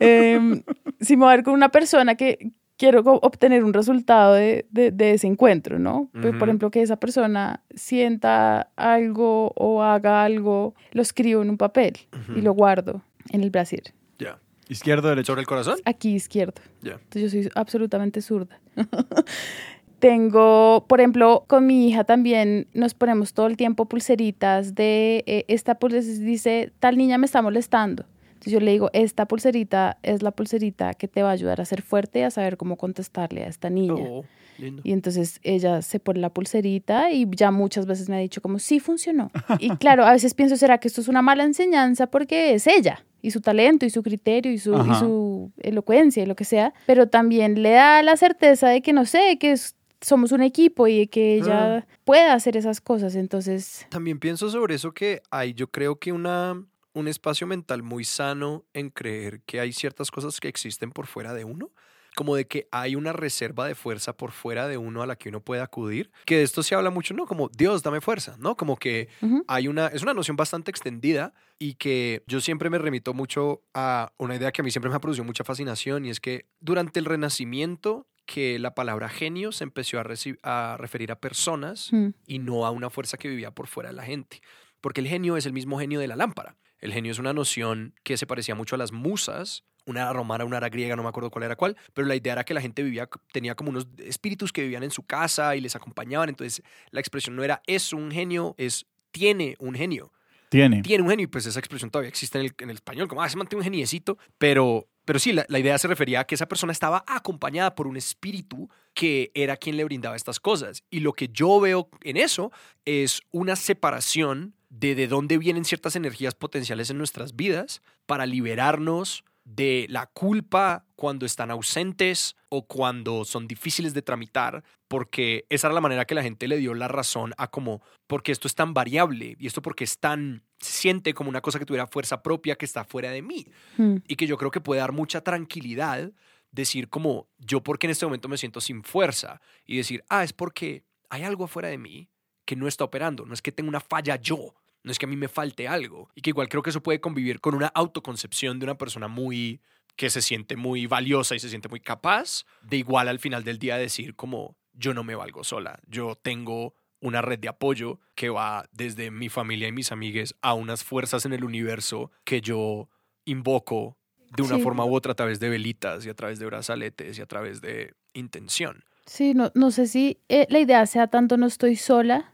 Eh, 0.00 0.62
si 1.00 1.16
me 1.16 1.24
voy 1.24 1.32
a 1.32 1.36
ver 1.36 1.44
con 1.44 1.54
una 1.54 1.70
persona 1.70 2.14
que 2.14 2.52
quiero 2.78 3.00
obtener 3.00 3.64
un 3.64 3.74
resultado 3.74 4.34
de, 4.34 4.64
de, 4.70 5.10
ese 5.12 5.26
encuentro, 5.26 5.78
¿no? 5.78 6.08
Por 6.12 6.48
ejemplo, 6.48 6.70
que 6.70 6.80
esa 6.80 6.96
persona 6.96 7.60
sienta 7.74 8.70
algo 8.76 9.52
o 9.56 9.82
haga 9.82 10.24
algo, 10.24 10.74
lo 10.92 11.02
escribo 11.02 11.42
en 11.42 11.50
un 11.50 11.58
papel 11.58 11.94
y 12.34 12.40
lo 12.40 12.52
guardo 12.52 13.02
en 13.30 13.42
el 13.42 13.50
brasier. 13.50 13.92
Ya. 14.18 14.38
¿Izquierdo, 14.68 15.08
derecho? 15.08 15.32
¿Sobre 15.32 15.40
el 15.40 15.46
corazón? 15.46 15.78
Aquí, 15.84 16.14
izquierdo. 16.14 16.62
Ya. 16.80 16.92
Entonces 16.92 17.22
yo 17.22 17.30
soy 17.30 17.50
absolutamente 17.54 18.22
zurda. 18.22 18.60
Tengo, 19.98 20.84
por 20.86 21.00
ejemplo, 21.00 21.44
con 21.48 21.66
mi 21.66 21.88
hija 21.88 22.04
también 22.04 22.68
nos 22.72 22.94
ponemos 22.94 23.34
todo 23.34 23.48
el 23.48 23.56
tiempo 23.56 23.86
pulseritas 23.86 24.76
de 24.76 25.24
eh, 25.26 25.44
esta 25.48 25.80
pulserita 25.80 26.22
dice, 26.22 26.72
tal 26.78 26.96
niña 26.96 27.18
me 27.18 27.26
está 27.26 27.42
molestando. 27.42 28.04
Entonces 28.38 28.52
yo 28.52 28.60
le 28.60 28.70
digo, 28.70 28.88
esta 28.92 29.26
pulserita 29.26 29.98
es 30.04 30.22
la 30.22 30.30
pulserita 30.30 30.94
que 30.94 31.08
te 31.08 31.24
va 31.24 31.30
a 31.30 31.32
ayudar 31.32 31.60
a 31.60 31.64
ser 31.64 31.82
fuerte 31.82 32.20
y 32.20 32.22
a 32.22 32.30
saber 32.30 32.56
cómo 32.56 32.76
contestarle 32.76 33.42
a 33.42 33.48
esta 33.48 33.68
niña. 33.68 34.04
Oh, 34.08 34.24
y 34.58 34.92
entonces 34.92 35.40
ella 35.42 35.82
se 35.82 35.98
pone 35.98 36.20
la 36.20 36.30
pulserita 36.30 37.10
y 37.10 37.26
ya 37.30 37.50
muchas 37.50 37.86
veces 37.86 38.08
me 38.08 38.14
ha 38.14 38.20
dicho 38.20 38.40
como, 38.40 38.60
sí 38.60 38.78
funcionó. 38.78 39.32
y 39.58 39.70
claro, 39.70 40.04
a 40.04 40.12
veces 40.12 40.34
pienso, 40.34 40.56
¿será 40.56 40.78
que 40.78 40.86
esto 40.86 41.00
es 41.00 41.08
una 41.08 41.20
mala 41.20 41.42
enseñanza? 41.42 42.06
Porque 42.06 42.54
es 42.54 42.68
ella 42.68 43.04
y 43.22 43.32
su 43.32 43.40
talento 43.40 43.84
y 43.86 43.90
su 43.90 44.04
criterio 44.04 44.52
y 44.52 44.58
su, 44.58 44.72
y 44.72 44.94
su 44.94 45.50
elocuencia 45.58 46.22
y 46.22 46.26
lo 46.26 46.36
que 46.36 46.44
sea, 46.44 46.72
pero 46.86 47.08
también 47.08 47.60
le 47.60 47.72
da 47.72 48.04
la 48.04 48.16
certeza 48.16 48.68
de 48.68 48.82
que 48.82 48.92
no 48.92 49.04
sé, 49.04 49.36
que 49.40 49.50
es 49.50 49.74
somos 50.00 50.32
un 50.32 50.42
equipo 50.42 50.86
y 50.86 51.08
que 51.08 51.34
ella 51.34 51.86
pueda 52.04 52.34
hacer 52.34 52.56
esas 52.56 52.80
cosas. 52.80 53.14
Entonces. 53.14 53.86
También 53.88 54.18
pienso 54.18 54.48
sobre 54.48 54.76
eso 54.76 54.92
que 54.92 55.22
hay, 55.30 55.54
yo 55.54 55.68
creo 55.68 55.96
que 55.96 56.12
una, 56.12 56.62
un 56.92 57.08
espacio 57.08 57.46
mental 57.46 57.82
muy 57.82 58.04
sano 58.04 58.64
en 58.72 58.90
creer 58.90 59.42
que 59.42 59.60
hay 59.60 59.72
ciertas 59.72 60.10
cosas 60.10 60.40
que 60.40 60.48
existen 60.48 60.90
por 60.90 61.06
fuera 61.06 61.34
de 61.34 61.44
uno 61.44 61.72
como 62.18 62.34
de 62.34 62.48
que 62.48 62.66
hay 62.72 62.96
una 62.96 63.12
reserva 63.12 63.68
de 63.68 63.76
fuerza 63.76 64.16
por 64.16 64.32
fuera 64.32 64.66
de 64.66 64.76
uno 64.76 65.02
a 65.02 65.06
la 65.06 65.14
que 65.14 65.28
uno 65.28 65.40
puede 65.40 65.62
acudir, 65.62 66.10
que 66.26 66.38
de 66.38 66.42
esto 66.42 66.64
se 66.64 66.74
habla 66.74 66.90
mucho, 66.90 67.14
¿no? 67.14 67.26
Como 67.26 67.48
Dios, 67.56 67.84
dame 67.84 68.00
fuerza, 68.00 68.34
¿no? 68.40 68.56
Como 68.56 68.76
que 68.76 69.08
hay 69.46 69.68
una, 69.68 69.86
es 69.86 70.02
una 70.02 70.14
noción 70.14 70.36
bastante 70.36 70.72
extendida 70.72 71.32
y 71.60 71.74
que 71.74 72.24
yo 72.26 72.40
siempre 72.40 72.70
me 72.70 72.78
remito 72.78 73.14
mucho 73.14 73.62
a 73.72 74.12
una 74.18 74.34
idea 74.34 74.50
que 74.50 74.62
a 74.62 74.64
mí 74.64 74.72
siempre 74.72 74.90
me 74.90 74.96
ha 74.96 75.00
producido 75.00 75.24
mucha 75.24 75.44
fascinación 75.44 76.06
y 76.06 76.10
es 76.10 76.18
que 76.18 76.46
durante 76.58 76.98
el 76.98 77.04
Renacimiento 77.04 78.08
que 78.26 78.58
la 78.58 78.74
palabra 78.74 79.08
genio 79.08 79.52
se 79.52 79.62
empezó 79.62 80.00
a, 80.00 80.04
a 80.42 80.76
referir 80.76 81.12
a 81.12 81.20
personas 81.20 81.88
mm. 81.92 82.08
y 82.26 82.40
no 82.40 82.66
a 82.66 82.72
una 82.72 82.90
fuerza 82.90 83.16
que 83.16 83.28
vivía 83.28 83.52
por 83.52 83.68
fuera 83.68 83.90
de 83.90 83.96
la 83.96 84.02
gente. 84.02 84.40
Porque 84.80 85.00
el 85.00 85.06
genio 85.06 85.36
es 85.36 85.46
el 85.46 85.52
mismo 85.52 85.78
genio 85.78 86.00
de 86.00 86.08
la 86.08 86.16
lámpara. 86.16 86.56
El 86.80 86.92
genio 86.92 87.12
es 87.12 87.18
una 87.18 87.32
noción 87.32 87.94
que 88.02 88.16
se 88.16 88.26
parecía 88.26 88.54
mucho 88.54 88.74
a 88.74 88.78
las 88.78 88.92
musas, 88.92 89.64
una 89.86 90.02
era 90.02 90.12
romana, 90.12 90.44
una 90.44 90.58
era 90.58 90.68
griega, 90.68 90.96
no 90.96 91.02
me 91.02 91.08
acuerdo 91.08 91.30
cuál 91.30 91.44
era 91.44 91.56
cuál, 91.56 91.76
pero 91.94 92.06
la 92.06 92.14
idea 92.14 92.34
era 92.34 92.44
que 92.44 92.54
la 92.54 92.60
gente 92.60 92.82
vivía, 92.82 93.08
tenía 93.32 93.54
como 93.54 93.70
unos 93.70 93.88
espíritus 93.98 94.52
que 94.52 94.62
vivían 94.62 94.82
en 94.82 94.90
su 94.90 95.04
casa 95.04 95.56
y 95.56 95.60
les 95.60 95.74
acompañaban. 95.76 96.28
Entonces 96.28 96.62
la 96.90 97.00
expresión 97.00 97.36
no 97.36 97.42
era 97.42 97.62
es 97.66 97.92
un 97.92 98.10
genio, 98.10 98.54
es 98.58 98.86
tiene 99.10 99.56
un 99.58 99.74
genio. 99.74 100.12
Tiene. 100.50 100.82
Tiene 100.82 101.02
un 101.02 101.10
genio 101.10 101.24
y 101.24 101.26
pues 101.26 101.46
esa 101.46 101.58
expresión 101.58 101.90
todavía 101.90 102.08
existe 102.08 102.38
en 102.38 102.46
el, 102.46 102.54
en 102.58 102.70
el 102.70 102.76
español, 102.76 103.08
como, 103.08 103.22
ah, 103.22 103.28
se 103.28 103.36
mantiene 103.36 103.60
un 103.60 103.64
geniecito, 103.64 104.18
pero 104.38 104.88
pero 105.08 105.18
sí, 105.18 105.32
la, 105.32 105.58
idea 105.58 105.78
se 105.78 105.88
refería 105.88 106.20
a 106.20 106.26
que 106.26 106.34
esa 106.34 106.48
persona 106.48 106.70
estaba 106.70 107.02
acompañada 107.06 107.74
por 107.74 107.86
un 107.86 107.96
espíritu 107.96 108.68
que 108.92 109.30
era 109.32 109.56
quien 109.56 109.78
le 109.78 109.84
brindaba 109.84 110.16
estas 110.16 110.38
cosas. 110.38 110.84
Y 110.90 111.00
lo 111.00 111.14
que 111.14 111.28
yo 111.28 111.60
veo 111.60 111.88
en 112.02 112.18
eso 112.18 112.52
es 112.84 113.22
una 113.30 113.56
separación 113.56 114.52
de 114.70 114.94
de 114.94 115.08
dónde 115.08 115.38
vienen 115.38 115.64
ciertas 115.64 115.96
energías 115.96 116.34
potenciales 116.34 116.90
en 116.90 116.98
nuestras 116.98 117.36
vidas 117.36 117.82
para 118.06 118.26
liberarnos 118.26 119.24
de 119.48 119.86
la 119.88 120.06
culpa 120.06 120.84
cuando 120.94 121.24
están 121.24 121.50
ausentes 121.50 122.36
o 122.50 122.66
cuando 122.66 123.24
son 123.24 123.48
difíciles 123.48 123.94
de 123.94 124.02
tramitar, 124.02 124.62
porque 124.88 125.46
esa 125.48 125.68
era 125.68 125.74
la 125.74 125.80
manera 125.80 126.04
que 126.04 126.14
la 126.14 126.22
gente 126.22 126.48
le 126.48 126.58
dio 126.58 126.74
la 126.74 126.86
razón 126.86 127.32
a 127.38 127.48
como, 127.48 127.82
porque 128.06 128.30
esto 128.30 128.46
es 128.46 128.54
tan 128.54 128.74
variable 128.74 129.36
y 129.38 129.46
esto 129.46 129.62
porque 129.62 129.84
es 129.84 129.98
tan, 129.98 130.42
se 130.58 130.72
siente 130.72 131.14
como 131.14 131.30
una 131.30 131.40
cosa 131.40 131.58
que 131.58 131.64
tuviera 131.64 131.86
fuerza 131.86 132.22
propia 132.22 132.56
que 132.56 132.66
está 132.66 132.84
fuera 132.84 133.10
de 133.10 133.22
mí 133.22 133.46
hmm. 133.78 133.96
y 134.06 134.16
que 134.16 134.26
yo 134.26 134.36
creo 134.36 134.50
que 134.50 134.60
puede 134.60 134.80
dar 134.80 134.92
mucha 134.92 135.22
tranquilidad 135.22 136.12
decir 136.50 136.90
como, 136.90 137.28
yo 137.38 137.62
porque 137.62 137.86
en 137.86 137.92
este 137.92 138.04
momento 138.04 138.28
me 138.28 138.36
siento 138.36 138.60
sin 138.60 138.82
fuerza 138.82 139.40
y 139.64 139.78
decir, 139.78 140.04
ah, 140.10 140.24
es 140.24 140.34
porque 140.34 140.84
hay 141.08 141.22
algo 141.22 141.44
afuera 141.44 141.68
de 141.68 141.78
mí 141.78 142.10
que 142.48 142.56
no 142.56 142.66
está 142.66 142.84
operando, 142.84 143.26
no 143.26 143.34
es 143.34 143.42
que 143.42 143.52
tenga 143.52 143.68
una 143.68 143.78
falla 143.78 144.16
yo, 144.16 144.54
no 144.82 144.90
es 144.90 144.98
que 144.98 145.04
a 145.04 145.08
mí 145.08 145.16
me 145.16 145.28
falte 145.28 145.68
algo. 145.68 146.08
Y 146.14 146.22
que 146.22 146.30
igual 146.30 146.48
creo 146.48 146.62
que 146.62 146.70
eso 146.70 146.82
puede 146.82 146.98
convivir 146.98 147.42
con 147.42 147.54
una 147.54 147.66
autoconcepción 147.66 148.58
de 148.58 148.64
una 148.64 148.78
persona 148.78 149.06
muy 149.06 149.60
que 149.96 150.08
se 150.08 150.22
siente 150.22 150.56
muy 150.56 150.86
valiosa 150.86 151.34
y 151.34 151.40
se 151.40 151.50
siente 151.50 151.68
muy 151.68 151.80
capaz, 151.80 152.46
de 152.62 152.78
igual 152.78 153.08
al 153.08 153.18
final 153.18 153.44
del 153.44 153.58
día 153.58 153.76
decir 153.76 154.14
como 154.14 154.56
yo 154.72 154.94
no 154.94 155.04
me 155.04 155.14
valgo 155.14 155.44
sola, 155.44 155.78
yo 155.86 156.14
tengo 156.14 156.74
una 157.00 157.20
red 157.20 157.38
de 157.38 157.48
apoyo 157.48 158.00
que 158.14 158.30
va 158.30 158.66
desde 158.72 159.10
mi 159.10 159.28
familia 159.28 159.68
y 159.68 159.72
mis 159.72 159.92
amigues 159.92 160.34
a 160.40 160.54
unas 160.54 160.84
fuerzas 160.84 161.26
en 161.26 161.34
el 161.34 161.44
universo 161.44 162.10
que 162.24 162.40
yo 162.40 162.88
invoco 163.26 163.98
de 164.34 164.42
una 164.42 164.58
forma 164.58 164.86
u 164.86 164.94
otra 164.94 165.12
a 165.12 165.16
través 165.16 165.38
de 165.38 165.50
velitas 165.50 166.06
y 166.06 166.08
a 166.08 166.14
través 166.14 166.38
de 166.38 166.46
brazaletes 166.46 167.18
y 167.18 167.20
a 167.20 167.26
través 167.26 167.60
de 167.60 167.92
intención. 168.14 168.84
Sí, 169.04 169.34
no, 169.34 169.52
no 169.54 169.70
sé 169.70 169.86
si 169.86 170.18
eh, 170.28 170.46
la 170.48 170.60
idea 170.60 170.86
sea 170.86 171.08
tanto 171.08 171.36
no 171.36 171.46
estoy 171.46 171.76
sola, 171.76 172.32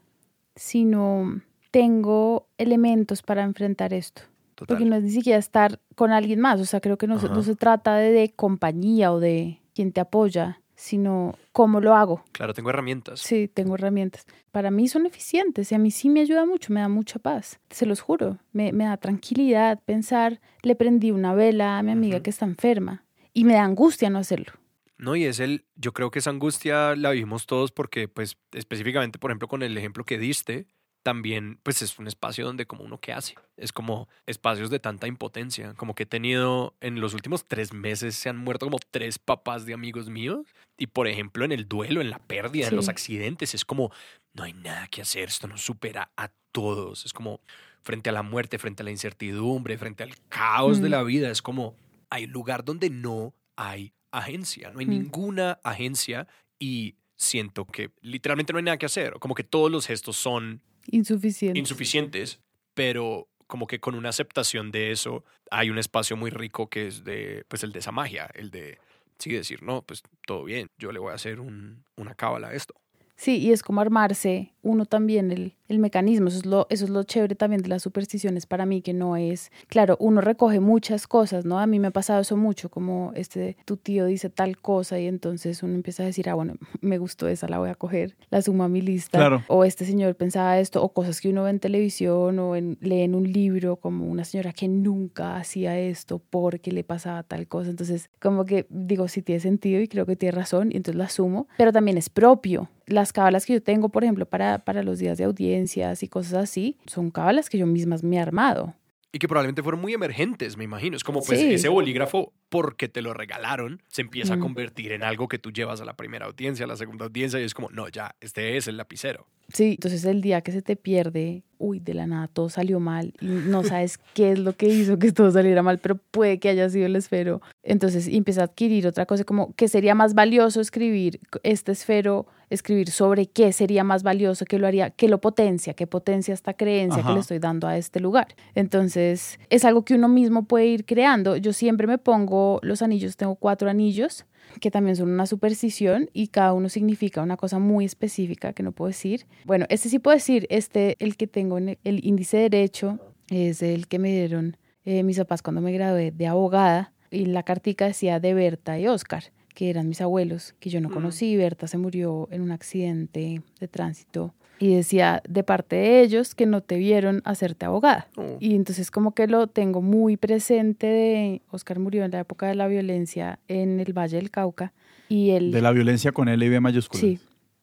sino 0.57 1.40
tengo 1.71 2.47
elementos 2.59 3.23
para 3.23 3.43
enfrentar 3.43 3.93
esto. 3.93 4.23
Porque 4.55 4.85
no 4.85 4.95
es 4.95 5.03
ni 5.03 5.11
siquiera 5.11 5.38
estar 5.38 5.81
con 5.97 6.12
alguien 6.12 6.40
más, 6.40 6.61
o 6.61 6.64
sea, 6.64 6.81
creo 6.81 6.97
que 6.97 7.09
no, 7.09 7.17
no 7.17 7.43
se 7.43 7.57
trata 7.57 7.97
de, 7.97 8.33
compañía 8.35 9.12
o 9.12 9.19
de 9.19 9.61
quien 9.75 9.90
te 9.90 10.01
apoya, 10.01 10.61
sino 10.77 11.35
cómo 11.53 11.81
lo 11.81 11.95
hago. 11.97 12.25
Claro, 12.33 12.55
tengo 12.55 12.71
herramientas. 12.71 13.21
Sí, 13.21 13.49
tengo 13.53 13.75
herramientas. 13.75 14.27
Para 14.53 14.71
mí 14.71 14.87
son 14.87 15.07
eficientes 15.07 15.73
y 15.73 15.75
a 15.75 15.79
mí 15.79 15.90
sí 15.90 16.09
me 16.09 16.21
ayuda 16.21 16.47
mucho, 16.47 16.73
me 16.73 16.81
da 16.81 16.88
mucha 16.88 17.19
paz, 17.19 17.59
se 17.71 17.87
los 17.87 18.01
juro, 18.01 18.38
me, 18.53 18.73
me 18.73 18.85
da 18.85 18.97
tranquilidad 18.97 19.81
pensar, 19.85 20.40
le 20.62 20.77
prendí 20.77 21.11
una 21.11 21.35
vela 21.35 21.79
a 21.79 21.83
mi 21.83 21.90
amiga 21.90 22.21
que 22.21 22.31
está 22.31 22.45
enferma 22.45 23.05
y 23.33 23.45
me 23.45 23.55
da 23.55 23.64
angustia 23.64 24.11
no 24.11 24.19
hacerlo. 24.21 24.53
No, 24.97 25.17
y 25.17 25.25
es 25.25 25.41
el, 25.41 25.65
yo 25.75 25.93
creo 25.93 26.11
que 26.11 26.21
esa 26.21 26.31
angustia 26.31 26.95
la 26.97 27.11
vivimos 27.11 27.47
todos 27.47 27.73
porque, 27.73 28.09
pues, 28.09 28.37
específicamente, 28.53 29.19
por 29.19 29.31
ejemplo, 29.31 29.49
con 29.49 29.63
el 29.63 29.77
ejemplo 29.77 30.05
que 30.05 30.19
diste, 30.19 30.67
también 31.05 31.61
pues 31.63 31.83
es 31.83 31.99
un 31.99 32.09
espacio 32.09 32.47
donde 32.47 32.67
como 32.67 32.83
uno 32.83 32.99
que 32.99 33.13
hace, 33.13 33.35
es 33.59 33.73
como 33.73 34.09
espacios 34.27 34.71
de 34.71 34.81
tanta 34.81 35.07
impotencia, 35.07 35.75
como 35.75 35.95
que 35.95 36.05
he 36.05 36.07
tenido 36.07 36.75
en 36.81 36.99
los 37.01 37.13
últimos 37.13 37.45
tres 37.47 37.75
meses 37.75 38.17
se 38.17 38.31
han 38.31 38.39
muerto 38.39 38.67
como 38.67 38.79
tres 38.91 39.19
papás 39.19 39.67
de 39.67 39.75
amigos 39.75 40.09
míos 40.09 40.47
y 40.79 40.87
por 40.87 41.07
ejemplo 41.07 41.45
en 41.45 41.53
el 41.53 41.69
duelo, 41.69 42.01
en 42.01 42.09
la 42.09 42.19
pérdida, 42.19 42.69
en 42.69 42.77
los 42.77 42.89
accidentes, 42.89 43.55
es 43.55 43.67
como 43.67 43.93
no 44.33 44.45
hay 44.45 44.55
nada 44.55 44.89
que 44.89 45.03
hacer, 45.03 45.29
esto 45.29 45.47
nos 45.47 45.61
supera 45.61 46.11
a 46.17 46.31
todos, 46.53 47.05
es 47.05 47.13
como 47.13 47.41
frente 47.83 48.09
a 48.09 48.15
la 48.15 48.23
muerte, 48.23 48.59
frente 48.59 48.83
a 48.83 48.85
la 48.85 48.91
incertidumbre, 48.91 49.77
frente 49.77 50.05
al 50.05 50.15
caos 50.31 50.81
de 50.81 50.89
la 50.89 51.03
vida, 51.03 51.31
es 51.31 51.43
como 51.43 51.77
hay 52.09 52.27
lugar 52.27 52.65
donde 52.65 52.89
no 52.89 53.35
hay 53.57 53.93
agencia, 54.18 54.70
no 54.70 54.81
hay 54.81 54.87
ninguna 54.87 55.61
agencia 55.62 56.27
y 56.59 56.96
siento 57.16 57.64
que 57.64 57.90
literalmente 58.00 58.53
no 58.53 58.59
hay 58.59 58.64
nada 58.64 58.79
que 58.79 58.87
hacer, 58.87 59.14
como 59.20 59.35
que 59.35 59.44
todos 59.44 59.70
los 59.70 59.87
gestos 59.87 60.16
son 60.16 60.62
Insuficientes. 60.87 61.59
Insuficientes, 61.59 62.40
pero 62.74 63.29
como 63.46 63.66
que 63.66 63.81
con 63.81 63.94
una 63.94 64.09
aceptación 64.09 64.70
de 64.70 64.90
eso 64.90 65.24
hay 65.50 65.70
un 65.70 65.79
espacio 65.79 66.16
muy 66.16 66.31
rico 66.31 66.68
que 66.68 66.87
es 66.87 67.05
de, 67.05 67.44
pues 67.48 67.62
el 67.62 67.72
de 67.72 67.79
esa 67.79 67.92
magia, 67.92 68.31
el 68.35 68.50
de, 68.50 68.79
sí, 69.18 69.31
decir, 69.31 69.62
no, 69.62 69.83
pues 69.83 70.03
todo 70.27 70.44
bien, 70.44 70.68
yo 70.79 70.92
le 70.92 70.98
voy 70.98 71.12
a 71.12 71.14
hacer 71.14 71.40
un, 71.40 71.85
una 71.96 72.14
cábala 72.14 72.48
a 72.48 72.55
esto. 72.55 72.74
Sí, 73.16 73.38
y 73.38 73.53
es 73.53 73.62
como 73.62 73.81
armarse 73.81 74.55
uno 74.64 74.87
también 74.87 75.31
el, 75.31 75.55
el 75.68 75.79
mecanismo. 75.79 76.29
Eso 76.29 76.38
es, 76.38 76.46
lo, 76.46 76.66
eso 76.70 76.85
es 76.85 76.90
lo 76.90 77.03
chévere 77.05 77.35
también 77.35 77.62
de 77.62 77.68
las 77.68 77.83
supersticiones 77.83 78.46
para 78.46 78.66
mí, 78.66 78.81
que 78.83 78.92
no 78.92 79.16
es, 79.16 79.53
claro, 79.68 79.96
uno 80.00 80.20
recoge 80.20 80.59
muchas 80.59 81.07
cosas, 81.07 81.44
¿no? 81.44 81.59
A 81.59 81.66
mí 81.66 81.79
me 81.79 81.88
ha 81.88 81.92
pasado 81.92 82.20
eso 82.22 82.37
mucho, 82.37 82.70
como 82.70 83.12
este, 83.14 83.57
tu 83.66 83.77
tío 83.77 84.07
dice 84.07 84.31
tal 84.31 84.59
cosa 84.59 84.98
y 84.98 85.07
entonces 85.07 85.62
uno 85.62 85.74
empieza 85.74 86.03
a 86.03 86.07
decir, 86.07 86.29
ah, 86.29 86.35
bueno, 86.35 86.55
me 86.81 86.98
gustó 86.98 87.29
esa, 87.29 87.46
la 87.48 87.59
voy 87.59 87.70
a 87.70 87.74
coger, 87.74 88.16
la 88.31 88.42
sumo 88.42 88.64
a 88.64 88.68
mi 88.68 88.81
lista. 88.81 89.18
Claro. 89.18 89.44
O 89.48 89.64
este 89.64 89.85
señor 89.85 90.16
pensaba 90.16 90.59
esto, 90.59 90.83
o 90.83 90.92
cosas 90.92 91.20
que 91.20 91.29
uno 91.29 91.44
ve 91.44 91.50
en 91.50 91.61
televisión 91.61 92.38
o 92.38 92.57
en, 92.57 92.79
lee 92.81 93.03
en 93.03 93.14
un 93.14 93.31
libro, 93.31 93.77
como 93.77 94.07
una 94.07 94.24
señora 94.24 94.53
que 94.53 94.67
nunca 94.69 95.37
hacía 95.37 95.79
esto 95.79 96.21
porque 96.31 96.73
le 96.73 96.85
pasaba 96.85 97.23
tal 97.23 97.46
cosa. 97.46 97.71
Entonces, 97.71 98.10
como 98.21 98.44
que 98.44 98.67
digo, 98.71 99.08
sí 99.08 99.23
tiene 99.23 99.40
sentido 99.40 99.81
y 99.81 99.88
creo 99.88 100.06
que 100.06 100.17
tiene 100.17 100.33
razón 100.33 100.73
y 100.73 100.77
entonces 100.77 100.98
la 100.98 101.08
sumo, 101.08 101.48
pero 101.58 101.73
también 101.73 101.98
es 101.98 102.08
propio. 102.08 102.71
Las 102.87 103.13
cábalas 103.13 103.47
que 103.47 103.55
yo 103.55 103.63
tengo, 103.63 103.89
por 103.89 104.05
ejemplo, 104.05 104.27
para, 104.27 104.65
para 104.65 104.83
los 104.83 104.99
días 104.99 105.19
de 105.19 105.25
audiencia, 105.25 105.93
y 106.01 106.09
cosas 106.09 106.35
así, 106.35 106.79
son 106.87 107.11
cábalas 107.11 107.49
que 107.49 107.59
yo 107.59 107.67
mismas 107.67 108.03
me 108.03 108.17
he 108.17 108.21
armado. 108.21 108.75
Y 109.13 109.19
que 109.21 109.29
probablemente 109.29 109.63
fueron 109.63 109.81
muy 109.81 109.95
emergentes, 109.95 110.57
me 110.57 110.65
imagino. 110.65 110.97
Es 110.97 111.05
como, 111.05 111.23
pues, 111.23 111.41
ese 111.41 111.69
bolígrafo 111.69 112.33
porque 112.49 112.89
te 112.89 113.01
lo 113.01 113.15
regalaron, 113.15 113.81
se 113.89 114.03
empieza 114.03 114.35
a 114.35 114.39
convertir 114.39 114.93
en 114.93 115.03
algo 115.03 115.29
que 115.29 115.39
tú 115.39 115.53
llevas 115.53 115.81
a 115.81 115.85
la 115.85 115.97
primera 115.97 116.27
audiencia, 116.27 116.65
a 116.65 116.69
la 116.69 116.77
segunda 116.77 117.05
audiencia 117.05 117.41
y 117.41 117.45
es 117.45 117.55
como, 117.55 117.71
no, 117.71 117.89
ya, 117.89 118.15
este 118.21 118.57
es 118.57 118.67
el 118.67 118.77
lapicero. 118.77 119.27
Sí, 119.53 119.73
entonces 119.73 120.05
el 120.05 120.21
día 120.21 120.41
que 120.41 120.53
se 120.53 120.63
te 120.63 120.75
pierde, 120.77 121.43
uy, 121.59 121.79
de 121.79 121.95
la 121.95 122.07
nada 122.07 122.29
todo 122.29 122.49
salió 122.49 122.81
mal 122.81 123.13
y 123.21 123.27
no 123.27 123.63
sabes 123.65 123.99
qué 124.15 124.33
es 124.33 124.39
lo 124.39 124.55
que 124.55 124.67
hizo 124.67 124.99
que 124.99 125.13
todo 125.13 125.31
saliera 125.31 125.63
mal, 125.63 125.79
pero 125.79 125.97
puede 125.97 126.39
que 126.39 126.49
haya 126.49 126.69
sido 126.69 126.87
el 126.87 126.97
esfero. 126.97 127.41
Entonces 127.63 128.09
empieza 128.09 128.43
a 128.43 128.45
adquirir 128.45 128.87
otra 128.87 129.07
cosa 129.07 129.25
como 129.25 129.55
que 129.55 129.69
sería 129.69 129.95
más 129.95 130.15
valioso 130.15 130.61
escribir 130.61 131.21
este 131.43 131.73
esfero, 131.73 132.27
escribir 132.55 132.90
sobre 132.90 133.27
qué 133.27 133.52
sería 133.52 133.85
más 133.85 134.02
valioso, 134.02 134.44
que 134.44 134.59
lo 134.59 134.67
haría, 134.67 134.90
que 134.90 135.09
lo 135.09 135.21
potencia, 135.21 135.75
que 135.75 135.87
potencia 135.87 136.35
esta 136.35 136.55
creencia 136.55 137.02
que 137.02 137.13
le 137.13 137.21
estoy 137.21 137.38
dando 137.38 137.67
a 137.67 137.77
este 137.77 138.00
lugar. 138.00 138.29
Entonces 138.55 139.38
es 139.50 139.65
algo 139.65 139.85
que 139.85 139.94
uno 139.94 140.09
mismo 140.09 140.44
puede 140.44 140.67
ir 140.67 140.85
creando. 140.85 141.37
Yo 141.37 141.52
siempre 141.52 141.87
me 141.87 141.98
pongo 141.98 142.61
los 142.63 142.83
anillos, 142.83 143.17
tengo 143.17 143.35
cuatro 143.35 143.69
anillos 143.69 144.27
que 144.61 144.71
también 144.71 144.96
son 144.96 145.11
una 145.11 145.27
superstición 145.27 146.11
y 146.13 146.29
cada 146.29 146.52
uno 146.52 146.69
significa 146.69 147.23
una 147.23 147.37
cosa 147.37 147.59
muy 147.59 147.85
específica 147.85 148.52
que 148.52 148.63
no 148.63 148.73
puedo 148.73 148.88
decir. 148.88 149.27
Bueno, 149.44 149.67
este 149.69 149.88
sí 149.88 149.98
puedo 149.98 150.17
decir, 150.17 150.46
este, 150.50 150.96
el 151.00 151.17
que 151.17 151.27
tengo 151.27 151.59
en 151.59 151.79
el 151.83 152.05
índice 152.05 152.37
derecho, 152.37 152.98
es 153.31 153.63
el 153.63 153.88
que 153.88 153.98
me 153.98 154.11
dieron 154.11 154.57
eh, 154.85 155.02
mis 155.02 155.19
papás 155.19 155.42
cuando 155.42 155.61
me 155.61 155.73
gradué 155.73 156.11
de 156.11 156.27
abogada 156.27 156.92
y 157.11 157.27
la 157.27 157.42
cartica 157.42 157.87
decía 157.87 158.21
de 158.21 158.35
Berta 158.35 158.79
y 158.79 158.87
Oscar, 158.88 159.25
que 159.55 159.71
eran 159.71 159.88
mis 159.88 160.00
abuelos, 160.00 160.55
que 160.61 160.71
yo 160.71 160.81
no 160.81 160.90
conocí. 160.90 161.37
Berta 161.37 161.67
se 161.67 161.79
murió 161.79 162.29
en 162.31 162.42
un 162.42 162.50
accidente 162.50 163.40
de 163.61 163.69
tránsito 163.69 164.35
y 164.59 164.75
decía 164.75 165.23
de 165.29 165.42
parte 165.42 165.77
de 165.77 166.00
ellos 166.02 166.35
que 166.35 166.46
no 166.46 166.61
te 166.61 166.77
vieron 166.77 167.23
hacerte 167.25 167.67
abogada. 167.67 168.09
Oh. 168.17 168.37
Y 168.40 168.55
entonces 168.55 168.90
como 168.90 169.15
que 169.15 169.27
lo 169.27 169.46
tengo 169.46 169.83
muy 169.83 170.17
presente 170.17 170.87
de 170.87 171.42
Oscar 171.50 171.79
murió 171.79 172.05
en 172.05 172.11
la 172.11 172.21
época 172.21 172.46
de 172.46 172.55
la 172.55 172.67
violencia 172.67 173.38
en 173.48 173.81
el 173.81 173.92
Valle 173.92 174.17
del 174.17 174.31
Cauca 174.31 174.73
y 175.09 175.31
él 175.31 175.52
de 175.52 175.61
la 175.61 175.73
violencia 175.73 176.13
con 176.13 176.29
L 176.29 176.44
y 176.44 176.48
B 176.48 176.61
mayúsculas. 176.61 177.00
Sí. 177.00 177.19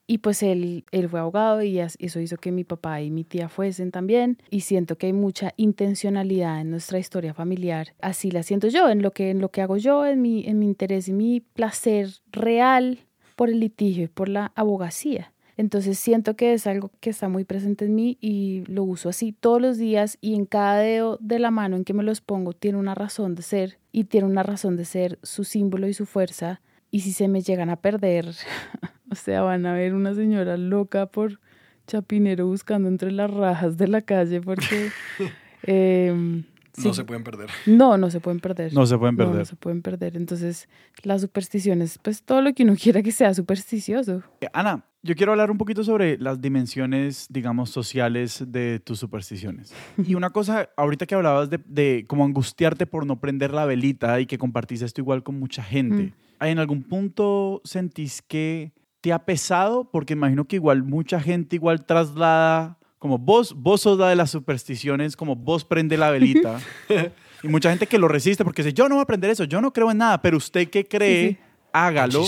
Y 0.06 0.18
pues 0.18 0.42
él, 0.42 0.84
él 0.90 1.08
fue 1.08 1.20
abogado 1.20 1.62
y 1.62 1.78
eso 1.78 2.20
hizo 2.20 2.36
que 2.36 2.52
mi 2.52 2.64
papá 2.64 3.00
y 3.00 3.10
mi 3.10 3.24
tía 3.24 3.48
fuesen 3.48 3.90
también. 3.90 4.38
Y 4.50 4.60
siento 4.60 4.96
que 4.96 5.06
hay 5.06 5.12
mucha 5.12 5.52
intencionalidad 5.56 6.60
en 6.60 6.70
nuestra 6.70 6.98
historia 6.98 7.34
familiar. 7.34 7.94
Así 8.00 8.30
la 8.30 8.42
siento 8.42 8.68
yo, 8.68 8.88
en 8.88 9.02
lo 9.02 9.12
que, 9.12 9.30
en 9.30 9.40
lo 9.40 9.50
que 9.50 9.62
hago 9.62 9.76
yo, 9.76 10.04
en 10.04 10.20
mi, 10.20 10.46
en 10.46 10.58
mi 10.58 10.66
interés 10.66 11.08
y 11.08 11.12
mi 11.12 11.40
placer 11.40 12.08
real 12.30 13.06
por 13.36 13.48
el 13.48 13.60
litigio 13.60 14.04
y 14.04 14.08
por 14.08 14.28
la 14.28 14.52
abogacía. 14.54 15.32
Entonces 15.56 15.98
siento 15.98 16.34
que 16.34 16.54
es 16.54 16.66
algo 16.66 16.90
que 17.00 17.10
está 17.10 17.28
muy 17.28 17.44
presente 17.44 17.84
en 17.84 17.94
mí 17.94 18.18
y 18.20 18.64
lo 18.66 18.84
uso 18.84 19.08
así 19.08 19.32
todos 19.32 19.60
los 19.60 19.76
días 19.78 20.18
y 20.20 20.34
en 20.34 20.46
cada 20.46 20.78
dedo 20.78 21.18
de 21.20 21.38
la 21.38 21.50
mano 21.50 21.76
en 21.76 21.84
que 21.84 21.92
me 21.92 22.02
los 22.02 22.20
pongo 22.20 22.52
tiene 22.52 22.78
una 22.78 22.94
razón 22.94 23.34
de 23.34 23.42
ser 23.42 23.78
y 23.92 24.04
tiene 24.04 24.26
una 24.26 24.42
razón 24.42 24.76
de 24.76 24.84
ser 24.84 25.18
su 25.22 25.44
símbolo 25.44 25.88
y 25.88 25.94
su 25.94 26.06
fuerza. 26.06 26.62
Y 26.90 27.00
si 27.00 27.12
se 27.12 27.28
me 27.28 27.42
llegan 27.42 27.70
a 27.70 27.76
perder, 27.76 28.34
o 29.12 29.14
sea, 29.14 29.42
van 29.42 29.66
a 29.66 29.74
ver 29.74 29.92
una 29.94 30.14
señora 30.14 30.56
loca 30.56 31.04
por 31.04 31.38
Chapinero 31.86 32.46
buscando 32.46 32.88
entre 32.88 33.12
las 33.12 33.30
rajas 33.30 33.76
de 33.76 33.88
la 33.88 34.00
calle 34.00 34.40
porque... 34.40 34.90
Em, 35.64 36.42
no 36.76 36.92
se 36.92 37.04
pueden 37.04 37.22
perder. 37.22 37.50
No, 37.66 37.96
no 37.98 38.10
se 38.10 38.18
pueden 38.18 38.40
perder. 38.40 38.72
No 38.74 38.84
se 38.84 38.98
pueden 38.98 39.16
perder. 39.16 39.36
No, 39.36 39.44
se 39.44 39.54
pueden 39.54 39.80
perder. 39.80 40.16
Entonces, 40.16 40.68
las 41.04 41.20
supersticiones, 41.20 41.98
pues 42.02 42.24
todo 42.24 42.40
lo 42.40 42.52
que 42.52 42.64
uno 42.64 42.74
quiera 42.74 43.00
que 43.00 43.12
sea 43.12 43.32
supersticioso. 43.32 44.24
Eh, 44.40 44.48
Ana, 44.52 44.84
yo 45.02 45.14
quiero 45.14 45.32
hablar 45.32 45.52
un 45.52 45.58
poquito 45.58 45.84
sobre 45.84 46.18
las 46.18 46.40
dimensiones, 46.40 47.26
digamos, 47.30 47.70
sociales 47.70 48.44
de 48.48 48.80
tus 48.80 48.98
supersticiones. 48.98 49.72
Y 50.04 50.14
una 50.14 50.30
cosa, 50.30 50.70
ahorita 50.76 51.06
que 51.06 51.14
hablabas 51.14 51.50
de, 51.50 51.60
de 51.66 52.06
como 52.08 52.24
angustiarte 52.24 52.86
por 52.86 53.06
no 53.06 53.20
prender 53.20 53.52
la 53.52 53.66
velita 53.66 54.18
y 54.18 54.26
que 54.26 54.38
compartís 54.38 54.82
esto 54.82 55.00
igual 55.00 55.22
con 55.22 55.38
mucha 55.38 55.62
gente, 55.62 56.14
¿hay 56.40 56.50
en 56.50 56.58
algún 56.58 56.82
punto 56.82 57.60
sentís 57.64 58.22
que 58.22 58.72
te 59.02 59.12
ha 59.12 59.18
pesado? 59.18 59.84
Porque 59.84 60.14
imagino 60.14 60.46
que 60.46 60.56
igual 60.56 60.82
mucha 60.82 61.20
gente 61.20 61.56
igual 61.56 61.84
traslada 61.84 62.78
como 63.02 63.18
vos, 63.18 63.52
vos 63.54 63.80
sos 63.80 63.98
la 63.98 64.08
de 64.08 64.14
las 64.14 64.30
supersticiones, 64.30 65.16
como 65.16 65.34
vos 65.34 65.64
prende 65.64 65.96
la 65.96 66.10
velita. 66.10 66.60
y 67.42 67.48
mucha 67.48 67.68
gente 67.68 67.88
que 67.88 67.98
lo 67.98 68.06
resiste 68.06 68.44
porque 68.44 68.62
dice, 68.62 68.72
yo 68.72 68.88
no 68.88 68.94
voy 68.94 69.00
a 69.00 69.02
aprender 69.02 69.28
eso, 69.28 69.42
yo 69.42 69.60
no 69.60 69.72
creo 69.72 69.90
en 69.90 69.98
nada, 69.98 70.22
pero 70.22 70.36
usted 70.36 70.70
que 70.70 70.86
cree, 70.86 71.40
hágalo. 71.72 72.24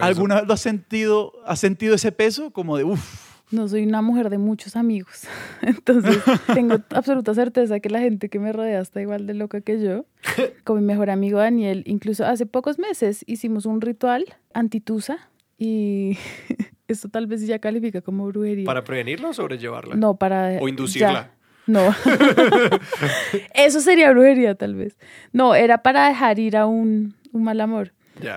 ¿Alguna 0.00 0.36
vez 0.36 0.46
lo 0.46 0.54
ha 0.54 0.56
sentido, 0.56 1.32
ha 1.44 1.56
sentido 1.56 1.96
ese 1.96 2.12
peso 2.12 2.52
como 2.52 2.76
de, 2.76 2.84
uff? 2.84 3.32
No 3.50 3.66
soy 3.66 3.82
una 3.82 4.00
mujer 4.00 4.30
de 4.30 4.38
muchos 4.38 4.76
amigos, 4.76 5.24
entonces 5.60 6.16
tengo 6.54 6.76
absoluta 6.90 7.34
certeza 7.34 7.80
que 7.80 7.90
la 7.90 7.98
gente 7.98 8.28
que 8.28 8.38
me 8.38 8.52
rodea 8.52 8.80
está 8.80 9.02
igual 9.02 9.26
de 9.26 9.34
loca 9.34 9.60
que 9.60 9.82
yo. 9.82 10.06
Con 10.62 10.78
mi 10.78 10.86
mejor 10.86 11.10
amigo 11.10 11.40
Daniel, 11.40 11.82
incluso 11.84 12.24
hace 12.24 12.46
pocos 12.46 12.78
meses 12.78 13.24
hicimos 13.26 13.66
un 13.66 13.80
ritual 13.80 14.24
antitusa 14.54 15.31
y 15.62 16.18
esto 16.88 17.08
tal 17.08 17.28
vez 17.28 17.46
ya 17.46 17.60
califica 17.60 18.00
como 18.00 18.26
brujería. 18.26 18.64
¿Para 18.64 18.82
prevenirla 18.82 19.28
o 19.28 19.32
sobrellevarla? 19.32 19.94
No, 19.94 20.16
para... 20.16 20.58
¿O 20.60 20.68
inducirla? 20.68 21.30
No. 21.68 21.94
Eso 23.54 23.80
sería 23.80 24.10
brujería 24.10 24.56
tal 24.56 24.74
vez. 24.74 24.98
No, 25.32 25.54
era 25.54 25.82
para 25.82 26.08
dejar 26.08 26.40
ir 26.40 26.56
a 26.56 26.66
un, 26.66 27.14
un 27.30 27.44
mal 27.44 27.60
amor. 27.60 27.92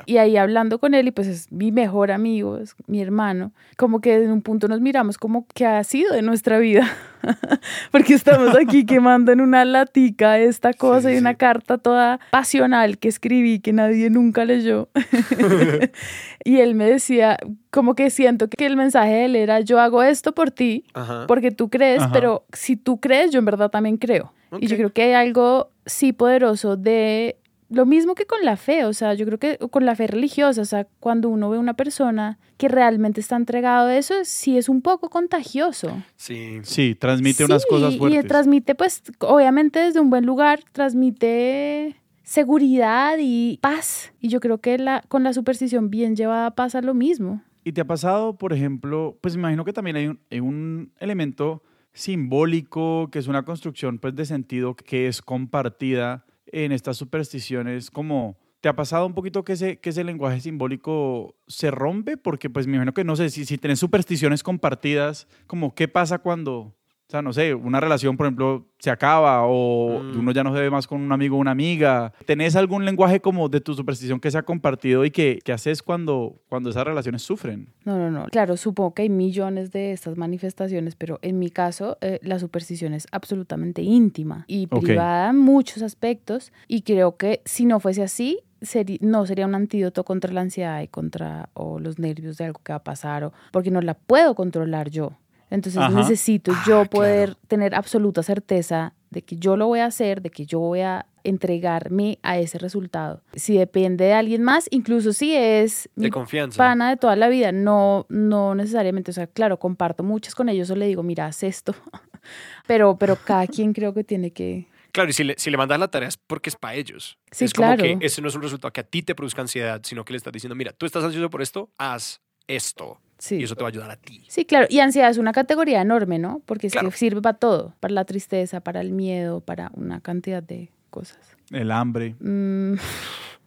Y 0.06 0.18
ahí 0.18 0.38
hablando 0.38 0.80
con 0.80 0.94
él, 0.94 1.08
y 1.08 1.12
pues 1.12 1.28
es 1.28 1.52
mi 1.52 1.72
mejor 1.72 2.12
amigo, 2.12 2.58
es 2.58 2.76
mi 2.88 3.02
hermano, 3.02 3.52
como 3.78 4.00
que 4.00 4.16
en 4.16 4.32
un 4.32 4.42
punto 4.42 4.68
nos 4.68 4.82
miramos 4.82 5.18
como 5.18 5.46
que 5.54 5.66
ha 5.66 5.84
sido 5.84 6.14
de 6.14 6.22
nuestra 6.22 6.60
vida, 6.60 6.88
porque 7.92 8.14
estamos 8.14 8.56
aquí 8.56 8.86
quemando 8.86 9.32
en 9.32 9.42
una 9.42 9.66
latica 9.66 10.40
esta 10.40 10.74
cosa 10.74 11.12
y 11.12 11.18
una 11.18 11.36
carta 11.36 11.78
toda 11.78 12.20
pasional 12.32 12.98
que 12.98 13.08
escribí 13.08 13.60
que 13.60 13.74
nadie 13.74 14.10
nunca 14.10 14.46
leyó. 14.46 14.90
y 16.44 16.60
él 16.60 16.76
me 16.76 16.86
decía, 16.86 17.38
como 17.70 17.96
que 17.96 18.10
siento 18.10 18.48
que 18.50 18.66
el 18.66 18.78
mensaje 18.78 19.12
de 19.12 19.26
él 19.26 19.36
era, 19.36 19.60
yo 19.60 19.80
hago 19.80 20.04
esto 20.04 20.34
por 20.34 20.52
ti, 20.52 20.86
porque 21.28 21.52
tú 21.52 21.70
crees, 21.70 22.04
pero 22.14 22.46
si 22.54 22.76
tú 22.76 23.00
crees, 23.00 23.32
yo 23.32 23.40
en 23.40 23.46
verdad 23.46 23.70
también 23.70 23.98
creo. 23.98 24.32
Y 24.60 24.68
yo 24.68 24.78
creo 24.78 24.94
que 24.94 25.04
hay 25.04 25.14
algo 25.14 25.70
sí 25.86 26.14
poderoso 26.14 26.78
de 26.78 27.38
lo 27.70 27.86
mismo 27.86 28.16
que 28.16 28.26
con 28.26 28.44
la 28.44 28.58
fe, 28.58 28.86
o 28.86 28.94
sea, 28.94 29.14
yo 29.14 29.26
creo 29.26 29.40
que 29.40 29.58
con 29.58 29.86
la 29.86 29.96
fe 29.96 30.08
religiosa, 30.08 30.62
o 30.62 30.66
sea, 30.66 30.88
cuando 31.00 31.30
uno 31.30 31.50
ve 31.50 31.58
una 31.58 31.74
persona 31.74 32.38
que 32.58 32.68
realmente 32.68 33.20
está 33.20 33.36
entregado 33.36 33.88
a 33.88 33.98
eso, 33.98 34.14
sí 34.24 34.58
es 34.58 34.70
un 34.70 34.82
poco 34.82 35.10
contagioso. 35.10 36.02
Sí. 36.16 36.60
Sí, 36.64 36.96
transmite 36.96 37.46
unas 37.46 37.66
cosas 37.66 37.98
fuertes. 37.98 38.24
Y 38.24 38.28
transmite, 38.28 38.76
pues, 38.76 39.04
obviamente 39.20 39.80
desde 39.80 40.00
un 40.00 40.10
buen 40.10 40.26
lugar, 40.26 40.64
transmite 40.72 41.96
seguridad 42.24 43.18
y 43.20 43.58
paz. 43.62 44.14
Y 44.20 44.30
yo 44.30 44.40
creo 44.40 44.60
que 44.60 44.78
la, 44.78 45.04
con 45.08 45.24
la 45.24 45.34
superstición 45.34 45.90
bien 45.90 46.16
llevada 46.16 46.52
pasa 46.52 46.82
lo 46.82 46.94
mismo. 46.94 47.42
¿Y 47.64 47.72
te 47.72 47.82
ha 47.82 47.86
pasado, 47.86 48.38
por 48.38 48.54
ejemplo, 48.54 49.18
pues 49.22 49.34
imagino 49.36 49.66
que 49.66 49.74
también 49.74 49.96
hay 49.96 50.08
un, 50.08 50.20
hay 50.30 50.40
un 50.40 50.92
elemento 51.00 51.64
simbólico, 51.94 53.10
que 53.10 53.20
es 53.20 53.28
una 53.28 53.44
construcción 53.44 53.98
pues 53.98 54.16
de 54.16 54.26
sentido 54.26 54.76
que 54.76 55.08
es 55.08 55.22
compartida 55.22 56.26
en 56.48 56.72
estas 56.72 56.98
supersticiones 56.98 57.92
como... 57.92 58.38
¿Te 58.62 58.70
ha 58.70 58.76
pasado 58.76 59.06
un 59.06 59.14
poquito 59.14 59.44
que 59.44 59.54
ese, 59.54 59.78
que 59.78 59.92
ese 59.92 60.04
lenguaje 60.04 60.40
simbólico 60.40 61.36
se 61.46 61.70
rompe? 61.70 62.18
Porque 62.18 62.50
pues 62.50 62.66
me 62.66 62.78
imagino 62.78 62.96
que 62.96 63.04
no 63.04 63.16
sé, 63.16 63.30
si, 63.30 63.46
si 63.46 63.60
tenés 63.60 63.78
supersticiones 63.78 64.42
compartidas, 64.42 65.28
como 65.46 65.76
qué 65.76 65.88
pasa 65.88 66.18
cuando, 66.18 66.74
o 67.08 67.12
sea, 67.12 67.22
no 67.22 67.34
sé, 67.34 67.54
una 67.54 67.80
relación, 67.80 68.18
por 68.18 68.26
ejemplo, 68.26 68.66
se 68.80 68.90
acaba 68.90 69.46
o 69.46 70.02
mm. 70.02 70.20
uno 70.20 70.32
ya 70.32 70.44
no 70.44 70.56
se 70.56 70.60
ve 70.60 70.72
más 70.72 70.88
con 70.88 71.02
un 71.02 71.12
amigo 71.12 71.38
o 71.38 71.40
una 71.40 71.52
amiga. 71.52 72.14
¿Tenés 72.26 72.56
algún 72.56 72.84
lenguaje 72.84 73.20
como 73.20 73.48
de 73.48 73.62
tu 73.62 73.76
superstición 73.76 74.20
que 74.20 74.32
se 74.32 74.40
ha 74.40 74.44
compartido 74.44 75.06
y 75.06 75.12
que, 75.12 75.40
que 75.44 75.54
haces 75.54 75.84
cuando, 75.84 76.42
cuando 76.50 76.72
esas 76.72 76.84
relaciones 76.84 77.22
sufren? 77.22 77.70
No, 77.84 78.00
no, 78.00 78.10
no. 78.10 78.26
Claro, 78.32 78.58
supongo 78.58 78.96
que 78.96 79.04
hay 79.04 79.10
millones 79.10 79.72
de 79.72 79.92
estas 79.92 80.18
manifestaciones, 80.18 80.96
pero 80.96 81.20
en 81.22 81.38
mi 81.38 81.52
caso 81.52 82.00
eh, 82.02 82.20
la 82.24 82.40
superstición 82.40 82.96
es 82.96 83.06
absolutamente 83.12 83.84
íntima 83.84 84.46
y 84.48 84.66
privada 84.66 85.30
en 85.30 85.38
muchos 85.38 85.84
aspectos 85.84 86.52
y 86.68 86.82
creo 86.82 87.18
que 87.18 87.42
si 87.46 87.66
no 87.66 87.80
fuese 87.80 88.02
así, 88.02 88.40
Sería, 88.62 88.98
no 89.02 89.28
sería 89.28 89.46
un 89.46 89.54
antídoto 89.54 90.06
contra 90.06 90.34
la 90.34 90.42
ansiedad 90.42 90.82
y 90.82 90.88
contra 90.88 91.50
o 91.54 91.78
los 91.78 92.00
nervios 92.00 92.38
de 92.38 92.46
algo 92.46 92.62
que 92.64 92.72
va 92.72 92.78
a 92.78 92.84
pasar 92.84 93.26
o 93.26 93.34
porque 93.52 93.70
no 93.70 93.80
la 93.82 93.94
puedo 93.94 94.34
controlar 94.34 94.90
yo. 94.90 95.12
Entonces 95.50 95.82
necesito 95.92 96.52
ah, 96.54 96.64
yo 96.68 96.86
poder 96.86 97.36
tener 97.48 97.76
absoluta 97.76 98.24
certeza 98.24 98.94
de 99.12 99.22
que 99.22 99.38
yo 99.38 99.56
lo 99.56 99.68
voy 99.68 99.80
a 99.80 99.86
hacer, 99.86 100.22
de 100.22 100.30
que 100.30 100.46
yo 100.46 100.60
voy 100.60 100.82
a 100.82 101.06
entregarme 101.24 102.20
a 102.22 102.38
ese 102.38 102.58
resultado. 102.58 103.22
Si 103.34 103.58
depende 103.58 104.06
de 104.06 104.14
alguien 104.14 104.44
más, 104.44 104.68
incluso 104.72 105.14
si 105.14 105.36
es 105.36 105.90
de 105.96 106.10
confianza. 106.10 106.58
pana 106.58 106.90
de 106.90 106.98
toda 106.98 107.16
la 107.16 107.30
vida, 107.30 107.52
no, 107.52 108.06
no 108.10 108.56
necesariamente, 108.56 109.12
o 109.12 109.14
sea, 109.14 109.28
claro, 109.28 109.58
comparto 109.58 110.04
muchas 110.04 110.36
con 110.36 110.50
ellos 110.50 110.70
o 110.70 110.76
le 110.76 110.88
digo, 110.88 111.02
mira, 111.02 111.26
haz 111.26 111.44
esto, 111.44 111.74
pero, 112.68 112.98
pero 112.98 113.16
cada 113.16 113.48
quien 113.48 113.74
creo 113.74 113.94
que 113.94 114.04
tiene 114.04 114.32
que... 114.32 114.68
Claro, 114.92 115.10
y 115.10 115.14
si 115.14 115.24
le, 115.26 115.36
si 115.38 115.50
le 115.50 115.58
mandas 115.58 115.80
la 115.80 115.90
tarea 115.90 116.08
es 116.08 116.16
porque 116.16 116.50
es 116.50 116.56
para 116.56 116.76
ellos. 116.76 117.18
Sí, 117.32 117.46
es 117.46 117.54
como 117.54 117.76
que 117.76 117.98
ese 118.00 118.22
no 118.22 118.30
es 118.30 118.36
un 118.36 118.42
resultado 118.42 118.72
que 118.72 118.80
a 118.80 118.86
ti 118.86 119.02
te 119.02 119.14
produzca 119.14 119.42
ansiedad, 119.42 119.82
sino 119.84 120.06
que 120.06 120.14
le 120.14 120.18
estás 120.18 120.32
diciendo, 120.32 120.56
mira, 120.56 120.72
tú 120.72 120.86
estás 120.86 121.04
ansioso 121.04 121.30
por 121.30 121.42
esto, 121.42 121.70
haz 121.78 122.22
esto. 122.48 123.02
Y 123.32 123.44
eso 123.44 123.56
te 123.56 123.64
va 123.64 123.70
a 123.70 123.72
ayudar 123.72 123.92
a 123.92 123.96
ti. 123.96 124.24
Sí, 124.28 124.46
claro. 124.46 124.68
Y 124.70 124.80
ansiedad 124.80 125.10
es 125.10 125.18
una 125.18 125.32
categoría 125.32 125.82
enorme, 125.82 126.20
¿no? 126.20 126.42
Porque 126.46 126.70
sirve 126.70 127.22
para 127.22 127.38
todo, 127.38 127.74
para 127.80 127.94
la 127.94 128.06
tristeza, 128.06 128.62
para 128.62 128.82
el 128.82 128.92
miedo, 128.92 129.42
para 129.42 129.72
una 129.74 130.02
cantidad 130.02 130.44
de 130.44 130.72
cosas. 130.90 131.18
El 131.52 131.72
hambre. 131.72 132.16
Mm, 132.20 132.76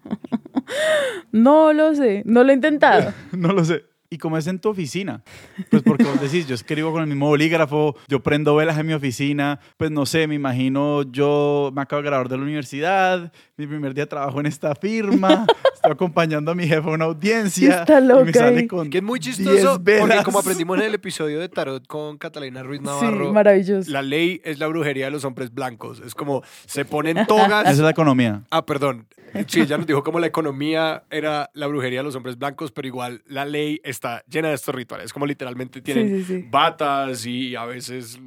no 1.32 1.72
lo 1.72 1.94
sé, 1.94 2.22
no 2.24 2.44
lo 2.44 2.50
he 2.50 2.54
intentado. 2.54 3.12
no 3.32 3.52
lo 3.52 3.64
sé. 3.64 3.84
¿Y 4.10 4.16
cómo 4.16 4.38
es 4.38 4.46
en 4.46 4.58
tu 4.58 4.70
oficina? 4.70 5.22
Pues 5.70 5.82
porque 5.82 6.04
vos 6.04 6.18
decís, 6.18 6.46
yo 6.46 6.54
escribo 6.54 6.92
con 6.92 7.02
el 7.02 7.08
mismo 7.08 7.26
bolígrafo, 7.26 7.94
yo 8.08 8.22
prendo 8.22 8.54
velas 8.56 8.78
en 8.78 8.86
mi 8.86 8.94
oficina, 8.94 9.60
pues 9.76 9.90
no 9.90 10.06
sé, 10.06 10.26
me 10.26 10.34
imagino, 10.34 11.02
yo 11.02 11.70
me 11.74 11.82
acabo 11.82 12.00
de 12.00 12.08
graduar 12.08 12.30
de 12.30 12.38
la 12.38 12.42
universidad, 12.42 13.30
mi 13.58 13.66
primer 13.66 13.92
día 13.92 14.08
trabajo 14.08 14.40
en 14.40 14.46
esta 14.46 14.74
firma, 14.74 15.44
estoy 15.74 15.92
acompañando 15.92 16.50
a 16.52 16.54
mi 16.54 16.66
jefe 16.66 16.88
a 16.88 16.92
una 16.94 17.04
audiencia. 17.04 17.80
Está 17.80 18.00
loca 18.00 18.22
y 18.22 18.24
me 18.24 18.32
sale 18.32 18.66
con 18.66 18.88
Que 18.88 18.98
es 18.98 19.04
muy 19.04 19.20
chistoso, 19.20 19.76
10 19.76 20.00
porque 20.00 20.22
como 20.24 20.38
aprendimos 20.38 20.78
en 20.78 20.84
el 20.84 20.94
episodio 20.94 21.38
de 21.38 21.50
Tarot 21.50 21.86
con 21.86 22.16
Catalina 22.16 22.62
Ruiz 22.62 22.80
Sí, 22.80 22.86
Navarro, 22.86 23.30
maravilloso. 23.34 23.90
la 23.90 24.00
ley 24.00 24.40
es 24.42 24.58
la 24.58 24.68
brujería 24.68 25.04
de 25.04 25.10
los 25.10 25.26
hombres 25.26 25.52
blancos. 25.52 26.00
Es 26.00 26.14
como 26.14 26.42
se 26.64 26.86
ponen 26.86 27.18
Esa 27.18 27.26
togas. 27.26 27.70
es 27.70 27.78
la 27.78 27.90
economía. 27.90 28.40
Ah, 28.50 28.64
perdón. 28.64 29.06
Sí, 29.46 29.66
ya 29.66 29.76
nos 29.76 29.86
dijo 29.86 30.02
como 30.02 30.18
la 30.20 30.26
economía 30.26 31.04
era 31.10 31.50
la 31.52 31.66
brujería 31.66 31.98
de 31.98 32.04
los 32.04 32.14
hombres 32.16 32.38
blancos, 32.38 32.72
pero 32.72 32.88
igual 32.88 33.20
la 33.26 33.44
ley 33.44 33.78
está 33.98 34.24
llena 34.28 34.48
de 34.48 34.54
estos 34.54 34.74
rituales. 34.74 35.12
Como 35.12 35.26
literalmente 35.26 35.80
tienen 35.82 36.08
Sí, 36.08 36.24
sí, 36.24 36.40
sí. 36.42 36.48
batas 36.50 37.26
y 37.26 37.54
a 37.56 37.64
veces 37.64 38.18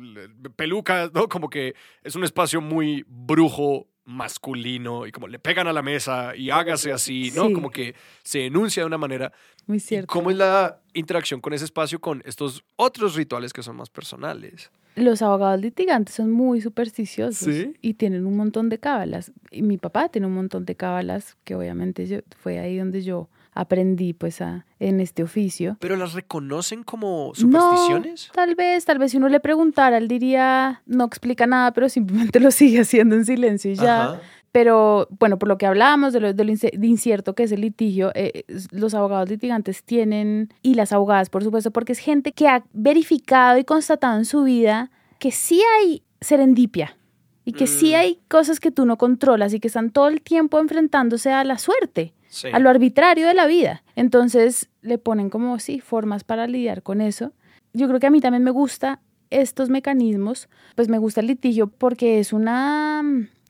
pelucas, 0.56 1.12
¿no? 1.14 1.28
Como 1.28 1.50
que 1.50 1.74
es 2.04 2.16
un 2.16 2.24
espacio 2.24 2.62
muy 2.62 3.04
brujo 3.08 3.88
masculino 4.04 5.06
y 5.08 5.12
como 5.12 5.28
le 5.28 5.40
pegan 5.40 5.68
a 5.68 5.74
la 5.74 5.82
mesa 5.82 6.36
y 6.36 6.50
hágase 6.50 6.92
así, 6.92 7.32
¿no? 7.36 7.52
Como 7.54 7.70
que 7.70 7.96
se 8.24 8.46
enuncia 8.46 8.84
de 8.84 8.88
una 8.88 8.98
manera. 8.98 9.32
Muy 9.68 9.78
¿Y 9.78 9.80
cierto. 9.80 10.08
¿Cómo 10.12 10.32
es 10.32 10.38
la 10.38 10.82
interacción 10.94 11.40
con 11.40 11.54
ese 11.54 11.66
espacio 11.66 12.00
con 12.00 12.22
estos 12.26 12.64
otros 12.76 13.16
rituales 13.16 13.54
que 13.54 13.64
son 13.64 13.78
más 13.78 13.90
personales? 13.90 14.72
Los 14.96 15.22
abogados 15.22 15.62
litigantes 15.62 16.16
son 16.16 16.32
muy 16.32 16.60
supersticiosos 16.60 17.54
¿Sí? 17.54 17.74
y 17.82 17.94
tienen 17.94 18.26
un 18.26 18.36
montón 18.36 18.68
de 18.68 18.78
cábalas. 18.80 19.32
Y 19.50 19.62
mi 19.62 19.78
papá 19.78 20.10
tiene 20.10 20.28
un 20.28 20.34
montón 20.34 20.66
de 20.66 20.76
cábalas 20.76 21.38
que 21.46 21.56
obviamente 21.56 22.06
yo, 22.08 22.20
fue 22.38 22.60
ahí 22.60 22.78
donde 22.78 23.02
yo 23.02 23.30
aprendí 23.54 24.14
pues 24.14 24.42
a, 24.42 24.66
en 24.80 25.00
este 25.00 25.24
oficio. 25.24 25.78
¿Pero 25.80 25.96
las 25.98 26.14
reconocen 26.14 26.84
como 26.84 27.34
supersticiones? 27.36 28.28
No, 28.30 28.34
tal 28.34 28.56
vez, 28.56 28.86
tal 28.86 28.98
vez 28.98 29.12
si 29.12 29.18
uno 29.18 29.30
le 29.30 29.40
preguntara, 29.40 29.98
él 29.98 30.08
diría, 30.08 30.82
no 30.86 31.06
explica 31.06 31.46
nada, 31.48 31.72
pero 31.74 31.90
simplemente 31.90 32.40
lo 32.40 32.52
sigue 32.52 32.82
haciendo 32.82 33.16
en 33.16 33.26
silencio 33.26 33.72
y 33.72 33.76
ya. 33.76 34.04
Ajá. 34.04 34.22
Pero 34.54 35.08
bueno, 35.18 35.40
por 35.40 35.48
lo 35.48 35.58
que 35.58 35.66
hablábamos 35.66 36.12
de 36.12 36.20
lo, 36.20 36.34
de 36.34 36.44
lo 36.44 36.52
incierto 36.86 37.36
que 37.36 37.44
es 37.44 37.54
el 37.54 37.62
litigio, 37.62 38.12
eh, 38.16 38.44
los 38.72 38.94
abogados 38.94 39.30
litigantes 39.30 39.84
tienen, 39.84 40.54
y 40.62 40.74
las 40.74 40.92
abogadas 40.92 41.30
por 41.30 41.42
supuesto, 41.44 41.72
porque 41.72 41.94
es 41.94 42.00
gente 42.00 42.34
que 42.34 42.50
ha 42.50 42.64
verificado 42.74 43.58
y 43.58 43.64
constatado 43.64 44.18
en 44.18 44.26
su 44.26 44.44
vida 44.44 44.92
que 45.20 45.32
sí 45.32 45.62
hay 45.80 46.04
serendipia 46.20 46.98
y 47.46 47.54
que 47.54 47.66
sí 47.66 47.92
Mm. 47.92 47.96
hay 47.96 48.20
cosas 48.28 48.60
que 48.60 48.72
tú 48.72 48.86
no 48.86 48.98
controlas 48.98 49.54
y 49.54 49.60
que 49.62 49.68
están 49.68 49.90
todo 49.90 50.10
el 50.10 50.22
tiempo 50.22 50.60
enfrentándose 50.60 51.32
a 51.32 51.44
la 51.46 51.58
suerte 51.58 52.14
Sí. 52.32 52.48
a 52.54 52.60
lo 52.60 52.70
arbitrario 52.70 53.28
de 53.28 53.34
la 53.34 53.46
vida. 53.46 53.84
Entonces 53.98 54.70
le 54.82 54.98
ponen 54.98 55.30
como, 55.30 55.60
sí, 55.60 55.82
formas 55.82 56.24
para 56.24 56.48
lidiar 56.48 56.82
con 56.82 57.02
eso. 57.02 57.34
Yo 57.74 57.88
creo 57.90 58.00
que 58.00 58.08
a 58.08 58.10
mí 58.10 58.22
también 58.22 58.44
me 58.44 58.52
gusta 58.52 59.02
estos 59.30 59.70
mecanismos, 59.70 60.48
pues 60.76 60.88
me 60.88 60.98
gusta 60.98 61.20
el 61.20 61.28
litigio 61.28 61.68
porque 61.68 62.20
es 62.20 62.32
una... 62.32 63.04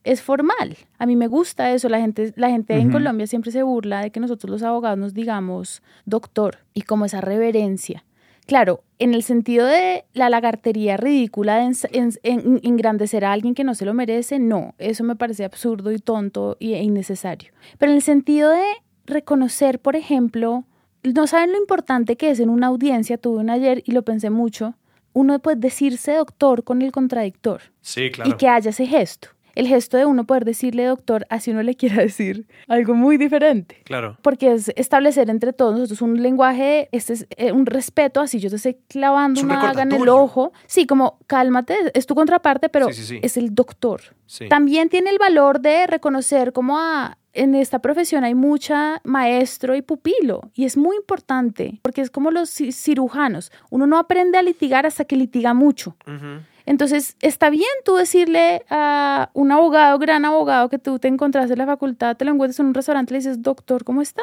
es 0.04 0.20
formal. 0.20 0.76
A 0.98 1.06
mí 1.06 1.14
me 1.14 1.28
gusta 1.28 1.72
eso. 1.72 1.88
La 1.88 2.00
gente, 2.00 2.32
la 2.36 2.50
gente 2.50 2.76
en. 2.76 2.90
Colombia 2.90 3.26
siempre 3.26 3.52
se 3.52 3.62
burla 3.62 4.00
de 4.00 4.10
que 4.10 4.20
nosotros 4.20 4.50
los 4.50 4.62
abogados 4.62 4.98
nos 4.98 5.14
digamos 5.14 5.82
doctor 6.04 6.58
y 6.74 6.82
como 6.82 7.04
esa 7.04 7.20
reverencia. 7.20 8.04
Claro, 8.46 8.82
en 8.98 9.14
el 9.14 9.22
sentido 9.22 9.66
de 9.66 10.04
la 10.14 10.28
lagartería 10.28 10.96
ridícula 10.96 11.56
de 11.58 11.64
ens- 11.64 11.88
en- 11.92 12.12
en- 12.22 12.60
engrandecer 12.62 13.24
a 13.24 13.32
alguien 13.32 13.54
que 13.54 13.64
no 13.64 13.74
se 13.74 13.84
lo 13.84 13.94
merece, 13.94 14.38
no, 14.38 14.74
eso 14.78 15.04
me 15.04 15.16
parece 15.16 15.44
absurdo 15.44 15.92
y 15.92 15.98
tonto 15.98 16.56
y- 16.58 16.74
e 16.74 16.82
innecesario. 16.82 17.52
Pero 17.78 17.92
en 17.92 17.96
el 17.96 18.02
sentido 18.02 18.50
de 18.50 18.64
reconocer, 19.06 19.78
por 19.78 19.96
ejemplo, 19.96 20.64
no 21.02 21.26
saben 21.26 21.52
lo 21.52 21.58
importante 21.58 22.16
que 22.16 22.30
es 22.30 22.40
en 22.40 22.48
una 22.50 22.68
audiencia, 22.68 23.16
tuve 23.18 23.38
una 23.40 23.54
ayer 23.54 23.82
y 23.86 23.92
lo 23.92 24.02
pensé 24.02 24.30
mucho, 24.30 24.74
uno 25.12 25.38
puede 25.40 25.56
decirse 25.58 26.12
doctor 26.14 26.64
con 26.64 26.80
el 26.82 26.90
contradictor 26.92 27.60
Sí, 27.80 28.10
claro. 28.10 28.30
y 28.30 28.34
que 28.34 28.48
haya 28.48 28.70
ese 28.70 28.86
gesto. 28.86 29.28
El 29.54 29.66
gesto 29.68 29.96
de 29.96 30.06
uno 30.06 30.24
poder 30.24 30.44
decirle 30.44 30.84
doctor, 30.86 31.26
así 31.30 31.50
uno 31.50 31.62
le 31.62 31.74
quiera 31.74 31.96
decir 32.02 32.46
algo 32.68 32.94
muy 32.94 33.16
diferente 33.16 33.76
Claro. 33.84 34.16
porque 34.22 34.52
es 34.52 34.70
establecer 34.76 35.28
entre 35.30 35.52
todos 35.52 35.74
nosotros 35.74 36.02
un 36.02 36.22
lenguaje, 36.22 36.88
este 36.92 37.12
es 37.12 37.26
eh, 37.36 37.52
un 37.52 37.66
respeto, 37.66 38.20
así 38.20 38.38
yo 38.40 38.48
te 38.50 38.56
estoy 38.56 38.76
clavando 38.88 39.40
Es 39.40 39.44
un 39.44 39.50
una 39.50 39.62
daga 39.62 39.82
en 39.82 39.92
el 39.92 40.08
ojo. 40.08 40.52
Sí, 40.66 40.86
como 40.86 41.18
cálmate, 41.26 41.76
es 41.94 42.06
tu 42.06 42.14
contraparte, 42.14 42.68
pero 42.68 42.86
Sí, 42.88 42.94
sí, 42.94 43.04
sí. 43.04 43.18
es 43.22 43.36
el 43.36 43.54
doctor. 43.54 44.00
Sí. 44.26 44.48
También 44.48 44.88
tiene 44.88 45.10
el 45.10 45.18
valor 45.18 45.60
de 45.60 45.86
reconocer 45.86 46.52
como 46.54 46.78
a, 46.78 47.18
en 47.34 47.54
esta 47.54 47.80
profesión 47.80 48.24
hay 48.24 48.34
mucha 48.34 49.00
maestro 49.04 49.74
y 49.74 49.82
pupilo 49.82 50.50
y 50.54 50.64
es 50.64 50.76
muy 50.76 50.96
importante 50.96 51.78
porque 51.82 52.00
es 52.00 52.10
como 52.10 52.30
los 52.30 52.48
ci- 52.58 52.72
cirujanos. 52.72 53.52
Uno 53.70 53.86
no 53.86 53.98
aprende 53.98 54.38
a 54.38 54.42
litigar 54.42 54.86
hasta 54.86 55.04
que 55.04 55.16
litiga 55.16 55.52
mucho. 55.54 55.96
Ujú. 56.06 56.40
Entonces, 56.66 57.16
está 57.20 57.50
bien 57.50 57.68
tú 57.84 57.96
decirle 57.96 58.62
a 58.70 59.30
un 59.34 59.52
abogado, 59.52 59.98
gran 59.98 60.24
abogado, 60.24 60.68
que 60.68 60.78
tú 60.78 60.98
te 60.98 61.08
encontraste 61.08 61.52
en 61.52 61.58
la 61.58 61.66
facultad, 61.66 62.16
te 62.16 62.24
lo 62.24 62.32
encuentras 62.32 62.60
en 62.60 62.66
un 62.66 62.74
restaurante 62.74 63.12
y 63.12 63.14
le 63.14 63.18
dices, 63.18 63.42
doctor, 63.42 63.84
¿cómo 63.84 64.02
está? 64.02 64.22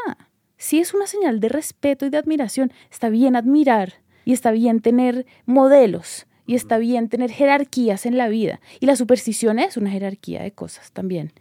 Sí 0.58 0.80
es 0.80 0.94
una 0.94 1.08
señal 1.08 1.40
de 1.40 1.50
respeto 1.50 2.06
y 2.06 2.10
de 2.10 2.18
admiración. 2.18 2.72
Está 2.92 3.10
bien 3.10 3.36
admirar 3.36 3.96
y 4.26 4.34
está 4.34 4.52
bien 4.52 4.82
tener 4.82 5.26
modelos 5.46 6.28
y 6.46 6.56
está 6.56 6.80
bien 6.80 7.10
tener 7.10 7.30
jerarquías 7.30 8.06
en 8.08 8.18
la 8.18 8.28
vida. 8.28 8.60
Y 8.80 8.88
la 8.88 8.96
superstición 8.96 9.60
es 9.60 9.78
una 9.78 9.92
jerarquía 9.92 10.42
de 10.42 10.52
cosas 10.52 10.92
también. 10.92 11.32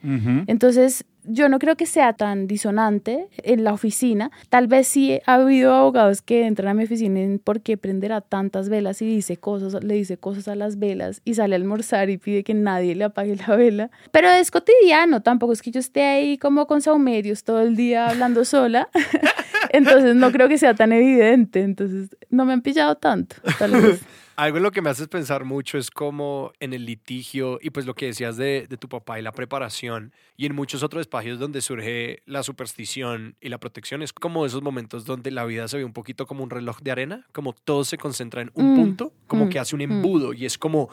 Entonces, 0.46 1.04
yo 1.28 1.48
no 1.48 1.58
creo 1.58 1.76
que 1.76 1.86
sea 1.86 2.12
tan 2.12 2.46
disonante 2.46 3.28
en 3.42 3.64
la 3.64 3.72
oficina. 3.72 4.30
Tal 4.48 4.66
vez 4.66 4.88
sí 4.88 5.20
ha 5.26 5.34
habido 5.34 5.74
abogados 5.74 6.22
que 6.22 6.46
entran 6.46 6.68
a 6.68 6.74
mi 6.74 6.84
oficina 6.84 7.20
en 7.20 7.38
por 7.38 7.60
qué 7.60 7.76
prenderá 7.76 8.20
tantas 8.20 8.68
velas 8.68 9.02
y 9.02 9.06
dice 9.06 9.36
cosas, 9.36 9.82
le 9.84 9.94
dice 9.94 10.16
cosas 10.16 10.48
a 10.48 10.54
las 10.54 10.78
velas 10.78 11.20
y 11.24 11.34
sale 11.34 11.54
a 11.54 11.58
almorzar 11.58 12.10
y 12.10 12.18
pide 12.18 12.44
que 12.44 12.54
nadie 12.54 12.94
le 12.94 13.04
apague 13.04 13.36
la 13.36 13.56
vela. 13.56 13.90
Pero 14.10 14.28
es 14.30 14.50
cotidiano, 14.50 15.22
tampoco 15.22 15.52
es 15.52 15.62
que 15.62 15.70
yo 15.70 15.80
esté 15.80 16.02
ahí 16.02 16.38
como 16.38 16.66
con 16.66 16.80
saumerios 16.80 17.44
todo 17.44 17.60
el 17.60 17.76
día 17.76 18.08
hablando 18.08 18.44
sola. 18.44 18.88
Entonces, 19.70 20.14
no 20.14 20.32
creo 20.32 20.48
que 20.48 20.58
sea 20.58 20.74
tan 20.74 20.92
evidente. 20.92 21.62
Entonces, 21.62 22.08
no 22.30 22.44
me 22.44 22.52
han 22.52 22.62
pillado 22.62 22.96
tanto, 22.96 23.36
tal 23.58 23.72
vez. 23.72 24.00
Algo 24.38 24.58
en 24.58 24.62
lo 24.62 24.70
que 24.70 24.82
me 24.82 24.90
haces 24.90 25.08
pensar 25.08 25.44
mucho 25.44 25.78
es 25.78 25.90
como 25.90 26.52
en 26.60 26.72
el 26.72 26.86
litigio 26.86 27.58
y 27.60 27.70
pues 27.70 27.86
lo 27.86 27.94
que 27.94 28.06
decías 28.06 28.36
de, 28.36 28.68
de 28.68 28.76
tu 28.76 28.88
papá 28.88 29.18
y 29.18 29.22
la 29.22 29.32
preparación 29.32 30.12
y 30.36 30.46
en 30.46 30.54
muchos 30.54 30.84
otros 30.84 31.00
espacios 31.00 31.40
donde 31.40 31.60
surge 31.60 32.22
la 32.24 32.44
superstición 32.44 33.34
y 33.40 33.48
la 33.48 33.58
protección 33.58 34.00
es 34.00 34.12
como 34.12 34.46
esos 34.46 34.62
momentos 34.62 35.04
donde 35.04 35.32
la 35.32 35.44
vida 35.44 35.66
se 35.66 35.78
ve 35.78 35.84
un 35.84 35.92
poquito 35.92 36.24
como 36.24 36.44
un 36.44 36.50
reloj 36.50 36.78
de 36.82 36.92
arena, 36.92 37.26
como 37.32 37.52
todo 37.52 37.82
se 37.82 37.98
concentra 37.98 38.40
en 38.40 38.52
un 38.54 38.68
Mm, 38.68 38.76
punto, 38.76 39.12
como 39.26 39.46
mm, 39.46 39.48
que 39.48 39.58
hace 39.58 39.74
un 39.74 39.80
mm. 39.80 39.92
embudo 39.92 40.32
y 40.32 40.44
es 40.44 40.58
como 40.58 40.90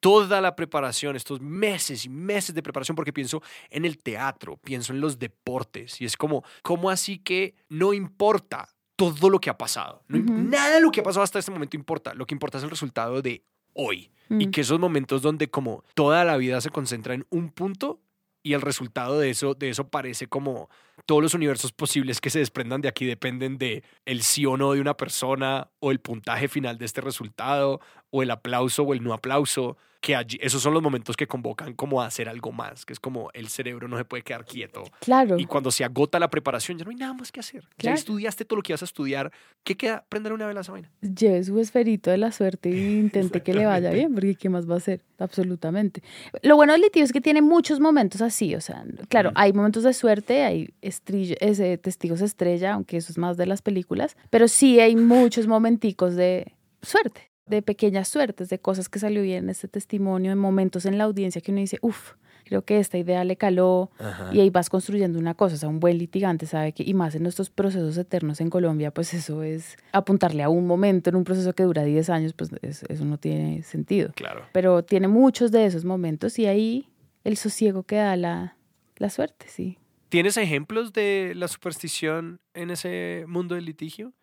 toda 0.00 0.40
la 0.40 0.54
preparación, 0.54 1.16
estos 1.16 1.40
meses 1.40 2.04
y 2.04 2.08
meses 2.08 2.54
de 2.54 2.62
preparación, 2.62 2.94
porque 2.94 3.12
pienso 3.12 3.42
en 3.70 3.84
el 3.84 3.98
teatro, 3.98 4.56
pienso 4.58 4.92
en 4.92 5.00
los 5.00 5.18
deportes 5.18 6.00
y 6.00 6.04
es 6.04 6.16
como, 6.16 6.44
¿cómo 6.62 6.88
así 6.88 7.18
que 7.18 7.56
no 7.68 7.94
importa 7.94 8.68
todo 8.98 9.30
lo 9.30 9.38
que 9.38 9.48
ha 9.48 9.56
pasado? 9.56 10.02
No. 10.08 10.18
Nada 10.18 10.74
de 10.74 10.80
lo 10.80 10.90
que 10.90 11.00
ha 11.00 11.04
pasado 11.04 11.22
hasta 11.22 11.38
este 11.38 11.52
momento 11.52 11.76
importa, 11.76 12.14
lo 12.14 12.26
que 12.26 12.34
importa 12.34 12.58
es 12.58 12.64
el 12.64 12.70
resultado 12.70 13.22
de 13.22 13.44
hoy. 13.74 14.10
Y 14.28 14.48
Mm. 14.48 14.50
que 14.50 14.60
esos 14.62 14.80
momentos 14.80 15.22
donde 15.22 15.48
como 15.48 15.84
toda 15.94 16.24
la 16.24 16.36
vida 16.36 16.60
se 16.60 16.70
concentra 16.70 17.14
en 17.14 17.24
un 17.30 17.50
punto 17.50 18.00
y 18.42 18.54
el 18.54 18.60
resultado 18.60 19.18
de 19.20 19.30
eso, 19.30 19.54
de 19.54 19.68
eso 19.70 19.88
parece 19.88 20.26
como 20.26 20.68
todos 21.06 21.22
los 21.22 21.34
universos 21.34 21.72
posibles 21.72 22.20
que 22.20 22.28
se 22.30 22.40
desprendan 22.40 22.80
de 22.80 22.88
aquí 22.88 23.04
dependen 23.06 23.56
de 23.56 23.84
el 24.04 24.22
sí 24.22 24.44
o 24.46 24.56
no 24.56 24.72
de 24.72 24.80
una 24.80 24.96
persona 24.96 25.70
o 25.78 25.92
el 25.92 26.00
puntaje 26.00 26.48
final 26.48 26.76
de 26.76 26.84
este 26.86 27.00
resultado 27.00 27.80
o 28.10 28.22
el 28.22 28.30
aplauso 28.30 28.82
o 28.82 28.94
el 28.94 29.02
no 29.02 29.12
aplauso 29.12 29.76
que 30.00 30.14
allí 30.14 30.38
esos 30.40 30.62
son 30.62 30.72
los 30.74 30.82
momentos 30.82 31.16
que 31.16 31.26
convocan 31.26 31.74
como 31.74 32.00
a 32.00 32.06
hacer 32.06 32.28
algo 32.28 32.52
más 32.52 32.86
que 32.86 32.92
es 32.92 33.00
como 33.00 33.30
el 33.34 33.48
cerebro 33.48 33.88
no 33.88 33.98
se 33.98 34.04
puede 34.04 34.22
quedar 34.22 34.44
quieto 34.44 34.84
Claro. 35.00 35.36
y 35.40 35.44
cuando 35.44 35.72
se 35.72 35.82
agota 35.84 36.20
la 36.20 36.30
preparación 36.30 36.78
ya 36.78 36.84
no 36.84 36.90
hay 36.90 36.96
nada 36.96 37.14
más 37.14 37.32
que 37.32 37.40
hacer 37.40 37.62
ya 37.64 37.68
Claro. 37.76 37.96
estudiaste 37.98 38.44
todo 38.44 38.58
lo 38.58 38.62
que 38.62 38.72
vas 38.72 38.82
a 38.82 38.84
estudiar 38.84 39.32
¿qué 39.64 39.76
queda? 39.76 40.04
prender 40.08 40.32
una 40.32 40.46
vela 40.46 40.60
a 40.60 40.62
esa 40.62 40.70
vaina 40.70 40.88
lleve 41.00 41.42
su 41.42 41.58
esferito 41.58 42.10
de 42.12 42.18
la 42.18 42.30
suerte 42.30 42.70
y 42.70 42.98
intente 42.98 43.42
que 43.42 43.52
le 43.52 43.66
vaya 43.66 43.90
bien, 43.90 44.14
porque 44.14 44.36
¿qué 44.36 44.48
más 44.48 44.70
va 44.70 44.74
a 44.74 44.78
hacer? 44.78 45.00
Absolutamente. 45.18 46.00
Lo 46.42 46.54
bueno 46.54 46.72
del 46.74 46.82
litigio 46.82 47.04
es 47.04 47.12
que 47.12 47.20
tiene 47.20 47.42
muchos 47.42 47.80
momentos 47.80 48.22
así, 48.22 48.54
o 48.54 48.60
sea, 48.60 48.84
claro, 49.08 49.30
Mm. 49.30 49.34
hay 49.36 49.52
momentos 49.52 49.82
de 49.82 49.92
suerte, 49.94 50.44
hay 50.44 50.70
estrillo- 50.80 51.36
ese, 51.40 51.76
testigos 51.76 52.20
estrella, 52.20 52.74
aunque 52.74 52.96
eso 52.98 53.10
es 53.12 53.18
más 53.18 53.36
de 53.36 53.46
las 53.46 53.62
películas, 53.62 54.16
pero 54.30 54.46
sí 54.46 54.78
hay 54.78 54.94
muchos 54.94 55.48
momenticos 55.48 56.14
de 56.14 56.54
suerte, 56.82 57.30
de 57.48 57.62
pequeñas 57.62 58.08
suertes, 58.08 58.48
de 58.48 58.58
cosas 58.58 58.88
que 58.88 58.98
salió 58.98 59.22
bien 59.22 59.44
en 59.44 59.50
este 59.50 59.68
testimonio, 59.68 60.32
en 60.32 60.38
momentos 60.38 60.86
en 60.86 60.98
la 60.98 61.04
audiencia 61.04 61.40
que 61.40 61.50
uno 61.52 61.60
dice, 61.60 61.78
uff, 61.82 62.12
creo 62.44 62.62
que 62.62 62.78
esta 62.78 62.96
idea 62.96 63.24
le 63.24 63.36
caló, 63.36 63.90
y 64.32 64.40
ahí 64.40 64.48
vas 64.50 64.70
construyendo 64.70 65.18
una 65.18 65.34
cosa. 65.34 65.54
O 65.56 65.58
sea, 65.58 65.68
un 65.68 65.80
buen 65.80 65.98
litigante 65.98 66.46
sabe 66.46 66.72
que, 66.72 66.82
y 66.82 66.94
más 66.94 67.14
en 67.14 67.26
estos 67.26 67.50
procesos 67.50 67.96
eternos 67.98 68.40
en 68.40 68.48
Colombia, 68.48 68.90
pues 68.90 69.12
eso 69.12 69.42
es 69.42 69.76
apuntarle 69.92 70.42
a 70.42 70.48
un 70.48 70.66
momento 70.66 71.10
en 71.10 71.16
un 71.16 71.24
proceso 71.24 71.52
que 71.54 71.64
dura 71.64 71.84
10 71.84 72.08
años, 72.08 72.32
pues 72.32 72.50
es- 72.62 72.84
eso 72.84 73.04
no 73.04 73.18
tiene 73.18 73.62
sentido. 73.64 74.12
claro 74.14 74.46
Pero 74.52 74.82
tiene 74.82 75.08
muchos 75.08 75.50
de 75.52 75.66
esos 75.66 75.84
momentos 75.84 76.38
y 76.38 76.46
ahí 76.46 76.88
el 77.24 77.36
sosiego 77.36 77.82
que 77.82 77.96
da 77.96 78.16
la, 78.16 78.56
la 78.96 79.10
suerte, 79.10 79.46
sí. 79.48 79.76
¿Tienes 80.08 80.38
ejemplos 80.38 80.94
de 80.94 81.34
la 81.36 81.48
superstición 81.48 82.40
en 82.54 82.70
ese 82.70 83.24
mundo 83.28 83.56
del 83.56 83.66
litigio? 83.66 84.14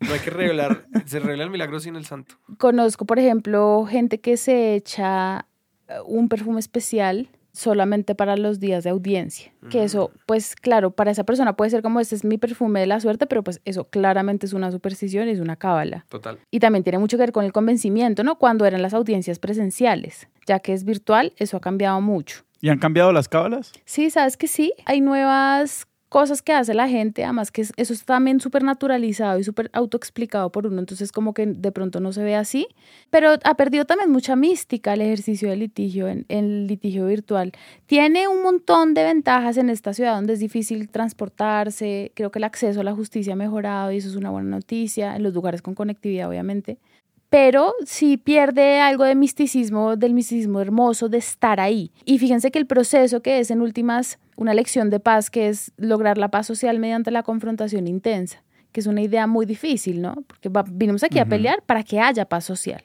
No 0.00 0.12
hay 0.12 0.20
que 0.20 0.30
revelar, 0.30 0.86
se 1.06 1.20
revela 1.20 1.44
el 1.44 1.50
milagro 1.50 1.78
sin 1.80 1.96
el 1.96 2.06
santo. 2.06 2.36
Conozco, 2.58 3.04
por 3.04 3.18
ejemplo, 3.18 3.86
gente 3.88 4.20
que 4.20 4.36
se 4.36 4.74
echa 4.74 5.46
eh, 5.88 5.94
un 6.06 6.28
perfume 6.28 6.60
especial 6.60 7.28
solamente 7.52 8.14
para 8.14 8.36
los 8.36 8.60
días 8.60 8.84
de 8.84 8.90
audiencia. 8.90 9.52
Que 9.70 9.84
eso, 9.84 10.10
mm. 10.12 10.18
pues 10.26 10.54
claro, 10.54 10.92
para 10.92 11.10
esa 11.10 11.24
persona 11.24 11.56
puede 11.56 11.70
ser 11.70 11.82
como 11.82 12.00
este 12.00 12.14
es 12.14 12.24
mi 12.24 12.38
perfume 12.38 12.80
de 12.80 12.86
la 12.86 13.00
suerte, 13.00 13.26
pero 13.26 13.42
pues 13.42 13.60
eso 13.64 13.84
claramente 13.84 14.46
es 14.46 14.52
una 14.52 14.70
superstición, 14.70 15.28
es 15.28 15.40
una 15.40 15.56
cábala. 15.56 16.06
Total. 16.08 16.38
Y 16.50 16.60
también 16.60 16.84
tiene 16.84 16.98
mucho 16.98 17.16
que 17.16 17.22
ver 17.22 17.32
con 17.32 17.44
el 17.44 17.52
convencimiento, 17.52 18.24
¿no? 18.24 18.38
Cuando 18.38 18.66
eran 18.66 18.82
las 18.82 18.94
audiencias 18.94 19.38
presenciales, 19.38 20.28
ya 20.46 20.60
que 20.60 20.72
es 20.72 20.84
virtual, 20.84 21.32
eso 21.36 21.56
ha 21.56 21.60
cambiado 21.60 22.00
mucho. 22.00 22.44
¿Y 22.62 22.68
han 22.68 22.78
cambiado 22.78 23.12
las 23.12 23.28
cábalas? 23.28 23.72
Sí, 23.84 24.10
sabes 24.10 24.36
que 24.36 24.46
sí. 24.46 24.74
Hay 24.84 25.00
nuevas 25.00 25.86
cosas 26.10 26.42
que 26.42 26.52
hace 26.52 26.74
la 26.74 26.88
gente, 26.88 27.22
además 27.24 27.52
que 27.52 27.62
eso 27.62 27.92
está 27.92 28.14
también 28.14 28.40
súper 28.40 28.64
naturalizado 28.64 29.38
y 29.38 29.44
súper 29.44 29.70
autoexplicado 29.72 30.50
por 30.50 30.66
uno, 30.66 30.80
entonces 30.80 31.12
como 31.12 31.32
que 31.32 31.46
de 31.46 31.70
pronto 31.70 32.00
no 32.00 32.12
se 32.12 32.24
ve 32.24 32.34
así, 32.34 32.66
pero 33.10 33.36
ha 33.44 33.54
perdido 33.54 33.84
también 33.84 34.10
mucha 34.10 34.34
mística 34.34 34.92
el 34.92 35.02
ejercicio 35.02 35.48
de 35.48 35.56
litigio, 35.56 36.08
en, 36.08 36.26
el 36.28 36.66
litigio 36.66 37.06
virtual. 37.06 37.52
Tiene 37.86 38.26
un 38.26 38.42
montón 38.42 38.92
de 38.92 39.04
ventajas 39.04 39.56
en 39.56 39.70
esta 39.70 39.94
ciudad 39.94 40.16
donde 40.16 40.32
es 40.32 40.40
difícil 40.40 40.88
transportarse, 40.88 42.10
creo 42.16 42.32
que 42.32 42.40
el 42.40 42.44
acceso 42.44 42.80
a 42.80 42.84
la 42.84 42.92
justicia 42.92 43.34
ha 43.34 43.36
mejorado 43.36 43.92
y 43.92 43.98
eso 43.98 44.08
es 44.08 44.16
una 44.16 44.30
buena 44.30 44.50
noticia, 44.50 45.14
en 45.14 45.22
los 45.22 45.32
lugares 45.32 45.62
con 45.62 45.76
conectividad 45.76 46.28
obviamente, 46.28 46.78
pero 47.30 47.74
sí 47.86 48.16
pierde 48.16 48.80
algo 48.80 49.04
de 49.04 49.14
misticismo, 49.14 49.96
del 49.96 50.14
misticismo 50.14 50.60
hermoso 50.60 51.08
de 51.08 51.18
estar 51.18 51.60
ahí. 51.60 51.92
Y 52.04 52.18
fíjense 52.18 52.50
que 52.50 52.58
el 52.58 52.66
proceso 52.66 53.22
que 53.22 53.38
es 53.38 53.52
en 53.52 53.62
últimas 53.62 54.18
una 54.36 54.52
lección 54.52 54.90
de 54.90 55.00
paz, 55.00 55.30
que 55.30 55.48
es 55.48 55.72
lograr 55.76 56.18
la 56.18 56.28
paz 56.28 56.48
social 56.48 56.78
mediante 56.78 57.10
la 57.10 57.22
confrontación 57.22 57.86
intensa, 57.86 58.42
que 58.72 58.80
es 58.80 58.86
una 58.86 59.00
idea 59.00 59.26
muy 59.26 59.46
difícil, 59.46 60.02
¿no? 60.02 60.24
Porque 60.26 60.50
vinimos 60.72 61.04
aquí 61.04 61.18
a 61.18 61.26
pelear 61.26 61.62
para 61.62 61.84
que 61.84 62.00
haya 62.00 62.24
paz 62.24 62.44
social. 62.44 62.82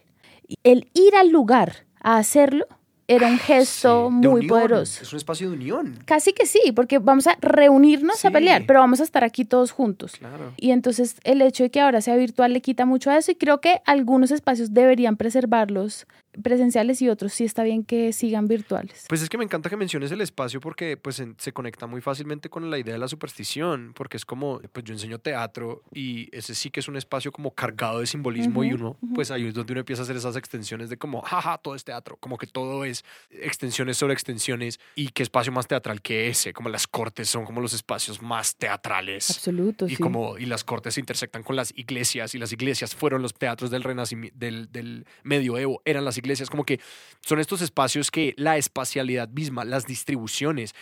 El 0.64 0.90
ir 0.94 1.16
al 1.16 1.30
lugar 1.30 1.86
a 2.02 2.18
hacerlo 2.18 2.68
era 3.08 3.28
un 3.28 3.38
gesto 3.38 4.10
muy 4.10 4.48
poderoso. 4.48 5.04
Es 5.04 5.14
un 5.14 5.18
espacio 5.18 5.50
de 5.50 5.56
unión. 5.56 6.00
Casi 6.06 6.34
que 6.34 6.46
sí, 6.46 6.72
porque 6.76 6.98
vamos 7.00 7.28
a 7.28 7.38
reunirnos 7.42 8.26
a 8.26 8.32
pelear, 8.32 8.66
pero 8.66 8.80
vamos 8.80 9.00
a 9.00 9.04
estar 9.04 9.24
aquí 9.24 9.46
todos 9.46 9.72
juntos. 9.72 10.14
Claro. 10.18 10.54
Y 10.58 10.72
entonces 10.72 11.18
el 11.24 11.42
hecho 11.42 11.64
de 11.64 11.70
que 11.70 11.82
ahora 11.82 12.02
sea 12.02 12.16
virtual 12.16 12.54
le 12.54 12.62
quita 12.62 12.86
mucho 12.86 13.12
a 13.12 13.18
eso 13.18 13.32
y 13.32 13.36
creo 13.36 13.62
que 13.62 13.82
algunos 13.86 14.32
espacios 14.32 14.74
deberían 14.74 15.18
preservarlos 15.18 16.08
presenciales 16.42 17.02
y 17.02 17.10
otros 17.10 17.34
sí 17.34 17.44
está 17.44 17.64
bien 17.64 17.84
que 17.84 18.14
sigan 18.14 18.48
virtuales. 18.48 19.06
Pues 19.08 19.22
es 19.22 19.30
que 19.30 19.38
me 19.38 19.44
encanta 19.44 19.70
que 19.70 19.78
menciones 19.78 20.12
el 20.12 20.22
espacio 20.22 20.60
porque 20.60 20.98
pues 20.98 21.22
se 21.38 21.54
conecta 21.54 21.88
muy 21.88 22.02
fácilmente 22.02 22.50
con 22.50 22.70
la 22.70 22.78
idea 22.78 22.94
de 22.94 23.00
la 23.00 23.08
superstición, 23.08 23.94
porque 23.96 24.18
es 24.18 24.26
como, 24.26 24.60
pues 24.72 24.86
yo 24.86 24.94
enseño 24.94 25.20
teatro 25.20 25.84
y 25.94 26.30
ese 26.36 26.56
sí 26.56 26.70
que 26.70 26.80
es 26.80 26.88
un 26.88 26.98
espacio 26.98 27.32
como 27.32 27.52
cargado 27.52 28.00
de 28.00 28.08
simbolismo 28.08 28.64
y 28.64 28.74
uno, 28.74 28.98
pues 29.14 29.32
ahí 29.32 29.48
es 29.48 29.54
donde 29.54 29.74
uno 29.74 29.80
empieza 29.80 30.02
a 30.02 30.04
hacer 30.04 30.16
esas 30.16 30.36
extensiones 30.36 30.90
de 30.90 30.98
como, 30.98 31.22
jaja, 31.22 31.58
todo 31.58 31.76
es 31.76 31.84
teatro, 31.84 32.18
como 32.18 32.38
que 32.38 32.48
todo 32.48 32.86
es 32.86 33.04
extensiones 33.30 33.98
sobre 33.98 34.14
extensiones 34.14 34.80
y 34.96 35.10
qué 35.10 35.24
espacio 35.24 35.52
más 35.52 35.68
teatral 35.68 36.02
que 36.02 36.28
ese, 36.28 36.54
como 36.54 36.70
las 36.70 36.88
cortes 36.88 37.30
son 37.30 37.46
como 37.46 37.62
los 37.62 37.74
espacios 37.74 38.22
más 38.22 38.56
teatrales. 38.56 39.30
Absoluto, 39.30 39.88
y 39.88 39.96
Como, 39.96 40.38
y 40.38 40.46
las 40.46 40.64
cortes 40.64 40.96
se 40.96 41.00
intersectan 41.00 41.44
con 41.44 41.56
las 41.56 41.74
iglesias 41.78 42.36
y 42.36 42.38
las 42.38 42.52
iglesias 42.52 42.94
fueron 42.94 43.22
los 43.22 43.34
teatros 43.34 43.72
del 43.72 43.84
renacimiento, 43.84 44.38
del, 44.38 44.72
del 44.72 45.06
medioevo, 45.24 45.82
eran 45.86 46.06
las 46.06 46.18
iglesias 46.18 46.25
iglesias, 46.26 46.50
como 46.50 46.66
que 46.66 46.80
son 47.22 47.40
estos 47.40 47.62
espacios 47.62 48.12
que 48.12 48.34
la 48.38 48.58
espacialidad 48.58 49.30
misma, 49.30 49.64
las 49.64 49.86
distribuciones, 49.86 50.74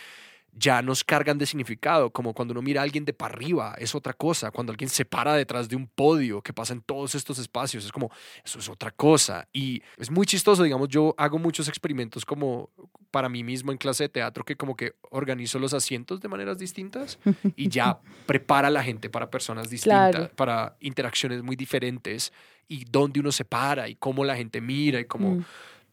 ya 0.56 0.82
nos 0.82 1.02
cargan 1.02 1.38
de 1.38 1.46
significado, 1.46 2.10
como 2.10 2.32
cuando 2.32 2.52
uno 2.52 2.62
mira 2.62 2.80
a 2.80 2.84
alguien 2.84 3.04
de 3.04 3.12
para 3.12 3.34
arriba, 3.34 3.74
es 3.78 3.94
otra 3.94 4.12
cosa, 4.12 4.50
cuando 4.50 4.70
alguien 4.70 4.88
se 4.88 5.04
para 5.04 5.34
detrás 5.34 5.68
de 5.68 5.76
un 5.76 5.86
podio 5.86 6.42
que 6.42 6.52
pasa 6.52 6.72
en 6.72 6.80
todos 6.80 7.14
estos 7.14 7.38
espacios, 7.38 7.84
es 7.84 7.92
como, 7.92 8.10
eso 8.44 8.58
es 8.58 8.68
otra 8.68 8.90
cosa. 8.90 9.48
Y 9.52 9.82
es 9.98 10.10
muy 10.10 10.26
chistoso, 10.26 10.62
digamos, 10.62 10.88
yo 10.88 11.14
hago 11.18 11.38
muchos 11.38 11.68
experimentos 11.68 12.24
como 12.24 12.70
para 13.10 13.28
mí 13.28 13.42
mismo 13.42 13.72
en 13.72 13.78
clase 13.78 14.04
de 14.04 14.08
teatro, 14.08 14.44
que 14.44 14.56
como 14.56 14.76
que 14.76 14.94
organizo 15.10 15.58
los 15.58 15.74
asientos 15.74 16.20
de 16.20 16.28
maneras 16.28 16.58
distintas 16.58 17.18
y 17.56 17.68
ya 17.68 17.98
prepara 18.26 18.68
a 18.68 18.70
la 18.70 18.82
gente 18.82 19.08
para 19.10 19.30
personas 19.30 19.70
distintas, 19.70 20.30
para 20.30 20.76
interacciones 20.80 21.42
muy 21.42 21.56
diferentes 21.56 22.32
y 22.68 22.84
dónde 22.84 23.20
uno 23.20 23.32
se 23.32 23.44
para 23.44 23.88
y 23.88 23.96
cómo 23.96 24.24
la 24.24 24.36
gente 24.36 24.60
mira 24.60 25.00
y 25.00 25.04
cómo 25.04 25.36
mm. 25.36 25.44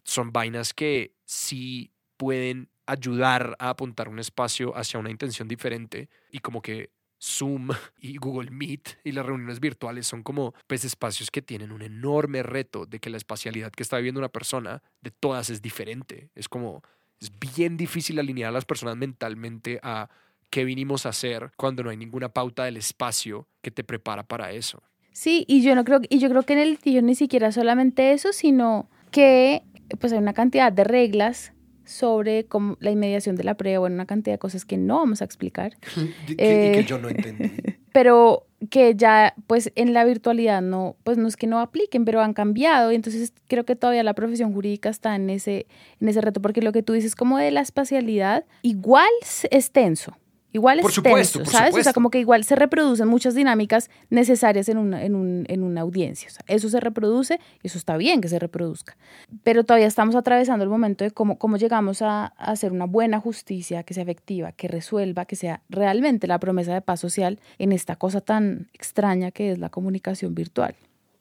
son 0.04 0.32
vainas 0.32 0.74
que 0.74 1.14
sí 1.26 1.92
pueden 2.18 2.70
ayudar 2.86 3.56
a 3.60 3.70
apuntar 3.70 4.10
un 4.10 4.20
espacio 4.20 4.76
hacia 4.76 5.00
una 5.00 5.10
intención 5.10 5.48
diferente 5.48 6.10
y 6.32 6.40
como 6.40 6.62
que 6.62 6.92
Zoom 7.22 7.70
y 7.98 8.18
Google 8.18 8.52
Meet 8.52 9.00
y 9.04 9.12
las 9.12 9.26
reuniones 9.26 9.60
virtuales 9.60 10.08
son 10.08 10.24
como 10.24 10.54
pues 10.68 10.84
espacios 10.84 11.32
que 11.32 11.42
tienen 11.42 11.72
un 11.72 11.82
enorme 11.82 12.44
reto 12.44 12.86
de 12.86 13.00
que 13.00 13.10
la 13.10 13.18
espacialidad 13.18 13.72
que 13.72 13.84
está 13.84 13.98
viviendo 13.98 14.20
una 14.20 14.30
persona 14.30 14.82
de 15.02 15.12
todas 15.12 15.50
es 15.50 15.62
diferente. 15.62 16.32
Es 16.36 16.50
como 16.50 16.82
es 17.20 17.32
bien 17.56 17.78
difícil 17.78 18.18
alinear 18.20 18.50
a 18.50 18.52
las 18.52 18.66
personas 18.66 18.98
mentalmente 18.98 19.80
a 19.84 20.10
qué 20.50 20.66
vinimos 20.66 21.06
a 21.06 21.10
hacer 21.10 21.52
cuando 21.56 21.84
no 21.84 21.92
hay 21.92 21.98
ninguna 21.98 22.30
pauta 22.30 22.66
del 22.66 22.78
espacio 22.78 23.48
que 23.62 23.72
te 23.72 23.84
prepara 23.84 24.24
para 24.24 24.52
eso. 24.52 24.82
Sí, 25.12 25.46
y 25.48 25.62
yo 25.62 25.76
no 25.76 25.84
creo, 25.84 26.02
y 26.10 26.20
yo 26.20 26.30
creo 26.30 26.44
que 26.44 26.54
en 26.54 26.60
el 26.60 26.70
litigio 26.72 27.02
ni 27.02 27.16
siquiera 27.16 27.52
solamente 27.52 28.14
eso, 28.14 28.32
sino 28.32 28.90
que 29.12 29.64
pues 30.00 30.14
hay 30.14 30.20
una 30.20 30.34
cantidad 30.34 30.72
de 30.72 30.84
reglas 30.84 31.54
sobre 31.84 32.48
la 32.80 32.92
inmediación 32.92 33.36
de 33.36 33.44
la 33.44 33.56
prueba, 33.56 33.80
bueno, 33.80 33.96
una 33.96 34.06
cantidad 34.06 34.36
de 34.36 34.40
cosas 34.40 34.64
que 34.64 34.78
no 34.78 34.98
vamos 34.98 35.22
a 35.22 35.26
explicar. 35.26 35.74
y 36.28 36.36
que 36.36 36.80
eh, 36.80 36.86
yo 36.86 36.98
no 36.98 37.10
entendí. 37.10 37.52
Pero 37.92 38.48
que 38.70 38.96
ya, 38.96 39.34
pues 39.48 39.72
en 39.76 39.94
la 39.94 40.06
virtualidad 40.06 40.62
no, 40.62 40.96
pues 41.04 41.18
no 41.18 41.28
es 41.28 41.36
que 41.36 41.48
no 41.48 41.60
apliquen, 41.60 42.06
pero 42.06 42.22
han 42.22 42.34
cambiado 42.34 42.92
y 42.92 42.96
entonces 42.96 43.34
creo 43.48 43.66
que 43.66 43.76
todavía 43.76 44.04
la 44.04 44.14
profesión 44.14 44.54
jurídica 44.54 44.88
está 44.88 45.16
en 45.16 45.30
ese, 45.30 45.66
en 46.00 46.08
ese 46.08 46.22
reto, 46.22 46.42
porque 46.42 46.62
lo 46.62 46.72
que 46.72 46.84
tú 46.84 46.94
dices 46.94 47.16
como 47.16 47.38
de 47.38 47.50
la 47.50 47.62
espacialidad, 47.62 48.46
igual 48.62 49.10
es 49.50 49.72
tenso, 49.72 50.16
Igual 50.54 50.80
es 50.80 50.94
supuesto, 50.94 51.46
¿sabes? 51.46 51.76
O 51.76 51.84
sea, 51.84 51.94
como 51.94 52.10
que 52.10 52.20
igual 52.20 52.44
se 52.44 52.56
reproducen 52.56 53.08
muchas 53.08 53.36
dinámicas 53.36 53.90
necesarias 54.10 54.68
en 54.70 54.78
una, 54.78 55.04
en, 55.04 55.16
un, 55.16 55.46
en 55.48 55.64
una 55.64 55.82
audiencia. 55.82 56.28
O 56.28 56.32
sea, 56.32 56.44
eso 56.48 56.70
se 56.70 56.80
reproduce 56.80 57.40
y 57.64 57.68
eso 57.68 57.78
está 57.78 57.96
bien 57.98 58.20
que 58.20 58.28
se 58.28 58.38
reproduzca. 58.38 58.98
Pero 59.44 59.64
todavía 59.64 59.88
estamos 59.88 60.16
atravesando 60.16 60.64
el 60.64 60.70
momento 60.70 61.04
de 61.04 61.12
cómo, 61.12 61.38
cómo 61.38 61.58
llegamos 61.58 62.02
a, 62.02 62.26
a 62.26 62.52
hacer 62.52 62.72
una 62.72 62.86
buena 62.86 63.20
justicia 63.20 63.84
que 63.84 63.94
sea 63.94 64.04
efectiva, 64.04 64.52
que 64.52 64.68
resuelva, 64.68 65.26
que 65.26 65.36
sea 65.36 65.62
realmente 65.70 66.28
la 66.28 66.40
promesa 66.40 66.74
de 66.74 66.82
paz 66.82 67.00
social 67.00 67.40
en 67.58 67.72
esta 67.72 67.96
cosa 67.96 68.20
tan 68.22 68.70
extraña 68.74 69.32
que 69.32 69.52
es 69.52 69.60
la 69.60 69.70
comunicación 69.70 70.36
virtual. 70.36 70.76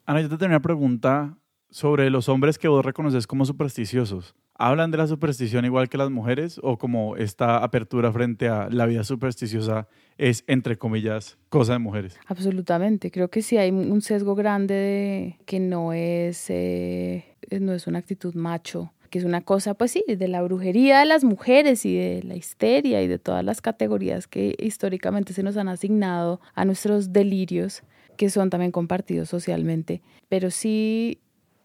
Ana, 0.06 0.22
yo 0.22 0.28
te 0.28 0.36
tenía 0.36 0.56
una 0.56 0.62
pregunta 0.62 1.36
sobre 1.70 2.10
los 2.10 2.28
hombres 2.28 2.58
que 2.58 2.68
vos 2.68 2.84
reconoces 2.84 3.26
como 3.26 3.44
supersticiosos. 3.44 4.34
¿Hablan 4.62 4.90
de 4.90 4.98
la 4.98 5.06
superstición 5.06 5.64
igual 5.64 5.88
que 5.88 5.96
las 5.96 6.10
mujeres 6.10 6.60
o 6.62 6.76
como 6.76 7.16
esta 7.16 7.64
apertura 7.64 8.12
frente 8.12 8.46
a 8.50 8.68
la 8.68 8.84
vida 8.84 9.04
supersticiosa 9.04 9.88
es, 10.18 10.44
entre 10.48 10.76
comillas, 10.76 11.38
cosa 11.48 11.72
de 11.72 11.78
mujeres? 11.78 12.18
Absolutamente. 12.26 13.10
Creo 13.10 13.30
que 13.30 13.40
sí 13.40 13.56
hay 13.56 13.70
un 13.70 14.02
sesgo 14.02 14.34
grande 14.34 14.74
de 14.74 15.38
que 15.46 15.60
no 15.60 15.94
es, 15.94 16.50
eh, 16.50 17.24
no 17.58 17.72
es 17.72 17.86
una 17.86 18.00
actitud 18.00 18.34
macho 18.34 18.92
que 19.08 19.18
es 19.18 19.24
una 19.24 19.40
cosa, 19.40 19.72
pues 19.74 19.92
sí, 19.92 20.04
de 20.06 20.28
la 20.28 20.42
brujería 20.42 21.00
de 21.00 21.06
las 21.06 21.24
mujeres 21.24 21.84
y 21.86 21.96
de 21.96 22.22
la 22.22 22.36
histeria 22.36 23.02
y 23.02 23.08
de 23.08 23.18
todas 23.18 23.42
las 23.42 23.62
categorías 23.62 24.28
que 24.28 24.54
históricamente 24.58 25.32
se 25.32 25.42
nos 25.42 25.56
han 25.56 25.68
asignado 25.68 26.40
a 26.54 26.66
nuestros 26.66 27.14
delirios, 27.14 27.82
que 28.18 28.28
son 28.28 28.50
también 28.50 28.72
compartidos 28.72 29.30
socialmente. 29.30 30.00
Pero 30.28 30.50
sí, 30.50 31.18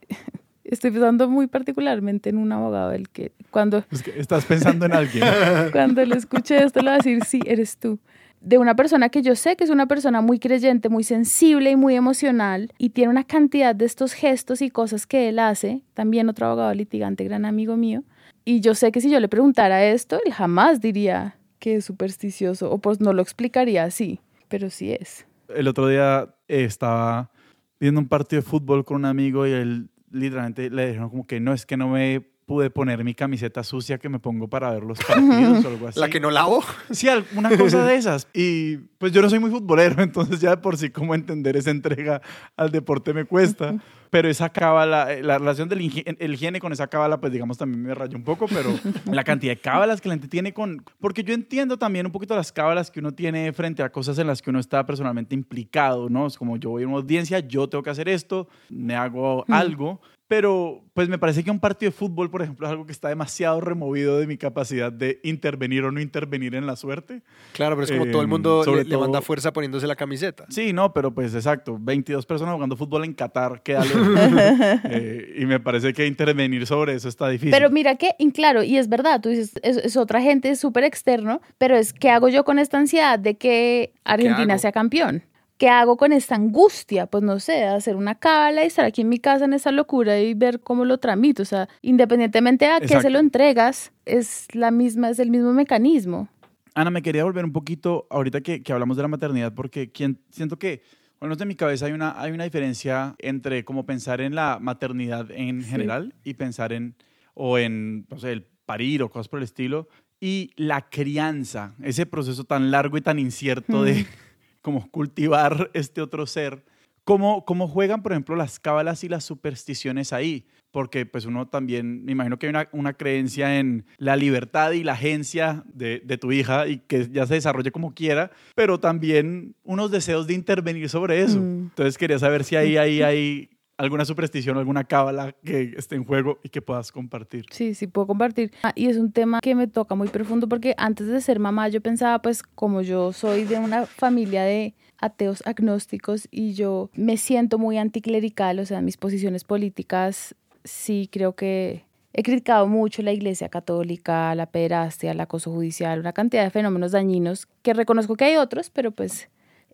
Estoy 0.65 0.89
pensando 0.89 1.29
muy 1.29 1.45
particularmente 1.45 2.31
en 2.31 2.37
un 2.37 2.51
abogado 2.51 2.89
del 2.89 3.07
que 3.09 3.31
cuando... 3.51 3.83
estás 4.17 4.45
pensando 4.45 4.87
en 4.87 4.93
alguien. 4.93 5.23
cuando 5.71 6.03
le 6.03 6.15
escuché 6.15 6.63
esto 6.63 6.79
le 6.79 6.85
voy 6.89 6.93
a 6.93 6.97
decir, 6.97 7.23
sí, 7.23 7.39
eres 7.45 7.77
tú. 7.77 7.99
De 8.41 8.57
una 8.57 8.75
persona 8.75 9.09
que 9.09 9.21
yo 9.21 9.35
sé 9.35 9.55
que 9.55 9.63
es 9.63 9.69
una 9.69 9.87
persona 9.87 10.21
muy 10.21 10.39
creyente, 10.39 10.89
muy 10.89 11.03
sensible 11.03 11.69
y 11.71 11.75
muy 11.75 11.95
emocional 11.95 12.73
y 12.79 12.89
tiene 12.89 13.11
una 13.11 13.23
cantidad 13.23 13.75
de 13.75 13.85
estos 13.85 14.13
gestos 14.13 14.63
y 14.63 14.71
cosas 14.71 15.05
que 15.05 15.29
él 15.29 15.37
hace. 15.37 15.83
También 15.93 16.29
otro 16.29 16.47
abogado 16.47 16.73
litigante, 16.73 17.23
gran 17.23 17.45
amigo 17.45 17.77
mío. 17.77 18.03
Y 18.43 18.59
yo 18.59 18.73
sé 18.73 18.91
que 18.91 19.01
si 19.01 19.11
yo 19.11 19.19
le 19.19 19.29
preguntara 19.29 19.85
esto, 19.85 20.19
él 20.25 20.33
jamás 20.33 20.81
diría 20.81 21.37
que 21.59 21.75
es 21.75 21.85
supersticioso 21.85 22.71
o 22.71 22.79
pues 22.79 22.99
no 22.99 23.13
lo 23.13 23.21
explicaría 23.21 23.83
así, 23.83 24.19
pero 24.47 24.71
sí 24.71 24.91
es. 24.91 25.27
El 25.47 25.67
otro 25.67 25.87
día 25.87 26.35
estaba 26.47 27.31
viendo 27.79 28.01
un 28.01 28.07
partido 28.07 28.41
de 28.41 28.47
fútbol 28.47 28.83
con 28.83 28.97
un 28.97 29.05
amigo 29.05 29.45
y 29.45 29.51
él 29.51 29.89
literalmente 30.15 30.69
le 30.69 30.87
dijeron 30.87 31.09
como 31.09 31.27
que 31.27 31.39
no 31.39 31.53
es 31.53 31.65
que 31.65 31.77
no 31.77 31.89
me 31.89 32.25
pude 32.45 32.69
poner 32.69 33.03
mi 33.03 33.15
camiseta 33.15 33.63
sucia 33.63 33.97
que 33.97 34.07
me 34.07 34.19
pongo 34.19 34.47
para 34.47 34.71
ver 34.71 34.83
los 34.83 34.99
partidos 35.07 35.65
o 35.65 35.67
algo 35.67 35.87
así. 35.87 35.99
¿La 35.99 36.09
que 36.09 36.19
no 36.19 36.31
lavo? 36.31 36.63
Sí, 36.91 37.07
una 37.35 37.55
cosa 37.57 37.83
de 37.85 37.95
esas. 37.97 38.27
Y 38.33 38.77
pues 38.97 39.11
yo 39.11 39.21
no 39.21 39.29
soy 39.29 39.39
muy 39.39 39.49
futbolero, 39.49 40.01
entonces 40.03 40.39
ya 40.39 40.51
de 40.51 40.57
por 40.57 40.77
sí 40.77 40.89
como 40.89 41.15
entender 41.15 41.57
esa 41.57 41.71
entrega 41.71 42.21
al 42.55 42.71
deporte 42.71 43.13
me 43.13 43.25
cuesta. 43.25 43.75
Pero 44.11 44.29
esa 44.29 44.49
cábala, 44.49 45.11
eh, 45.11 45.23
la 45.23 45.39
relación 45.39 45.67
del 45.67 45.81
higiene 45.81 46.59
con 46.59 46.71
esa 46.71 46.87
cábala, 46.87 47.19
pues 47.19 47.33
digamos 47.33 47.57
también 47.57 47.83
me 47.83 47.93
rayó 47.93 48.15
un 48.15 48.23
poco, 48.23 48.45
pero 48.47 48.69
la 49.11 49.25
cantidad 49.25 49.51
de 49.51 49.59
cábalas 49.59 49.99
que 49.99 50.07
la 50.07 50.13
gente 50.13 50.29
tiene 50.29 50.53
con... 50.53 50.85
Porque 51.01 51.23
yo 51.23 51.33
entiendo 51.33 51.77
también 51.77 52.05
un 52.05 52.13
poquito 52.13 52.33
las 52.33 52.51
cábalas 52.51 52.91
que 52.91 53.01
uno 53.01 53.13
tiene 53.13 53.51
frente 53.51 53.83
a 53.83 53.91
cosas 53.91 54.17
en 54.19 54.27
las 54.27 54.41
que 54.41 54.51
uno 54.51 54.59
está 54.59 54.85
personalmente 54.85 55.35
implicado, 55.35 56.07
¿no? 56.07 56.27
Es 56.27 56.37
como 56.37 56.55
yo 56.55 56.69
voy 56.69 56.83
a 56.83 56.87
una 56.87 56.97
audiencia, 56.97 57.39
yo 57.39 57.67
tengo 57.67 57.83
que 57.83 57.89
hacer 57.89 58.07
esto, 58.07 58.47
me 58.69 58.95
hago 58.95 59.43
algo 59.49 59.99
pero 60.27 60.83
pues 60.93 61.07
me 61.07 61.19
parece 61.19 61.43
que 61.43 61.51
un 61.51 61.59
partido 61.59 61.91
de 61.91 61.97
fútbol, 61.97 62.31
por 62.31 62.41
ejemplo, 62.41 62.65
es 62.65 62.71
algo 62.71 62.85
que 62.85 62.91
está 62.91 63.09
demasiado 63.09 63.61
removido 63.61 64.17
de 64.17 64.25
mi 64.25 64.37
capacidad 64.37 64.91
de 64.91 65.19
intervenir 65.23 65.83
o 65.83 65.91
no 65.91 66.01
intervenir 66.01 66.55
en 66.55 66.65
la 66.65 66.75
suerte. 66.75 67.21
Claro, 67.53 67.75
pero 67.75 67.85
es 67.85 67.91
como 67.91 68.05
todo 68.11 68.21
el 68.21 68.25
em, 68.25 68.29
mundo 68.29 68.63
le, 68.65 68.97
manda 68.97 69.21
fuerza 69.21 69.53
poniéndose 69.53 69.85
la 69.85 69.95
camiseta. 69.95 70.45
Sí, 70.49 70.73
no, 70.73 70.93
pero 70.93 71.13
pues 71.13 71.35
exacto, 71.35 71.77
22 71.79 72.25
personas 72.25 72.55
jugando 72.55 72.75
fútbol 72.75 73.03
en 73.03 73.13
Qatar, 73.13 73.61
qué 73.61 73.75
eh, 74.89 75.35
y 75.37 75.45
me 75.45 75.59
parece 75.59 75.93
que 75.93 76.07
intervenir 76.07 76.65
sobre 76.65 76.95
eso 76.95 77.07
está 77.07 77.29
difícil. 77.29 77.51
Pero 77.51 77.69
mira 77.69 77.95
que, 77.95 78.15
claro, 78.33 78.63
y 78.63 78.77
es 78.77 78.89
verdad, 78.89 79.21
tú 79.21 79.29
dices, 79.29 79.53
es, 79.61 79.95
otra 79.95 80.21
gente, 80.21 80.55
súper 80.55 80.83
externo, 80.85 81.41
pero 81.57 81.75
es, 81.77 81.93
¿qué 81.93 82.09
hago 82.09 82.29
yo 82.29 82.43
con 82.45 82.57
esta 82.57 82.77
ansiedad 82.77 83.19
de 83.19 83.37
que 83.37 83.93
Argentina 84.03 84.57
sea 84.57 84.71
campeón? 84.71 85.23
¿Qué 85.57 85.69
hago 85.69 85.95
con 85.95 86.11
esta 86.11 86.35
angustia? 86.35 87.05
Pues 87.05 87.23
no 87.23 87.39
sé, 87.39 87.63
hacer 87.63 87.95
una 87.95 88.15
cábala 88.15 88.63
y 88.63 88.67
estar 88.67 88.83
aquí 88.83 89.01
en 89.01 89.09
mi 89.09 89.19
casa 89.19 89.45
en 89.45 89.53
esa 89.53 89.71
locura 89.71 90.19
y 90.19 90.33
ver 90.33 90.59
cómo 90.59 90.83
lo 90.83 90.97
tramito. 90.97 91.43
O 91.43 91.45
sea, 91.45 91.69
independientemente 91.81 92.67
a 92.67 92.81
qué 92.81 92.99
se 92.99 93.09
lo 93.09 93.19
entregas, 93.19 93.93
es 94.05 94.47
la 94.53 94.71
misma, 94.71 95.09
es 95.09 95.19
el 95.19 95.31
mismo 95.31 95.53
mecanismo. 95.53 96.27
Ana, 96.73 96.91
me 96.91 97.01
quería 97.01 97.23
volver 97.23 97.45
un 97.45 97.53
poquito 97.53 98.05
ahorita 98.09 98.41
que, 98.41 98.61
que 98.61 98.73
hablamos 98.73 98.97
de 98.97 99.03
la 99.03 99.07
maternidad, 99.07 99.53
porque 99.53 99.93
quien, 99.93 100.19
siento 100.29 100.59
que, 100.59 100.81
bueno, 101.21 101.35
en 101.39 101.47
mi 101.47 101.55
cabeza 101.55 101.85
hay 101.85 101.93
una, 101.93 102.19
hay 102.19 102.33
una 102.33 102.43
diferencia 102.43 103.15
entre 103.19 103.63
como 103.63 103.85
pensar 103.85 104.19
en 104.19 104.35
la 104.35 104.59
maternidad 104.59 105.31
en 105.31 105.63
general 105.63 106.13
y 106.25 106.33
pensar 106.33 106.73
en, 106.73 106.95
o 107.33 107.57
en, 107.57 108.05
no 108.09 108.19
sé, 108.19 108.33
el 108.33 108.43
parir 108.65 109.03
o 109.03 109.09
cosas 109.09 109.29
por 109.29 109.39
el 109.39 109.45
estilo, 109.45 109.87
y 110.19 110.51
la 110.57 110.89
crianza, 110.89 111.75
ese 111.81 112.05
proceso 112.05 112.43
tan 112.43 112.71
largo 112.71 112.97
y 112.97 113.01
tan 113.01 113.19
incierto 113.19 113.83
de 113.83 114.05
como 114.65 114.89
cultivar 114.89 115.69
este 115.75 116.01
otro 116.01 116.25
ser. 116.25 116.65
¿Cómo, 117.03 117.45
¿Cómo 117.45 117.67
juegan, 117.67 118.01
por 118.01 118.13
ejemplo, 118.13 118.35
las 118.35 118.59
cábalas 118.59 119.03
y 119.03 119.09
las 119.09 119.23
supersticiones 119.23 120.11
ahí? 120.11 120.47
Porque 120.71 121.05
pues 121.05 121.25
uno 121.25 121.47
también, 121.47 122.03
me 122.03 122.13
imagino 122.13 122.39
que 122.39 122.47
hay 122.47 122.49
una, 122.49 122.67
una 122.71 122.93
creencia 122.93 123.59
en 123.59 123.85
la 123.99 124.15
libertad 124.15 124.71
y 124.71 124.83
la 124.83 124.93
agencia 124.93 125.63
de, 125.71 126.01
de, 126.03 126.17
tu 126.17 126.31
hija 126.31 126.67
y 126.67 126.79
que 126.79 127.07
ya 127.11 127.27
se 127.27 127.35
desarrolle 127.35 127.71
como 127.71 127.93
quiera, 127.93 128.31
pero 128.55 128.79
también 128.79 129.53
unos 129.63 129.91
deseos 129.91 130.25
de 130.25 130.33
intervenir 130.33 130.89
sobre 130.89 131.21
eso. 131.21 131.39
Mm. 131.39 131.65
Entonces 131.65 131.95
quería 131.99 132.17
saber 132.17 132.43
si 132.43 132.55
ahí, 132.55 132.75
ahí 132.77 133.03
hay 133.03 133.49
alguna 133.77 134.05
superstición, 134.05 134.57
alguna 134.57 134.83
cábala 134.83 135.33
que 135.43 135.73
esté 135.77 135.95
en 135.95 136.05
juego 136.05 136.39
y 136.43 136.49
que 136.49 136.61
puedas 136.61 136.91
compartir. 136.91 137.45
Sí, 137.51 137.73
sí, 137.73 137.87
puedo 137.87 138.07
compartir. 138.07 138.51
Ah, 138.63 138.71
y 138.75 138.87
es 138.87 138.97
un 138.97 139.11
tema 139.11 139.39
que 139.41 139.55
me 139.55 139.67
toca 139.67 139.95
muy 139.95 140.07
profundo 140.07 140.47
porque 140.47 140.73
antes 140.77 141.07
de 141.07 141.19
ser 141.21 141.39
mamá 141.39 141.67
yo 141.69 141.81
pensaba, 141.81 142.19
pues 142.21 142.43
como 142.43 142.81
yo 142.81 143.13
soy 143.13 143.43
de 143.43 143.57
una 143.57 143.85
familia 143.85 144.43
de 144.43 144.73
ateos 144.99 145.43
agnósticos 145.45 146.27
y 146.31 146.53
yo 146.53 146.89
me 146.95 147.17
siento 147.17 147.57
muy 147.57 147.77
anticlerical, 147.77 148.59
o 148.59 148.65
sea, 148.65 148.81
mis 148.81 148.97
posiciones 148.97 149.43
políticas 149.43 150.35
sí 150.63 151.09
creo 151.11 151.35
que 151.35 151.85
he 152.13 152.23
criticado 152.23 152.67
mucho 152.67 153.01
la 153.01 153.11
iglesia 153.11 153.49
católica, 153.49 154.33
la 154.35 154.45
pederastia, 154.45 155.11
el 155.11 155.19
acoso 155.19 155.51
judicial, 155.51 155.99
una 155.99 156.13
cantidad 156.13 156.43
de 156.43 156.49
fenómenos 156.49 156.93
dañinos 156.93 157.47
que 157.61 157.73
reconozco 157.73 158.15
que 158.15 158.23
hay 158.23 158.37
otros, 158.37 158.69
pero 158.69 158.91
pues 158.91 159.29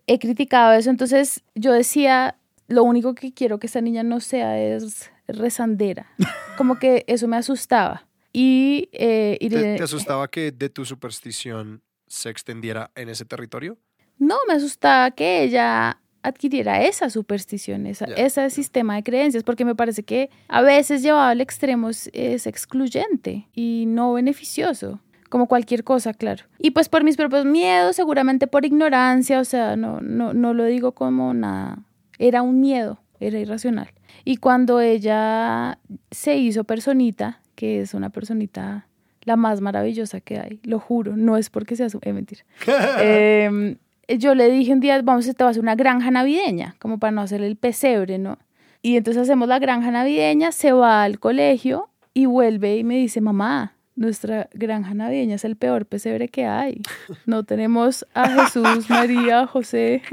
he 0.08 0.18
criticado 0.18 0.72
eso. 0.72 0.90
Entonces 0.90 1.44
yo 1.54 1.72
decía, 1.72 2.36
lo 2.72 2.82
único 2.84 3.14
que 3.14 3.32
quiero 3.32 3.58
que 3.58 3.66
esta 3.66 3.80
niña 3.80 4.02
no 4.02 4.20
sea 4.20 4.58
es 4.58 5.10
rezandera. 5.28 6.06
Como 6.56 6.78
que 6.78 7.04
eso 7.06 7.28
me 7.28 7.36
asustaba. 7.36 8.06
Y, 8.32 8.88
eh, 8.92 9.38
¿Te, 9.76 9.82
asustaba 9.82 10.28
que 10.28 10.52
de 10.52 10.70
tu 10.70 10.84
superstición 10.84 11.82
se 12.06 12.30
extendiera 12.30 12.90
en 12.94 13.10
ese 13.10 13.24
territorio? 13.24 13.76
No, 14.18 14.36
me 14.48 14.54
asustaba 14.54 15.10
que 15.10 15.42
ella 15.42 15.98
adquiriera 16.22 16.82
esa 16.82 17.10
superstición, 17.10 17.84
ese 17.86 18.50
sistema 18.50 18.94
de 18.94 19.02
creencias, 19.02 19.42
porque 19.42 19.64
me 19.64 19.74
parece 19.74 20.04
que 20.04 20.30
a 20.48 20.62
veces 20.62 21.02
llevado 21.02 21.24
al 21.24 21.40
extremo 21.40 21.90
es, 21.90 22.08
es, 22.12 22.46
excluyente 22.46 23.48
y 23.52 23.84
no 23.88 24.12
beneficioso, 24.12 25.00
como 25.28 25.48
cualquier 25.48 25.82
cosa, 25.82 26.14
claro. 26.14 26.44
Y 26.58 26.70
pues 26.70 26.88
por 26.88 27.02
mis 27.02 27.16
propios 27.16 27.44
miedos, 27.44 27.96
seguramente 27.96 28.46
por 28.46 28.64
ignorancia, 28.64 29.40
o 29.40 29.44
sea, 29.44 29.74
no, 29.74 30.00
no, 30.00 30.32
no 30.32 30.54
lo 30.54 30.64
digo 30.64 30.92
como 30.92 31.34
nada 31.34 31.82
era 32.22 32.42
un 32.42 32.60
miedo, 32.60 33.00
era 33.18 33.40
irracional. 33.40 33.90
Y 34.24 34.36
cuando 34.36 34.80
ella 34.80 35.78
se 36.12 36.36
hizo 36.36 36.62
personita, 36.62 37.40
que 37.56 37.80
es 37.80 37.94
una 37.94 38.10
personita 38.10 38.86
la 39.22 39.36
más 39.36 39.60
maravillosa 39.60 40.20
que 40.20 40.38
hay, 40.38 40.60
lo 40.62 40.78
juro, 40.78 41.16
no 41.16 41.36
es 41.36 41.50
porque 41.50 41.74
sea 41.74 41.90
su... 41.90 41.98
Eh, 42.02 42.12
mentira. 42.12 42.44
Em, 43.00 43.76
yo 44.08 44.34
le 44.34 44.50
dije 44.50 44.72
un 44.72 44.80
día, 44.80 45.00
vamos, 45.02 45.26
te 45.26 45.42
va 45.42 45.48
a 45.48 45.50
hacer 45.50 45.62
una 45.62 45.74
granja 45.74 46.12
navideña, 46.12 46.76
como 46.78 46.98
para 46.98 47.10
no 47.10 47.22
hacer 47.22 47.42
el 47.42 47.56
pesebre, 47.56 48.18
¿no? 48.18 48.38
Y 48.82 48.96
entonces 48.96 49.24
hacemos 49.24 49.48
la 49.48 49.58
granja 49.58 49.90
navideña, 49.90 50.52
se 50.52 50.72
va 50.72 51.02
al 51.02 51.18
colegio 51.18 51.88
y 52.14 52.26
vuelve 52.26 52.76
y 52.76 52.84
me 52.84 52.96
dice, 52.96 53.20
mamá, 53.20 53.74
nuestra 53.94 54.48
granja 54.52 54.94
navideña 54.94 55.36
es 55.36 55.44
el 55.44 55.56
peor 55.56 55.86
pesebre 55.86 56.28
que 56.28 56.46
hay. 56.46 56.80
No 57.26 57.44
tenemos 57.44 58.06
a 58.14 58.28
Jesús, 58.28 58.88
María, 58.88 59.46
José. 59.46 60.02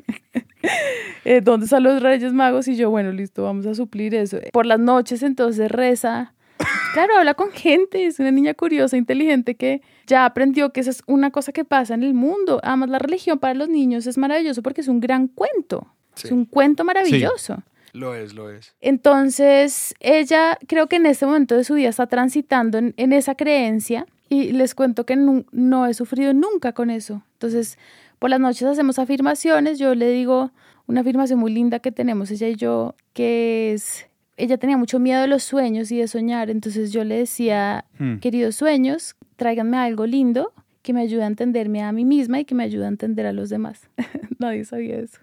Eh, 1.24 1.42
¿Dónde 1.42 1.66
están 1.66 1.84
los 1.84 2.02
Reyes 2.02 2.34
Magos? 2.34 2.68
Y 2.68 2.76
yo, 2.76 2.90
bueno, 2.90 3.12
listo, 3.12 3.44
vamos 3.44 3.66
a 3.66 3.74
suplir 3.74 4.14
eso. 4.14 4.40
Por 4.52 4.66
las 4.66 4.80
noches 4.80 5.24
entonces 5.24 5.72
reza. 5.72 6.34
Claro, 6.94 7.18
habla 7.18 7.34
con 7.34 7.52
gente, 7.52 8.06
es 8.06 8.20
una 8.20 8.32
niña 8.32 8.54
curiosa, 8.54 8.98
inteligente 8.98 9.56
que 9.56 9.82
ya 10.08 10.26
aprendió 10.26 10.72
que 10.72 10.82
esa 10.82 10.90
es 10.90 11.04
una 11.08 11.32
cosa 11.32 11.52
que 11.52 11.64
pasa 11.64 11.94
en 11.94 12.04
el 12.04 12.14
mundo. 12.14 12.60
Además, 12.64 12.90
la 12.90 13.00
religión 13.00 13.40
para 13.40 13.54
los 13.54 13.70
niños 13.70 14.08
es 14.08 14.18
maravilloso 14.18 14.62
porque 14.62 14.82
es 14.82 14.88
un 14.88 15.00
gran 15.00 15.28
cuento. 15.28 15.88
Es 16.22 16.32
un 16.32 16.46
cuento 16.46 16.84
maravilloso. 16.84 17.64
Lo 17.94 18.16
es, 18.16 18.34
lo 18.34 18.50
es. 18.50 18.76
Entonces, 18.82 19.96
ella 20.00 20.58
creo 20.68 20.88
que 20.88 20.98
en 20.98 21.06
este 21.06 21.26
momento 21.26 21.56
de 21.56 21.64
su 21.64 21.76
vida 21.76 21.90
está 21.90 22.08
transitando 22.08 22.78
en, 22.78 23.14
esa 23.14 23.36
creencia 23.36 24.06
y 24.30 24.52
les 24.52 24.76
cuento 24.76 25.06
que 25.06 25.16
no, 25.16 25.86
he 25.88 25.94
sufrido 25.94 26.34
nunca 26.34 26.74
con 26.74 26.90
eso. 26.90 27.24
Entonces, 27.34 27.78
por 28.20 28.30
las 28.30 28.40
noches 28.40 28.64
hacemos 28.64 29.00
afirmaciones, 29.00 29.80
yo 29.80 29.96
le 29.96 30.12
digo 30.12 30.52
una 30.88 31.02
afirmación 31.02 31.40
muy 31.40 31.52
linda 31.52 31.80
que 31.80 31.92
tenemos 31.92 32.32
ella 32.32 32.48
y 32.48 32.56
yo, 32.56 32.96
que 33.14 33.74
es, 33.74 34.08
ella 34.38 34.58
tenía 34.58 34.78
mucho 34.78 35.00
miedo 35.00 35.22
de 35.22 35.28
los 35.28 35.44
sueños 35.44 35.92
y 35.92 35.98
de 35.98 36.08
soñar, 36.08 36.50
entonces 36.50 36.92
yo 36.92 37.04
le 37.04 37.18
decía, 37.18 37.86
hmm. 38.00 38.18
queridos 38.18 38.56
sueños, 38.56 39.16
tráiganme 39.36 39.78
algo 39.78 40.06
lindo 40.06 40.52
que 40.82 40.94
me 40.94 41.02
ayude 41.02 41.24
a 41.24 41.28
entenderme 41.28 41.84
a 41.84 41.92
mí 41.92 42.06
misma 42.06 42.40
y 42.40 42.46
que 42.46 42.56
me 42.56 42.64
ayude 42.64 42.86
a 42.86 42.88
entender 42.88 43.26
a 43.26 43.34
los 43.34 43.50
demás. 43.50 43.90
Nadie 44.40 44.66
sabía 44.66 44.98
eso 44.98 45.20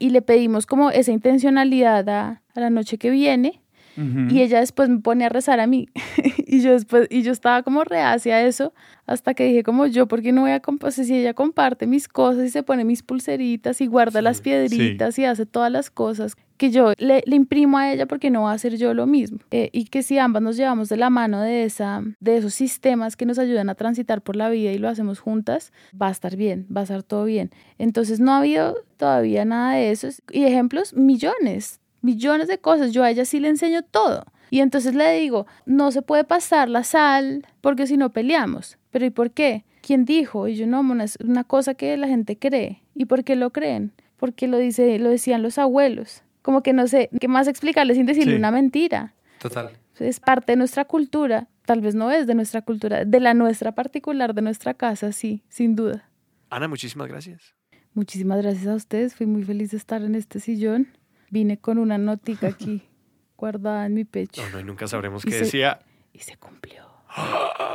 y 0.00 0.10
le 0.10 0.22
pedimos 0.22 0.66
como 0.66 0.90
esa 0.90 1.12
intencionalidad 1.12 2.08
a, 2.08 2.42
la 2.54 2.70
noche 2.70 2.98
que 2.98 3.10
viene 3.10 3.59
y 3.96 4.40
ella 4.40 4.60
después 4.60 4.88
me 4.88 4.98
pone 5.00 5.24
a 5.24 5.28
rezar 5.28 5.60
a 5.60 5.66
mí 5.66 5.88
y 6.46 6.60
yo 6.60 6.72
después 6.72 7.06
y 7.10 7.22
yo 7.22 7.32
estaba 7.32 7.62
como 7.62 7.84
reacia 7.84 8.36
a 8.36 8.42
eso 8.42 8.72
hasta 9.06 9.34
que 9.34 9.44
dije 9.44 9.62
como 9.62 9.86
yo 9.86 10.06
porque 10.06 10.32
no 10.32 10.42
voy 10.42 10.52
a 10.52 10.60
compartir 10.60 11.04
si 11.04 11.16
ella 11.16 11.34
comparte 11.34 11.86
mis 11.86 12.08
cosas 12.08 12.44
y 12.44 12.50
se 12.50 12.62
pone 12.62 12.84
mis 12.84 13.02
pulseritas 13.02 13.80
y 13.80 13.86
guarda 13.86 14.22
las 14.22 14.40
piedritas 14.40 15.18
y 15.18 15.24
hace 15.24 15.46
todas 15.46 15.70
las 15.70 15.90
cosas 15.90 16.36
que 16.60 16.70
yo 16.70 16.92
le, 16.98 17.22
le, 17.24 17.36
imprimo 17.36 17.78
a 17.78 17.90
ella 17.90 18.04
porque 18.04 18.28
no 18.28 18.42
va 18.42 18.52
a 18.52 18.54
hacer 18.54 18.76
yo 18.76 18.92
lo 18.92 19.06
mismo. 19.06 19.38
Eh, 19.50 19.70
y 19.72 19.86
que 19.86 20.02
si 20.02 20.18
ambas 20.18 20.42
nos 20.42 20.58
llevamos 20.58 20.90
de 20.90 20.98
la 20.98 21.08
mano 21.08 21.40
de, 21.40 21.64
esa, 21.64 22.02
de 22.20 22.36
esos 22.36 22.52
sistemas 22.52 23.16
que 23.16 23.24
nos 23.24 23.38
ayudan 23.38 23.70
a 23.70 23.74
transitar 23.74 24.20
por 24.20 24.36
la 24.36 24.50
vida 24.50 24.70
y 24.70 24.76
lo 24.76 24.90
hacemos 24.90 25.20
juntas, 25.20 25.72
va 26.00 26.08
a 26.08 26.10
estar 26.10 26.36
bien, 26.36 26.66
va 26.74 26.82
a 26.82 26.84
estar 26.84 27.02
todo 27.02 27.24
bien. 27.24 27.50
Entonces 27.78 28.20
no 28.20 28.32
ha 28.32 28.38
habido 28.40 28.76
todavía 28.98 29.46
nada 29.46 29.76
de 29.76 29.90
eso. 29.90 30.08
Y 30.30 30.44
ejemplos, 30.44 30.92
millones, 30.92 31.80
millones 32.02 32.48
de 32.48 32.58
cosas. 32.58 32.92
Yo 32.92 33.02
a 33.02 33.10
ella 33.10 33.24
sí 33.24 33.40
le 33.40 33.48
enseño 33.48 33.82
todo. 33.82 34.24
Y 34.50 34.60
entonces 34.60 34.94
le 34.94 35.12
digo, 35.12 35.46
no 35.64 35.92
se 35.92 36.02
puede 36.02 36.24
pasar 36.24 36.68
la 36.68 36.82
sal 36.82 37.46
porque 37.60 37.86
si 37.86 37.96
no 37.96 38.10
peleamos. 38.10 38.78
Pero 38.90 39.06
¿y 39.06 39.10
por 39.10 39.30
qué? 39.30 39.64
¿Quién 39.80 40.04
dijo? 40.04 40.48
Y 40.48 40.56
yo 40.56 40.66
no, 40.66 41.02
es 41.02 41.16
una 41.24 41.44
cosa 41.44 41.74
que 41.74 41.96
la 41.96 42.08
gente 42.08 42.36
cree. 42.36 42.82
¿Y 42.94 43.04
por 43.04 43.24
qué 43.24 43.36
lo 43.36 43.50
creen? 43.50 43.92
Porque 44.16 44.48
lo, 44.48 44.58
dice, 44.58 44.98
lo 44.98 45.08
decían 45.08 45.42
los 45.42 45.58
abuelos 45.58 46.22
como 46.42 46.62
que 46.62 46.72
no 46.72 46.86
sé 46.86 47.10
qué 47.20 47.28
más 47.28 47.48
explicarle 47.48 47.94
sin 47.94 48.06
decirle 48.06 48.36
una 48.36 48.50
mentira. 48.50 49.14
Total. 49.40 49.70
Es 49.98 50.20
parte 50.20 50.52
de 50.52 50.56
nuestra 50.56 50.86
cultura, 50.86 51.48
tal 51.66 51.80
vez 51.82 51.94
no 51.94 52.10
es 52.10 52.26
de 52.26 52.34
nuestra 52.34 52.62
cultura, 52.62 53.04
de 53.04 53.20
la 53.20 53.34
nuestra 53.34 53.72
particular, 53.72 54.34
de 54.34 54.42
nuestra 54.42 54.72
casa, 54.74 55.12
sí, 55.12 55.42
sin 55.48 55.76
duda. 55.76 56.08
Ana, 56.48 56.68
muchísimas 56.68 57.08
gracias. 57.08 57.54
Muchísimas 57.92 58.40
gracias 58.40 58.66
a 58.66 58.74
ustedes, 58.74 59.14
fui 59.14 59.26
muy 59.26 59.42
feliz 59.42 59.72
de 59.72 59.76
estar 59.76 60.02
en 60.02 60.14
este 60.14 60.40
sillón. 60.40 60.88
Vine 61.30 61.58
con 61.58 61.78
una 61.78 61.96
notica 61.96 62.48
aquí 62.48 62.82
guardada 63.36 63.86
en 63.86 63.94
mi 63.94 64.04
pecho. 64.04 64.42
No, 64.42 64.50
no, 64.50 64.60
y 64.60 64.64
nunca 64.64 64.86
sabremos 64.86 65.24
qué 65.24 65.36
decía. 65.36 65.80
Y 66.12 66.18
se 66.18 66.36
cumplió. 66.36 66.84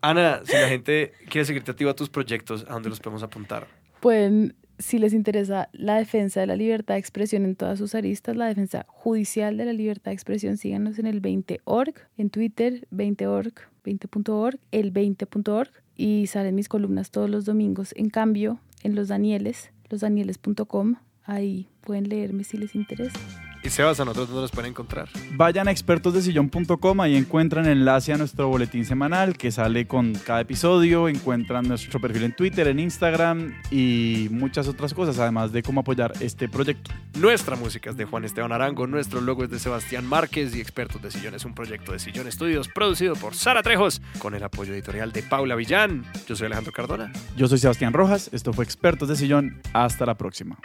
Ana, 0.00 0.42
si 0.44 0.52
la 0.52 0.68
gente 0.68 1.12
quiere 1.28 1.44
seguirte 1.44 1.70
activo 1.70 1.90
a 1.90 1.94
tus 1.96 2.08
proyectos, 2.08 2.64
¿a 2.68 2.72
dónde 2.74 2.88
los 2.88 3.00
podemos 3.00 3.22
apuntar? 3.22 3.66
Pueden, 4.00 4.54
si 4.78 4.98
les 4.98 5.12
interesa 5.12 5.68
la 5.72 5.96
defensa 5.96 6.40
de 6.40 6.46
la 6.46 6.56
libertad 6.56 6.94
de 6.94 7.00
expresión 7.00 7.44
en 7.44 7.56
todas 7.56 7.78
sus 7.78 7.94
aristas, 7.94 8.36
la 8.36 8.46
defensa 8.46 8.86
judicial 8.88 9.56
de 9.56 9.64
la 9.64 9.72
libertad 9.72 10.12
de 10.12 10.14
expresión, 10.14 10.56
síganos 10.56 10.98
en 10.98 11.06
el 11.06 11.20
20.org, 11.20 11.94
en 12.16 12.30
Twitter, 12.30 12.86
20.org, 12.92 13.54
20.org, 13.84 14.58
el 14.70 14.92
20.org, 14.92 15.70
y 15.96 16.28
salen 16.28 16.54
mis 16.54 16.68
columnas 16.68 17.10
todos 17.10 17.28
los 17.28 17.44
domingos. 17.44 17.92
En 17.96 18.08
cambio, 18.08 18.60
en 18.84 18.94
Los 18.94 19.08
Danieles, 19.08 19.72
losdanieles.com, 19.90 20.94
ahí 21.28 21.68
pueden 21.82 22.08
leerme 22.08 22.42
si 22.42 22.56
les 22.58 22.74
interesa. 22.74 23.18
Y 23.62 23.70
Sebas, 23.70 23.98
a 23.98 24.04
nosotros 24.04 24.30
no 24.30 24.40
los 24.40 24.52
pueden 24.52 24.70
encontrar. 24.70 25.08
Vayan 25.32 25.66
a 25.66 25.72
expertosdesillón.com, 25.72 27.00
ahí 27.00 27.16
encuentran 27.16 27.66
enlace 27.66 28.12
a 28.12 28.16
nuestro 28.16 28.48
boletín 28.48 28.84
semanal 28.84 29.36
que 29.36 29.50
sale 29.50 29.86
con 29.86 30.14
cada 30.14 30.42
episodio, 30.42 31.08
encuentran 31.08 31.66
nuestro 31.66 32.00
perfil 32.00 32.22
en 32.24 32.36
Twitter, 32.36 32.68
en 32.68 32.78
Instagram 32.78 33.54
y 33.70 34.28
muchas 34.30 34.68
otras 34.68 34.94
cosas, 34.94 35.18
además 35.18 35.50
de 35.50 35.62
cómo 35.62 35.80
apoyar 35.80 36.12
este 36.20 36.48
proyecto. 36.48 36.92
Nuestra 37.18 37.56
música 37.56 37.90
es 37.90 37.96
de 37.96 38.04
Juan 38.04 38.24
Esteban 38.24 38.52
Arango, 38.52 38.86
nuestro 38.86 39.20
logo 39.20 39.42
es 39.42 39.50
de 39.50 39.58
Sebastián 39.58 40.06
Márquez 40.06 40.54
y 40.54 40.60
Expertos 40.60 41.02
de 41.02 41.10
Sillón 41.10 41.34
es 41.34 41.44
un 41.44 41.54
proyecto 41.54 41.92
de 41.92 41.98
Sillón 41.98 42.28
Estudios 42.28 42.68
producido 42.68 43.14
por 43.16 43.34
Sara 43.34 43.62
Trejos 43.64 44.00
con 44.20 44.34
el 44.34 44.44
apoyo 44.44 44.72
editorial 44.72 45.10
de 45.10 45.22
Paula 45.24 45.56
Villán. 45.56 46.04
Yo 46.28 46.36
soy 46.36 46.46
Alejandro 46.46 46.72
Cardona. 46.72 47.12
Yo 47.36 47.48
soy 47.48 47.58
Sebastián 47.58 47.92
Rojas, 47.92 48.30
esto 48.32 48.52
fue 48.52 48.64
Expertos 48.64 49.08
de 49.08 49.16
Sillón, 49.16 49.60
hasta 49.72 50.06
la 50.06 50.16
próxima. 50.16 50.58